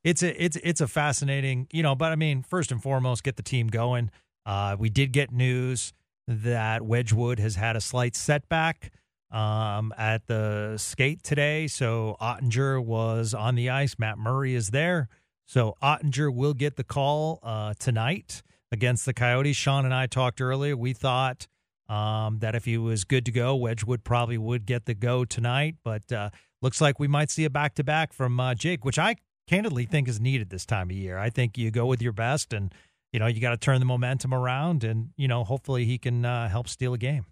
it's 0.04 0.24
a 0.24 0.44
it's 0.44 0.58
it's 0.64 0.82
a 0.82 0.88
fascinating 0.88 1.68
you 1.72 1.84
know 1.84 1.94
but 1.94 2.12
i 2.12 2.16
mean 2.16 2.42
first 2.42 2.72
and 2.72 2.82
foremost 2.82 3.24
get 3.24 3.36
the 3.36 3.44
team 3.44 3.68
going 3.68 4.10
uh 4.48 4.76
we 4.80 4.90
did 4.90 5.12
get 5.12 5.32
news 5.32 5.94
that 6.28 6.82
wedgewood 6.82 7.38
has 7.38 7.56
had 7.56 7.76
a 7.76 7.82
slight 7.82 8.16
setback 8.16 8.92
um 9.32 9.94
at 9.98 10.28
the 10.28 10.76
skate 10.78 11.24
today. 11.24 11.68
So 11.68 12.18
oettinger 12.22 12.84
was 12.84 13.34
on 13.34 13.56
the 13.56 13.70
ice. 13.70 13.96
Matt 13.98 14.18
murray 14.18 14.56
is 14.56 14.70
there. 14.70 15.08
So 15.46 15.76
oettinger 15.82 16.34
will 16.34 16.54
get 16.54 16.76
the 16.76 16.84
call 16.84 17.40
uh 17.44 17.74
tonight 17.80 18.44
against 18.72 19.06
the 19.06 19.14
coyotes. 19.14 19.56
Sean 19.56 19.86
and 19.86 19.94
i 19.94 20.08
talked 20.08 20.42
earlier. 20.42 20.76
We 20.76 20.94
thought 20.94 21.48
um 21.90 22.40
that 22.40 22.56
if 22.56 22.66
he 22.66 22.78
was 22.78 23.04
good 23.04 23.26
to 23.26 23.32
go 23.32 23.56
wedgewood 23.56 24.04
probably 24.04 24.38
would 24.38 24.66
get 24.66 24.86
the 24.86 24.94
go 24.94 25.26
tonight. 25.26 25.76
But 25.84 26.12
uh 26.12 26.30
looks 26.62 26.82
like 26.82 27.00
we 27.00 27.08
might 27.08 27.30
see 27.30 27.46
a 27.46 27.50
back 27.50 27.76
to 27.76 27.84
back 27.84 28.14
from 28.14 28.40
uh, 28.40 28.54
jake 28.54 28.86
which 28.86 29.00
i 29.00 29.16
candidly 29.52 29.86
think 29.86 30.08
is 30.08 30.20
needed 30.22 30.50
this 30.50 30.66
time 30.66 30.90
of 30.90 30.96
year. 30.96 31.18
I 31.18 31.30
think 31.30 31.58
you 31.58 31.72
go 31.72 31.86
with 31.86 32.02
your 32.02 32.14
best 32.14 32.54
and 32.54 32.74
you 33.12 33.20
know, 33.20 33.28
you 33.28 33.42
got 33.42 33.50
to 33.50 33.58
turn 33.58 33.80
the 33.80 33.86
momentum 33.86 34.34
around 34.34 34.86
and 34.86 35.10
you 35.18 35.28
know, 35.28 35.44
hopefully 35.44 35.84
he 35.84 35.98
can 35.98 36.24
uh, 36.24 36.48
help 36.48 36.70
steal 36.70 36.94
a 36.94 36.98
game. 36.98 37.26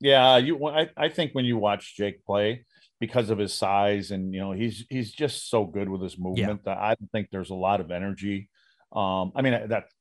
Yeah, 0.00 0.36
you. 0.36 0.64
I, 0.66 0.88
I 0.96 1.08
think 1.08 1.32
when 1.32 1.44
you 1.44 1.56
watch 1.58 1.96
Jake 1.96 2.24
play, 2.24 2.64
because 3.00 3.30
of 3.30 3.38
his 3.38 3.54
size 3.54 4.10
and 4.10 4.34
you 4.34 4.40
know 4.40 4.52
he's 4.52 4.84
he's 4.90 5.12
just 5.12 5.48
so 5.50 5.64
good 5.64 5.88
with 5.88 6.02
his 6.02 6.18
movement 6.18 6.64
that 6.64 6.78
I 6.78 6.94
don't 6.96 7.10
think 7.12 7.28
there's 7.30 7.50
a 7.50 7.54
lot 7.54 7.80
of 7.80 7.90
energy. 7.90 8.48
Um, 8.92 9.32
I 9.36 9.42
mean 9.42 9.68
that's 9.68 9.92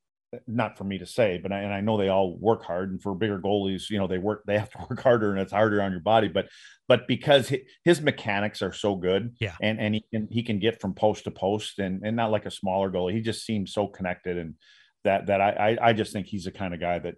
not 0.46 0.78
for 0.78 0.84
me 0.84 0.98
to 0.98 1.06
say, 1.06 1.40
but 1.42 1.52
I, 1.52 1.60
and 1.60 1.74
I 1.74 1.80
know 1.82 1.98
they 1.98 2.10
all 2.10 2.36
work 2.38 2.64
hard, 2.64 2.92
and 2.92 3.02
for 3.02 3.16
bigger 3.16 3.40
goalies, 3.40 3.90
you 3.90 3.98
know 3.98 4.08
they 4.08 4.18
work 4.18 4.44
they 4.46 4.58
have 4.58 4.70
to 4.72 4.78
work 4.90 5.02
harder, 5.02 5.32
and 5.32 5.40
it's 5.40 5.52
harder 5.52 5.82
on 5.82 5.92
your 5.92 6.02
body. 6.02 6.28
But 6.28 6.48
but 6.88 7.08
because 7.08 7.50
hi- 7.50 7.64
his 7.84 8.02
mechanics 8.02 8.62
are 8.62 8.74
so 8.74 8.96
good, 8.96 9.36
Yeah. 9.40 9.56
and 9.62 9.80
and 9.80 9.96
he 9.96 10.04
can 10.12 10.28
he 10.32 10.44
can 10.44 10.60
get 10.60 10.82
from 10.82 10.94
post 10.94 11.24
to 11.26 11.32
post, 11.32 11.80
and 11.80 12.02
and 12.04 12.16
not 12.16 12.32
like 12.32 12.46
a 12.46 12.52
smaller 12.52 12.92
goalie. 12.92 13.14
He 13.14 13.22
just 13.22 13.46
seems 13.46 13.74
so 13.74 13.88
connected, 13.88 14.38
and 14.38 14.56
that 15.04 15.28
that 15.28 15.40
I 15.40 15.52
I, 15.80 15.90
I 15.90 15.94
just 15.94 16.14
think 16.14 16.28
he's 16.28 16.46
the 16.46 16.52
kind 16.52 16.74
of 16.74 16.80
guy 16.80 17.00
that. 17.00 17.16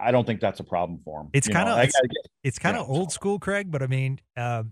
I 0.00 0.10
don't 0.10 0.26
think 0.26 0.40
that's 0.40 0.60
a 0.60 0.64
problem 0.64 1.00
for 1.04 1.20
him. 1.20 1.28
It's 1.32 1.48
kind 1.48 1.68
of 1.68 1.78
it's, 1.78 2.00
it's 2.42 2.58
kind 2.58 2.76
of 2.76 2.86
yeah, 2.86 2.94
old 2.94 3.12
school, 3.12 3.38
Craig. 3.38 3.70
But 3.70 3.82
I 3.82 3.86
mean, 3.86 4.20
uh, 4.36 4.64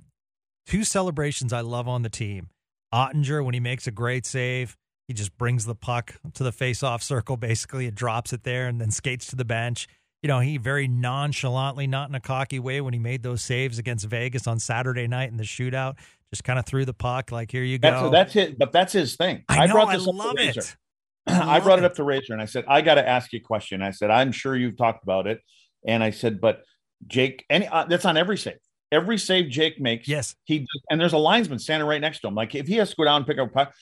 two 0.66 0.84
celebrations 0.84 1.52
I 1.52 1.60
love 1.60 1.88
on 1.88 2.02
the 2.02 2.08
team. 2.08 2.48
Oettinger 2.92 3.44
when 3.44 3.54
he 3.54 3.60
makes 3.60 3.86
a 3.86 3.92
great 3.92 4.26
save, 4.26 4.76
he 5.06 5.14
just 5.14 5.36
brings 5.38 5.64
the 5.64 5.74
puck 5.74 6.14
to 6.34 6.42
the 6.42 6.52
face-off 6.52 7.02
circle, 7.02 7.36
basically, 7.36 7.86
and 7.86 7.96
drops 7.96 8.32
it 8.32 8.42
there, 8.42 8.66
and 8.66 8.80
then 8.80 8.90
skates 8.90 9.26
to 9.28 9.36
the 9.36 9.44
bench. 9.44 9.86
You 10.22 10.28
know, 10.28 10.40
he 10.40 10.58
very 10.58 10.88
nonchalantly, 10.88 11.86
not 11.86 12.08
in 12.08 12.14
a 12.14 12.20
cocky 12.20 12.58
way, 12.58 12.80
when 12.80 12.92
he 12.92 12.98
made 13.00 13.22
those 13.22 13.42
saves 13.42 13.78
against 13.78 14.06
Vegas 14.06 14.46
on 14.46 14.58
Saturday 14.58 15.06
night 15.06 15.30
in 15.30 15.36
the 15.36 15.44
shootout, 15.44 15.98
just 16.30 16.44
kind 16.44 16.58
of 16.58 16.66
threw 16.66 16.84
the 16.84 16.94
puck 16.94 17.32
like, 17.32 17.50
"Here 17.50 17.62
you 17.62 17.78
go." 17.78 18.10
That's 18.10 18.34
that's 18.34 18.36
it, 18.36 18.58
but 18.58 18.72
that's 18.72 18.92
his 18.92 19.16
thing. 19.16 19.44
I 19.48 19.66
know, 19.66 19.74
brought 19.74 19.88
I 19.88 19.96
this 19.96 20.06
up 20.06 20.12
to 20.12 20.18
love 20.18 20.34
Razor. 20.36 20.62
I 21.26 21.60
brought 21.60 21.78
it 21.78 21.84
up 21.84 21.94
to 21.94 22.04
Razor 22.04 22.32
and 22.32 22.42
I 22.42 22.46
said, 22.46 22.64
I 22.68 22.80
got 22.80 22.94
to 22.94 23.06
ask 23.08 23.32
you 23.32 23.38
a 23.38 23.42
question. 23.42 23.82
I 23.82 23.90
said, 23.90 24.10
I'm 24.10 24.32
sure 24.32 24.56
you've 24.56 24.76
talked 24.76 25.02
about 25.02 25.26
it. 25.26 25.40
And 25.86 26.02
I 26.02 26.10
said, 26.10 26.40
but 26.40 26.62
Jake, 27.06 27.44
any 27.48 27.66
uh, 27.68 27.84
that's 27.84 28.04
on 28.04 28.16
every 28.16 28.36
save. 28.36 28.58
Every 28.92 29.18
save 29.18 29.50
Jake 29.50 29.80
makes, 29.80 30.08
Yes. 30.08 30.34
he 30.44 30.66
and 30.90 31.00
there's 31.00 31.12
a 31.12 31.18
linesman 31.18 31.58
standing 31.58 31.86
right 31.88 32.00
next 32.00 32.20
to 32.20 32.28
him. 32.28 32.34
Like 32.34 32.54
if 32.54 32.66
he 32.66 32.76
has 32.76 32.90
to 32.90 32.96
go 32.96 33.04
down 33.04 33.18
and 33.18 33.26
pick 33.26 33.38
up 33.38 33.48
a 33.48 33.52
puck, 33.52 33.74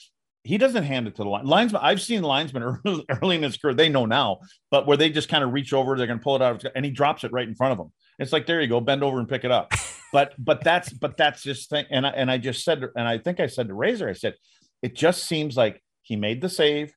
he 0.43 0.57
doesn't 0.57 0.83
hand 0.83 1.07
it 1.07 1.15
to 1.15 1.23
the 1.23 1.29
line. 1.29 1.45
linesman. 1.45 1.81
I've 1.83 2.01
seen 2.01 2.21
linesmen 2.21 2.63
early, 2.85 3.05
early 3.21 3.35
in 3.37 3.43
his 3.43 3.57
career, 3.57 3.73
they 3.73 3.89
know 3.89 4.05
now, 4.05 4.39
but 4.71 4.85
where 4.87 4.97
they 4.97 5.09
just 5.09 5.27
kind 5.29 5.43
of 5.43 5.51
reach 5.51 5.73
over, 5.73 5.97
they're 5.97 6.07
going 6.07 6.19
to 6.19 6.23
pull 6.23 6.35
it 6.35 6.41
out, 6.41 6.63
and 6.75 6.85
he 6.85 6.91
drops 6.91 7.23
it 7.23 7.31
right 7.31 7.47
in 7.47 7.55
front 7.55 7.73
of 7.73 7.79
him. 7.79 7.91
It's 8.19 8.31
like 8.31 8.45
there 8.45 8.61
you 8.61 8.67
go, 8.67 8.79
bend 8.79 9.03
over 9.03 9.19
and 9.19 9.27
pick 9.27 9.43
it 9.43 9.51
up. 9.51 9.71
but 10.13 10.33
but 10.37 10.63
that's 10.63 10.91
but 10.93 11.17
that's 11.17 11.41
just 11.43 11.69
thing. 11.69 11.85
And 11.89 12.05
I, 12.05 12.09
and 12.11 12.29
I 12.31 12.37
just 12.37 12.63
said, 12.63 12.83
and 12.95 13.07
I 13.07 13.17
think 13.17 13.39
I 13.39 13.47
said 13.47 13.67
to 13.67 13.73
Razor, 13.73 14.07
I 14.09 14.13
said, 14.13 14.35
it 14.81 14.95
just 14.95 15.25
seems 15.25 15.57
like 15.57 15.81
he 16.03 16.15
made 16.15 16.41
the 16.41 16.49
save, 16.49 16.93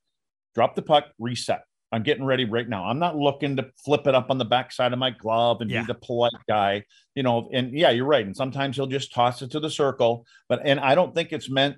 dropped 0.55 0.77
the 0.77 0.83
puck, 0.83 1.07
reset. 1.19 1.63
I'm 1.95 2.03
getting 2.03 2.25
ready 2.25 2.47
right 2.47 2.67
now. 2.69 2.85
I'm 2.87 2.99
not 2.99 3.17
looking 3.17 3.57
to 3.57 3.71
flip 3.85 4.07
it 4.07 4.15
up 4.15 4.31
on 4.31 4.39
the 4.39 4.47
backside 4.47 4.93
of 4.95 4.99
my 4.99 5.11
glove 5.11 5.61
and 5.61 5.71
Yeah. 5.71 5.83
be 5.83 5.89
the 5.89 5.95
polite 5.95 6.33
guy, 6.49 6.85
you 7.15 7.23
know. 7.23 7.51
And 7.53 7.77
yeah, 7.79 7.91
you're 7.91 8.07
right. 8.07 8.25
And 8.25 8.35
sometimes 8.37 8.77
he'll 8.77 8.87
just 8.87 9.13
toss 9.13 9.43
it 9.43 9.51
to 9.51 9.61
the 9.61 9.69
circle, 9.71 10.27
but 10.49 10.61
and 10.65 10.81
I 10.81 10.95
don't 10.95 11.15
think 11.15 11.33
it's 11.33 11.51
meant 11.51 11.77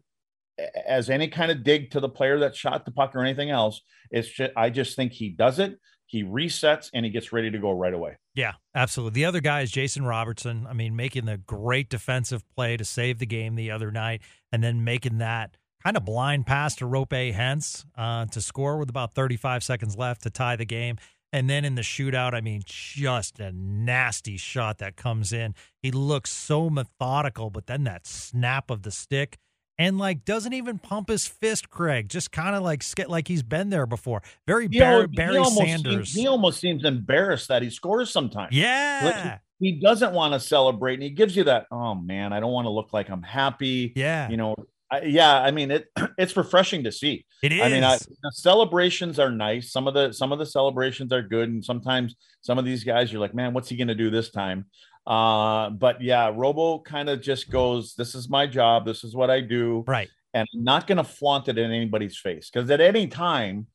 as 0.87 1.11
any 1.11 1.27
kind 1.27 1.51
of 1.51 1.64
dig 1.64 1.91
to 1.91 2.01
the 2.01 2.09
player 2.09 2.39
that 2.39 2.55
shot 2.55 2.85
the 2.85 2.93
puck 2.93 3.16
or 3.16 3.22
anything 3.22 3.51
else. 3.51 3.81
It's 4.12 4.29
just 4.29 4.53
I 4.57 4.70
just 4.70 4.95
think 4.95 5.12
he 5.12 5.31
does 5.31 5.59
it. 5.59 5.79
He 6.07 6.22
resets 6.22 6.91
and 6.95 7.05
he 7.05 7.11
gets 7.11 7.33
ready 7.33 7.51
to 7.51 7.59
go 7.59 7.72
right 7.72 7.93
away. 7.93 8.16
Yeah, 8.37 8.53
absolutely. 8.72 9.20
The 9.20 9.25
other 9.25 9.41
guy 9.41 9.62
is 9.62 9.72
Jason 9.72 10.05
Robertson. 10.05 10.64
I 10.68 10.72
mean, 10.75 10.95
making 10.95 11.25
the 11.25 11.39
great 11.39 11.89
defensive 11.89 12.45
play 12.55 12.77
to 12.77 12.85
save 12.85 13.18
the 13.18 13.27
game 13.27 13.57
the 13.57 13.72
other 13.72 13.91
night, 13.91 14.22
and 14.53 14.62
then 14.62 14.85
making 14.85 15.18
that 15.18 15.57
kind 15.85 15.97
of 15.97 16.05
blind 16.05 16.47
pass 16.47 16.76
to 16.76 16.87
Roope 16.87 17.35
Hintz 17.35 17.85
uh, 17.97 18.26
to 18.26 18.41
score 18.41 18.78
with 18.78 18.89
about 18.89 19.14
35 19.14 19.62
seconds 19.62 19.97
left 19.97 20.22
to 20.22 20.30
tie 20.30 20.57
the 20.57 20.64
game. 20.64 20.97
And 21.32 21.51
then 21.51 21.64
in 21.64 21.74
the 21.74 21.82
shootout, 21.82 22.32
I 22.32 22.41
mean, 22.41 22.62
just 22.64 23.41
a 23.41 23.51
nasty 23.53 24.37
shot 24.37 24.78
that 24.78 24.97
comes 24.97 25.32
in. 25.32 25.55
He 25.82 25.91
looks 25.91 26.30
so 26.30 26.70
methodical, 26.70 27.51
but 27.51 27.66
then 27.66 27.85
that 27.85 28.07
snap 28.07 28.70
of 28.70 28.82
the 28.82 28.93
stick. 28.93 29.39
And 29.76 29.99
like 29.99 30.24
doesn't 30.24 30.53
even 30.53 30.78
pump 30.78 31.09
his 31.09 31.26
fist, 31.26 31.68
Craig. 31.68 32.09
Just 32.09 32.30
kind 32.30 32.55
of 32.55 32.62
like 32.62 32.85
like 33.09 33.26
he's 33.26 33.43
been 33.43 33.70
there 33.70 33.87
before. 33.87 34.22
Very 34.47 34.68
He 34.70 34.78
Barry, 34.78 35.03
al- 35.03 35.09
he 35.09 35.16
Sanders. 35.51 36.11
Seems, 36.11 36.14
he 36.14 36.28
almost 36.28 36.61
seems 36.61 36.85
embarrassed 36.85 37.49
that 37.49 37.62
he 37.62 37.70
scores 37.70 38.11
sometimes. 38.11 38.55
yeah, 38.55 39.39
he 39.59 39.72
doesn't 39.72 40.12
want 40.12 40.35
to 40.35 40.41
celebrate 40.41 40.95
and 40.95 41.03
he 41.03 41.11
gives 41.11 41.37
you 41.37 41.45
that 41.45 41.66
oh 41.70 41.95
man 41.95 42.32
i 42.32 42.41
don't 42.41 42.53
want 42.53 42.66
to 42.66 42.70
look 42.70 42.93
like 42.93 43.09
i'm 43.09 43.22
happy 43.22 43.93
yeah. 43.95 44.28
you 44.28 44.37
know 44.37 44.55
I, 44.95 45.03
yeah 45.03 45.40
i 45.40 45.51
mean 45.51 45.70
it 45.70 45.88
it's 46.18 46.36
refreshing 46.36 46.84
to 46.84 46.92
see 46.92 47.24
it 47.42 47.53
is. 47.53 47.61
i 47.61 47.68
mean 47.68 47.84
I, 47.84 47.97
the 47.97 48.32
celebrations 48.32 49.18
are 49.18 49.30
nice 49.30 49.72
some 49.72 49.86
of 49.88 49.95
the 49.95 50.12
some 50.12 50.32
of 50.32 50.38
the 50.38 50.47
celebrations 50.47 51.12
are 51.12 51.22
good 51.22 51.49
and 51.49 51.64
sometimes 51.64 52.16
some 52.42 52.59
of 52.59 52.64
these 52.64 52.84
guys 52.84 53.12
you're 53.12 53.20
like 53.20 53.34
man 53.34 53.53
what's 53.55 53.68
he 53.68 53.76
going 53.76 53.88
to 53.88 53.95
do 53.95 54.11
this 54.11 54.30
time 54.30 54.66
uh 55.07 55.70
but 55.70 56.01
yeah 56.03 56.30
robo 56.34 56.78
kind 56.78 57.09
of 57.09 57.20
just 57.20 57.51
goes 57.51 57.95
this 57.95 58.14
is 58.14 58.28
my 58.28 58.47
job 58.47 58.86
this 58.86 59.05
is 59.05 59.14
what 59.14 59.30
i 59.30 59.40
do 59.40 59.84
right. 59.86 60.09
and 60.32 60.49
I'm 60.55 60.64
not 60.64 60.86
going 60.86 60.99
to 60.99 61.05
flaunt 61.05 61.49
it 61.49 61.59
in 61.59 61.70
anybody's 61.70 62.16
face 62.16 62.51
because 62.51 62.70
at 62.70 62.80
any 62.80 63.07
time 63.07 63.66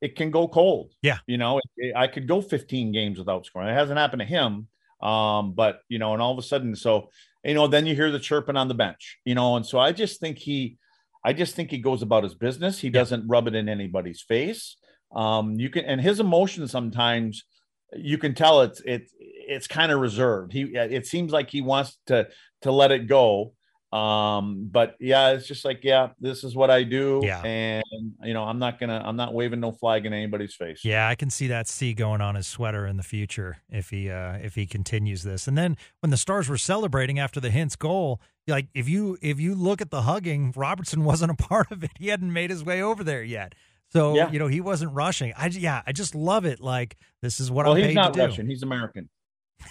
it 0.00 0.16
can 0.16 0.30
go 0.30 0.46
cold. 0.46 0.92
Yeah. 1.00 1.18
You 1.26 1.38
know, 1.38 1.60
it- 1.78 1.96
I 1.96 2.08
could 2.08 2.28
go 2.28 2.42
15 2.42 2.92
games 2.92 3.18
without 3.18 3.46
scoring. 3.46 3.68
It 3.68 3.74
hasn't 3.74 3.98
happened 3.98 4.20
to 4.20 4.26
him. 4.26 4.68
Um, 5.00 5.54
but 5.54 5.80
you 5.88 5.98
know, 5.98 6.12
and 6.12 6.20
all 6.20 6.32
of 6.32 6.38
a 6.38 6.42
sudden, 6.42 6.76
so 6.76 7.08
you 7.44 7.54
know, 7.54 7.66
then 7.66 7.86
you 7.86 7.94
hear 7.94 8.10
the 8.10 8.18
chirping 8.18 8.56
on 8.56 8.68
the 8.68 8.74
bench, 8.74 9.18
you 9.24 9.34
know, 9.34 9.56
and 9.56 9.66
so 9.66 9.78
I 9.78 9.92
just 9.92 10.20
think 10.20 10.38
he, 10.38 10.78
I 11.24 11.32
just 11.32 11.54
think 11.54 11.70
he 11.70 11.78
goes 11.78 12.02
about 12.02 12.24
his 12.24 12.34
business. 12.34 12.78
He 12.78 12.90
doesn't 12.90 13.28
rub 13.28 13.48
it 13.48 13.54
in 13.54 13.68
anybody's 13.68 14.22
face. 14.22 14.76
Um, 15.14 15.58
you 15.60 15.70
can, 15.70 15.84
and 15.84 16.00
his 16.00 16.20
emotions 16.20 16.70
sometimes 16.70 17.44
you 17.96 18.18
can 18.18 18.34
tell 18.34 18.62
it's 18.62 18.82
it's 18.84 19.12
it's 19.18 19.66
kind 19.66 19.92
of 19.92 20.00
reserved. 20.00 20.52
He 20.52 20.62
it 20.62 21.06
seems 21.06 21.32
like 21.32 21.50
he 21.50 21.60
wants 21.60 21.98
to 22.06 22.28
to 22.62 22.72
let 22.72 22.92
it 22.92 23.06
go. 23.06 23.52
Um, 23.94 24.68
but 24.72 24.96
yeah, 24.98 25.30
it's 25.30 25.46
just 25.46 25.64
like, 25.64 25.84
yeah, 25.84 26.08
this 26.18 26.42
is 26.42 26.56
what 26.56 26.68
I 26.68 26.82
do. 26.82 27.20
Yeah. 27.22 27.40
And 27.44 27.84
you 28.24 28.34
know, 28.34 28.42
I'm 28.42 28.58
not 28.58 28.80
gonna 28.80 29.00
I'm 29.04 29.14
not 29.14 29.32
waving 29.32 29.60
no 29.60 29.70
flag 29.70 30.04
in 30.04 30.12
anybody's 30.12 30.54
face. 30.54 30.84
Yeah, 30.84 31.06
I 31.08 31.14
can 31.14 31.30
see 31.30 31.46
that 31.46 31.68
C 31.68 31.94
going 31.94 32.20
on 32.20 32.34
his 32.34 32.48
sweater 32.48 32.88
in 32.88 32.96
the 32.96 33.04
future 33.04 33.58
if 33.70 33.90
he 33.90 34.10
uh 34.10 34.38
if 34.42 34.56
he 34.56 34.66
continues 34.66 35.22
this. 35.22 35.46
And 35.46 35.56
then 35.56 35.76
when 36.00 36.10
the 36.10 36.16
stars 36.16 36.48
were 36.48 36.58
celebrating 36.58 37.20
after 37.20 37.38
the 37.38 37.50
Hintz 37.50 37.78
goal, 37.78 38.20
like 38.48 38.66
if 38.74 38.88
you 38.88 39.16
if 39.22 39.38
you 39.38 39.54
look 39.54 39.80
at 39.80 39.90
the 39.90 40.02
hugging, 40.02 40.52
Robertson 40.56 41.04
wasn't 41.12 41.30
a 41.30 41.36
part 41.36 41.70
of 41.70 41.84
it. 41.84 41.92
He 42.00 42.08
hadn't 42.08 42.32
made 42.32 42.50
his 42.50 42.64
way 42.64 42.82
over 42.82 43.04
there 43.04 43.22
yet. 43.22 43.54
So, 43.92 44.16
Yeah. 44.16 44.28
you 44.32 44.40
know, 44.40 44.48
he 44.48 44.60
wasn't 44.60 44.92
rushing. 44.92 45.32
I 45.36 45.46
yeah, 45.46 45.82
I 45.86 45.92
just 45.92 46.16
love 46.16 46.44
it. 46.44 46.58
Like 46.58 46.96
this 47.22 47.38
is 47.38 47.48
what 47.48 47.64
well, 47.66 47.76
I'm 47.76 47.82
he's 47.84 47.94
not. 47.94 48.16
Russian. 48.16 48.48
He's 48.48 48.64
American. 48.64 49.08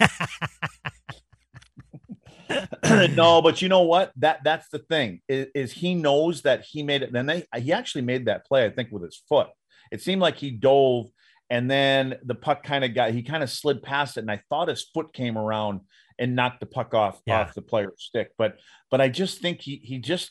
no, 3.14 3.40
but 3.42 3.62
you 3.62 3.68
know 3.68 3.82
what? 3.82 4.12
That 4.16 4.40
that's 4.44 4.68
the 4.68 4.78
thing 4.78 5.20
is, 5.28 5.46
is 5.54 5.72
he 5.72 5.94
knows 5.94 6.42
that 6.42 6.64
he 6.68 6.82
made 6.82 7.02
it. 7.02 7.12
Then 7.12 7.26
they 7.26 7.44
he 7.56 7.72
actually 7.72 8.02
made 8.02 8.26
that 8.26 8.46
play, 8.46 8.64
I 8.64 8.70
think, 8.70 8.90
with 8.90 9.02
his 9.02 9.20
foot. 9.28 9.48
It 9.90 10.02
seemed 10.02 10.20
like 10.20 10.36
he 10.36 10.50
dove, 10.50 11.06
and 11.50 11.70
then 11.70 12.16
the 12.24 12.34
puck 12.34 12.62
kind 12.62 12.84
of 12.84 12.94
got 12.94 13.12
he 13.12 13.22
kind 13.22 13.42
of 13.42 13.50
slid 13.50 13.82
past 13.82 14.16
it, 14.16 14.20
and 14.20 14.30
I 14.30 14.42
thought 14.48 14.68
his 14.68 14.82
foot 14.82 15.12
came 15.12 15.36
around 15.38 15.80
and 16.18 16.36
knocked 16.36 16.60
the 16.60 16.66
puck 16.66 16.94
off 16.94 17.20
Yeah. 17.26 17.40
off 17.40 17.54
the 17.54 17.62
player's 17.62 17.94
stick. 17.98 18.30
But 18.38 18.58
but 18.90 19.00
I 19.00 19.08
just 19.08 19.40
think 19.40 19.60
he 19.62 19.80
he 19.82 19.98
just 19.98 20.30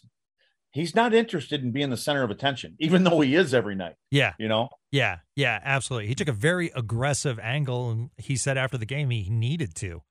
he's 0.72 0.96
not 0.96 1.14
interested 1.14 1.62
in 1.64 1.72
being 1.72 1.90
the 1.90 1.98
center 1.98 2.24
of 2.24 2.32
attention, 2.32 2.76
even 2.80 3.04
though 3.04 3.20
he 3.22 3.36
is 3.36 3.54
every 3.54 3.76
night. 3.76 3.96
Yeah. 4.12 4.34
You 4.40 4.48
know. 4.48 4.70
Yeah, 4.92 5.18
yeah, 5.36 5.60
absolutely. 5.64 6.08
He 6.08 6.14
took 6.16 6.28
a 6.28 6.32
very 6.34 6.72
aggressive 6.76 7.40
angle, 7.40 7.90
and 7.90 8.10
he 8.18 8.36
said 8.36 8.58
after 8.60 8.78
the 8.78 8.86
game 8.86 9.10
he 9.10 9.28
needed 9.30 9.74
to 9.78 10.04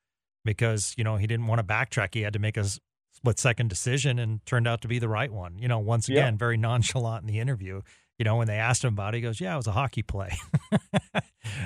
because 0.45 0.95
you 0.97 1.05
know 1.05 1.17
he 1.17 1.27
didn't 1.27 1.47
want 1.47 1.59
to 1.61 1.65
backtrack. 1.65 2.15
He 2.15 2.23
had 2.23 2.33
to 2.33 2.39
make 2.39 2.57
a 2.57 2.65
split 3.13 3.39
second 3.39 3.69
decision, 3.69 4.19
and 4.19 4.45
turned 4.47 4.67
out 4.67 4.81
to 4.83 4.89
be 4.89 4.99
the 4.99 5.09
right 5.09 5.33
one. 5.33 5.59
You 5.59 5.69
know, 5.69 5.79
once 5.79 6.09
Yeah. 6.09 6.21
again, 6.23 6.39
very 6.39 6.57
nonchalant 6.57 7.23
in 7.23 7.29
the 7.29 7.39
interview. 7.41 7.83
You 8.19 8.25
know, 8.25 8.37
when 8.37 8.47
they 8.47 8.57
asked 8.57 8.85
him 8.85 8.93
about 8.95 9.15
it, 9.15 9.19
he 9.19 9.23
goes, 9.23 9.41
"Yeah, 9.41 9.55
it 9.55 9.57
was 9.57 9.67
a 9.67 9.73
hockey 9.73 10.03
play." 10.03 10.33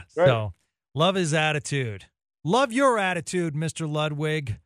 So, 0.09 0.55
love 0.95 1.15
his 1.15 1.35
attitude. 1.35 2.07
Love 2.45 2.73
your 2.73 2.99
attitude, 2.99 3.55
Mister 3.55 3.87
Ludwig. 3.87 4.59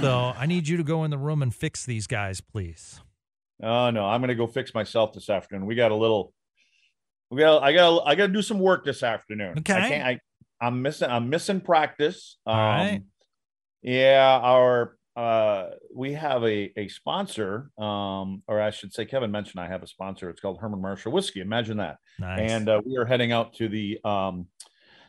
So, 0.00 0.32
I 0.36 0.46
need 0.46 0.68
you 0.68 0.76
to 0.76 0.82
go 0.82 1.04
in 1.04 1.10
the 1.10 1.18
room 1.18 1.42
and 1.42 1.54
fix 1.54 1.84
these 1.84 2.06
guys, 2.06 2.40
please. 2.40 3.00
Oh 3.62 3.90
no, 3.90 4.04
I'm 4.04 4.20
gonna 4.20 4.34
go 4.34 4.46
fix 4.46 4.74
myself 4.74 5.12
this 5.12 5.30
afternoon. 5.30 5.66
We 5.66 5.74
got 5.74 5.90
a 5.90 5.94
little. 5.94 6.32
We 7.30 7.40
got. 7.40 7.62
I 7.62 7.72
got. 7.72 8.02
I 8.06 8.14
got 8.14 8.26
to 8.28 8.32
do 8.32 8.42
some 8.42 8.58
work 8.58 8.84
this 8.84 9.02
afternoon. 9.02 9.58
Okay. 9.58 9.74
I 9.74 9.88
can't. 9.88 10.06
I. 10.06 10.20
I'm 10.66 10.82
missing. 10.82 11.10
I'm 11.10 11.28
missing 11.30 11.60
practice. 11.60 12.36
Um, 12.46 12.54
All 12.54 12.60
right. 12.62 13.02
Yeah, 13.86 14.38
our. 14.42 14.96
Uh, 15.16 15.70
we 15.94 16.12
have 16.12 16.42
a 16.44 16.70
a 16.78 16.88
sponsor. 16.88 17.70
Um, 17.78 18.42
or 18.46 18.60
I 18.60 18.68
should 18.70 18.92
say, 18.92 19.06
Kevin 19.06 19.30
mentioned 19.30 19.60
I 19.64 19.68
have 19.68 19.82
a 19.82 19.86
sponsor. 19.86 20.28
It's 20.28 20.40
called 20.42 20.58
Herman 20.60 20.82
Marshall 20.82 21.12
Whiskey. 21.12 21.40
Imagine 21.40 21.78
that. 21.78 21.96
Nice. 22.18 22.50
And 22.50 22.68
uh, 22.68 22.82
we 22.84 22.98
are 22.98 23.06
heading 23.06 23.32
out 23.32 23.54
to 23.54 23.68
the. 23.68 23.98
Um, 24.04 24.48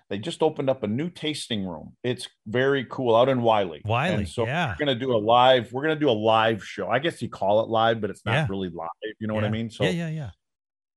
they 0.10 0.18
just 0.18 0.42
opened 0.42 0.70
up 0.70 0.84
a 0.84 0.88
new 0.88 1.10
tasting 1.10 1.66
room. 1.66 1.98
It's 2.02 2.30
very 2.46 2.86
cool 2.90 3.14
out 3.14 3.28
in 3.28 3.42
Wylie. 3.42 3.82
Wylie, 3.84 4.14
And 4.20 4.30
so 4.30 4.46
yeah. 4.46 4.70
we're 4.70 4.86
gonna 4.86 4.96
do 4.98 5.14
a 5.14 5.18
live. 5.18 5.74
We're 5.74 5.82
gonna 5.82 5.98
do 6.00 6.10
a 6.10 6.12
live 6.12 6.64
show. 6.64 6.88
I 6.88 7.00
guess 7.00 7.22
you 7.22 7.28
call 7.28 7.62
it 7.62 7.68
live, 7.68 8.00
but 8.00 8.10
it's 8.10 8.24
not 8.26 8.32
Yeah. 8.34 8.48
really 8.50 8.70
live. 8.70 8.88
You 9.20 9.28
know 9.28 9.34
what 9.34 9.44
I 9.44 9.50
mean? 9.50 9.70
So 9.70 9.84
yeah, 9.84 9.90
yeah, 9.90 10.08
yeah. 10.10 10.30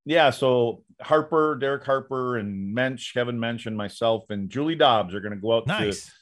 yeah, 0.05 0.31
so 0.31 0.85
Harper, 1.03 1.57
Derek 1.61 1.83
Harper, 1.85 2.37
and 2.37 2.73
Mensch, 2.73 3.13
Kevin 3.13 3.41
Mensch, 3.41 3.67
and 3.67 3.77
myself, 3.77 4.27
and 4.31 4.49
Julie 4.49 4.77
Dobbs 4.77 5.13
are 5.17 5.21
going 5.21 5.35
to 5.35 5.41
go 5.41 5.57
out 5.57 5.67
Nice. 5.67 6.05
to 6.07 6.13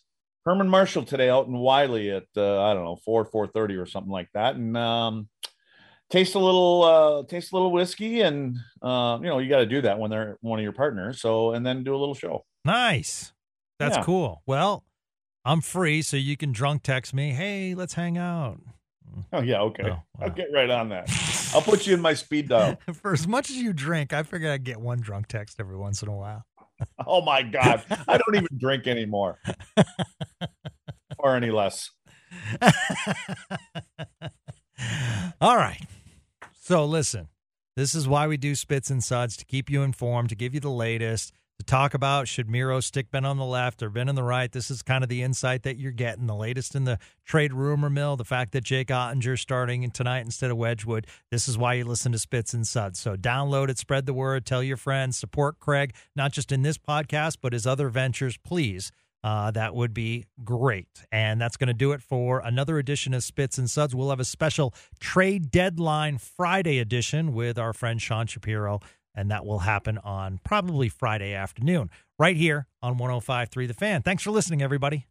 Herman 0.49 0.68
Marshall 0.68 1.05
today 1.05 1.28
out 1.28 1.46
in 1.46 1.53
Wylie 1.53 2.11
at 2.11 2.24
uh, 2.36 2.62
I 2.62 2.72
don't 2.72 2.84
know 2.84 2.96
four 3.05 3.26
four 3.26 3.46
thirty 3.49 3.74
or 3.76 3.84
something 3.84 4.11
like 4.11 4.28
that, 4.32 4.55
and 4.57 4.74
um, 4.78 5.28
taste 6.09 6.34
a 6.34 6.38
little 6.38 6.82
uh, 6.84 7.22
taste 7.28 7.53
a 7.53 7.55
little 7.55 7.70
whiskey, 7.70 8.22
and 8.22 8.57
uh, 8.80 9.18
you 9.20 9.28
know 9.28 9.40
you 9.40 9.49
got 9.51 9.59
to 9.59 9.66
do 9.66 9.82
that 9.82 9.99
when 9.99 10.11
they're 10.11 10.38
one 10.40 10.59
of 10.59 10.62
your 10.62 10.72
partners. 10.72 11.20
So 11.20 11.53
and 11.53 11.66
then 11.66 11.84
do 11.84 11.94
a 11.94 11.99
little 11.99 12.14
show. 12.14 12.46
Nice. 12.64 13.32
That's 13.78 13.96
Yeah. 13.96 14.05
cool. 14.05 14.42
Well, 14.46 14.84
I'm 15.44 15.61
free, 15.61 16.01
so 16.01 16.16
you 16.16 16.36
can 16.38 16.51
drunk 16.53 16.82
text 16.82 17.12
me. 17.12 17.32
Hey, 17.32 17.74
let's 17.74 17.92
hang 17.94 18.16
out. 18.16 18.59
Oh 19.32 19.42
yeah, 19.42 19.61
okay, 19.62 19.90
Oh, 19.90 20.03
I'll 20.20 20.30
get 20.30 20.49
right 20.53 20.70
on 20.70 20.88
that. 20.90 21.11
I'll 21.55 21.62
put 21.62 21.86
you 21.86 21.92
in 21.94 22.01
my 22.01 22.14
speed 22.14 22.49
dial. 22.49 22.78
For 22.94 23.12
as 23.12 23.26
much 23.28 23.51
as 23.51 23.57
you 23.57 23.72
drink, 23.74 24.12
I 24.14 24.22
figure 24.22 24.51
I'd 24.51 24.64
get 24.64 24.80
one 24.80 25.01
drunk 25.01 25.28
text 25.28 25.61
every 25.61 25.76
once 25.76 26.03
in 26.03 26.09
a 26.09 26.16
while. 26.16 26.44
Oh 27.07 27.22
my 27.22 27.43
god, 27.43 27.85
I 28.07 28.18
don't 28.18 28.37
even 28.37 28.57
drink 28.59 28.87
anymore, 28.87 29.39
or 31.18 31.35
any 31.37 31.51
less. 31.51 31.91
All 35.41 35.57
right. 35.57 35.81
So 36.61 36.85
listen, 36.85 37.29
this 37.76 37.95
is 37.95 38.07
why 38.07 38.26
we 38.26 38.37
do 38.37 38.55
spits 38.55 38.91
and 38.91 39.03
suds 39.03 39.37
to 39.39 39.45
keep 39.45 39.70
you 39.70 39.83
informed, 39.83 40.29
to 40.29 40.35
give 40.35 40.55
you 40.55 40.61
the 40.61 40.70
latest, 40.70 41.33
to 41.59 41.65
talk 41.65 41.93
about 41.95 42.29
should 42.29 42.49
Miro 42.49 42.81
stick 42.81 43.11
Benn 43.11 43.25
on 43.25 43.37
the 43.37 43.45
left 43.45 43.83
or 43.83 43.91
Benn 43.91 44.09
on 44.09 44.15
the 44.15 44.23
right. 44.23 44.51
This 44.51 44.71
is 44.71 44.83
kind 44.83 45.03
of 45.03 45.11
the 45.11 45.23
insight 45.23 45.65
that 45.65 45.77
you're 45.77 45.93
getting, 45.93 46.27
the 46.27 46.35
latest 46.35 46.75
in 46.75 46.85
the 46.85 46.99
trade 47.25 47.53
rumor 47.53 47.91
mill, 47.91 48.17
the 48.17 48.25
fact 48.25 48.53
that 48.53 48.65
Jake 48.65 48.89
Oettinger's 48.89 49.41
starting 49.41 49.91
tonight 49.91 50.21
instead 50.21 50.51
of 50.51 50.57
Wedgewood. 50.57 51.07
This 51.31 51.49
is 51.49 51.59
why 51.59 51.75
you 51.75 51.85
listen 51.85 52.13
to 52.13 52.19
Spits 52.19 52.55
and 52.55 52.67
Suds. 52.67 53.01
So 53.01 53.17
download 53.17 53.69
it, 53.71 53.79
spread 53.79 54.07
the 54.07 54.15
word, 54.15 54.47
tell 54.47 54.63
your 54.63 54.77
friends, 54.77 55.19
support 55.19 55.59
Craig, 55.59 55.95
not 56.15 56.33
just 56.33 56.53
in 56.53 56.63
this 56.63 56.79
podcast, 56.79 57.39
but 57.43 57.53
his 57.53 57.67
other 57.67 57.89
ventures, 57.89 58.37
please. 58.37 58.93
Uh, 59.25 59.51
that 59.51 59.75
would 59.75 59.93
be 59.93 60.27
great. 60.45 60.87
And 61.11 61.41
that's 61.41 61.57
going 61.57 61.67
to 61.69 61.75
do 61.75 61.91
it 61.91 62.01
for 62.01 62.39
another 62.39 62.79
edition 62.79 63.13
of 63.13 63.25
Spits 63.25 63.59
and 63.59 63.69
Suds. 63.69 63.95
We'll 63.95 64.11
have 64.11 64.21
a 64.21 64.25
special 64.25 64.73
trade 65.01 65.51
deadline 65.51 66.19
Friday 66.19 66.79
edition 66.79 67.33
with 67.33 67.59
our 67.59 67.73
friend 67.73 68.01
Sean 68.01 68.29
Shapiro, 68.29 68.79
and 69.19 69.33
that 69.33 69.45
will 69.45 69.59
happen 69.59 69.99
on 69.99 70.39
probably 70.45 70.89
Friday 70.89 71.35
afternoon, 71.35 71.91
right 72.21 72.37
here 72.37 72.69
on 72.81 72.99
1053 72.99 73.66
The 73.66 73.75
Fan. 73.75 74.01
Thanks 74.01 74.23
for 74.23 74.31
listening, 74.31 74.62
everybody. 74.62 75.09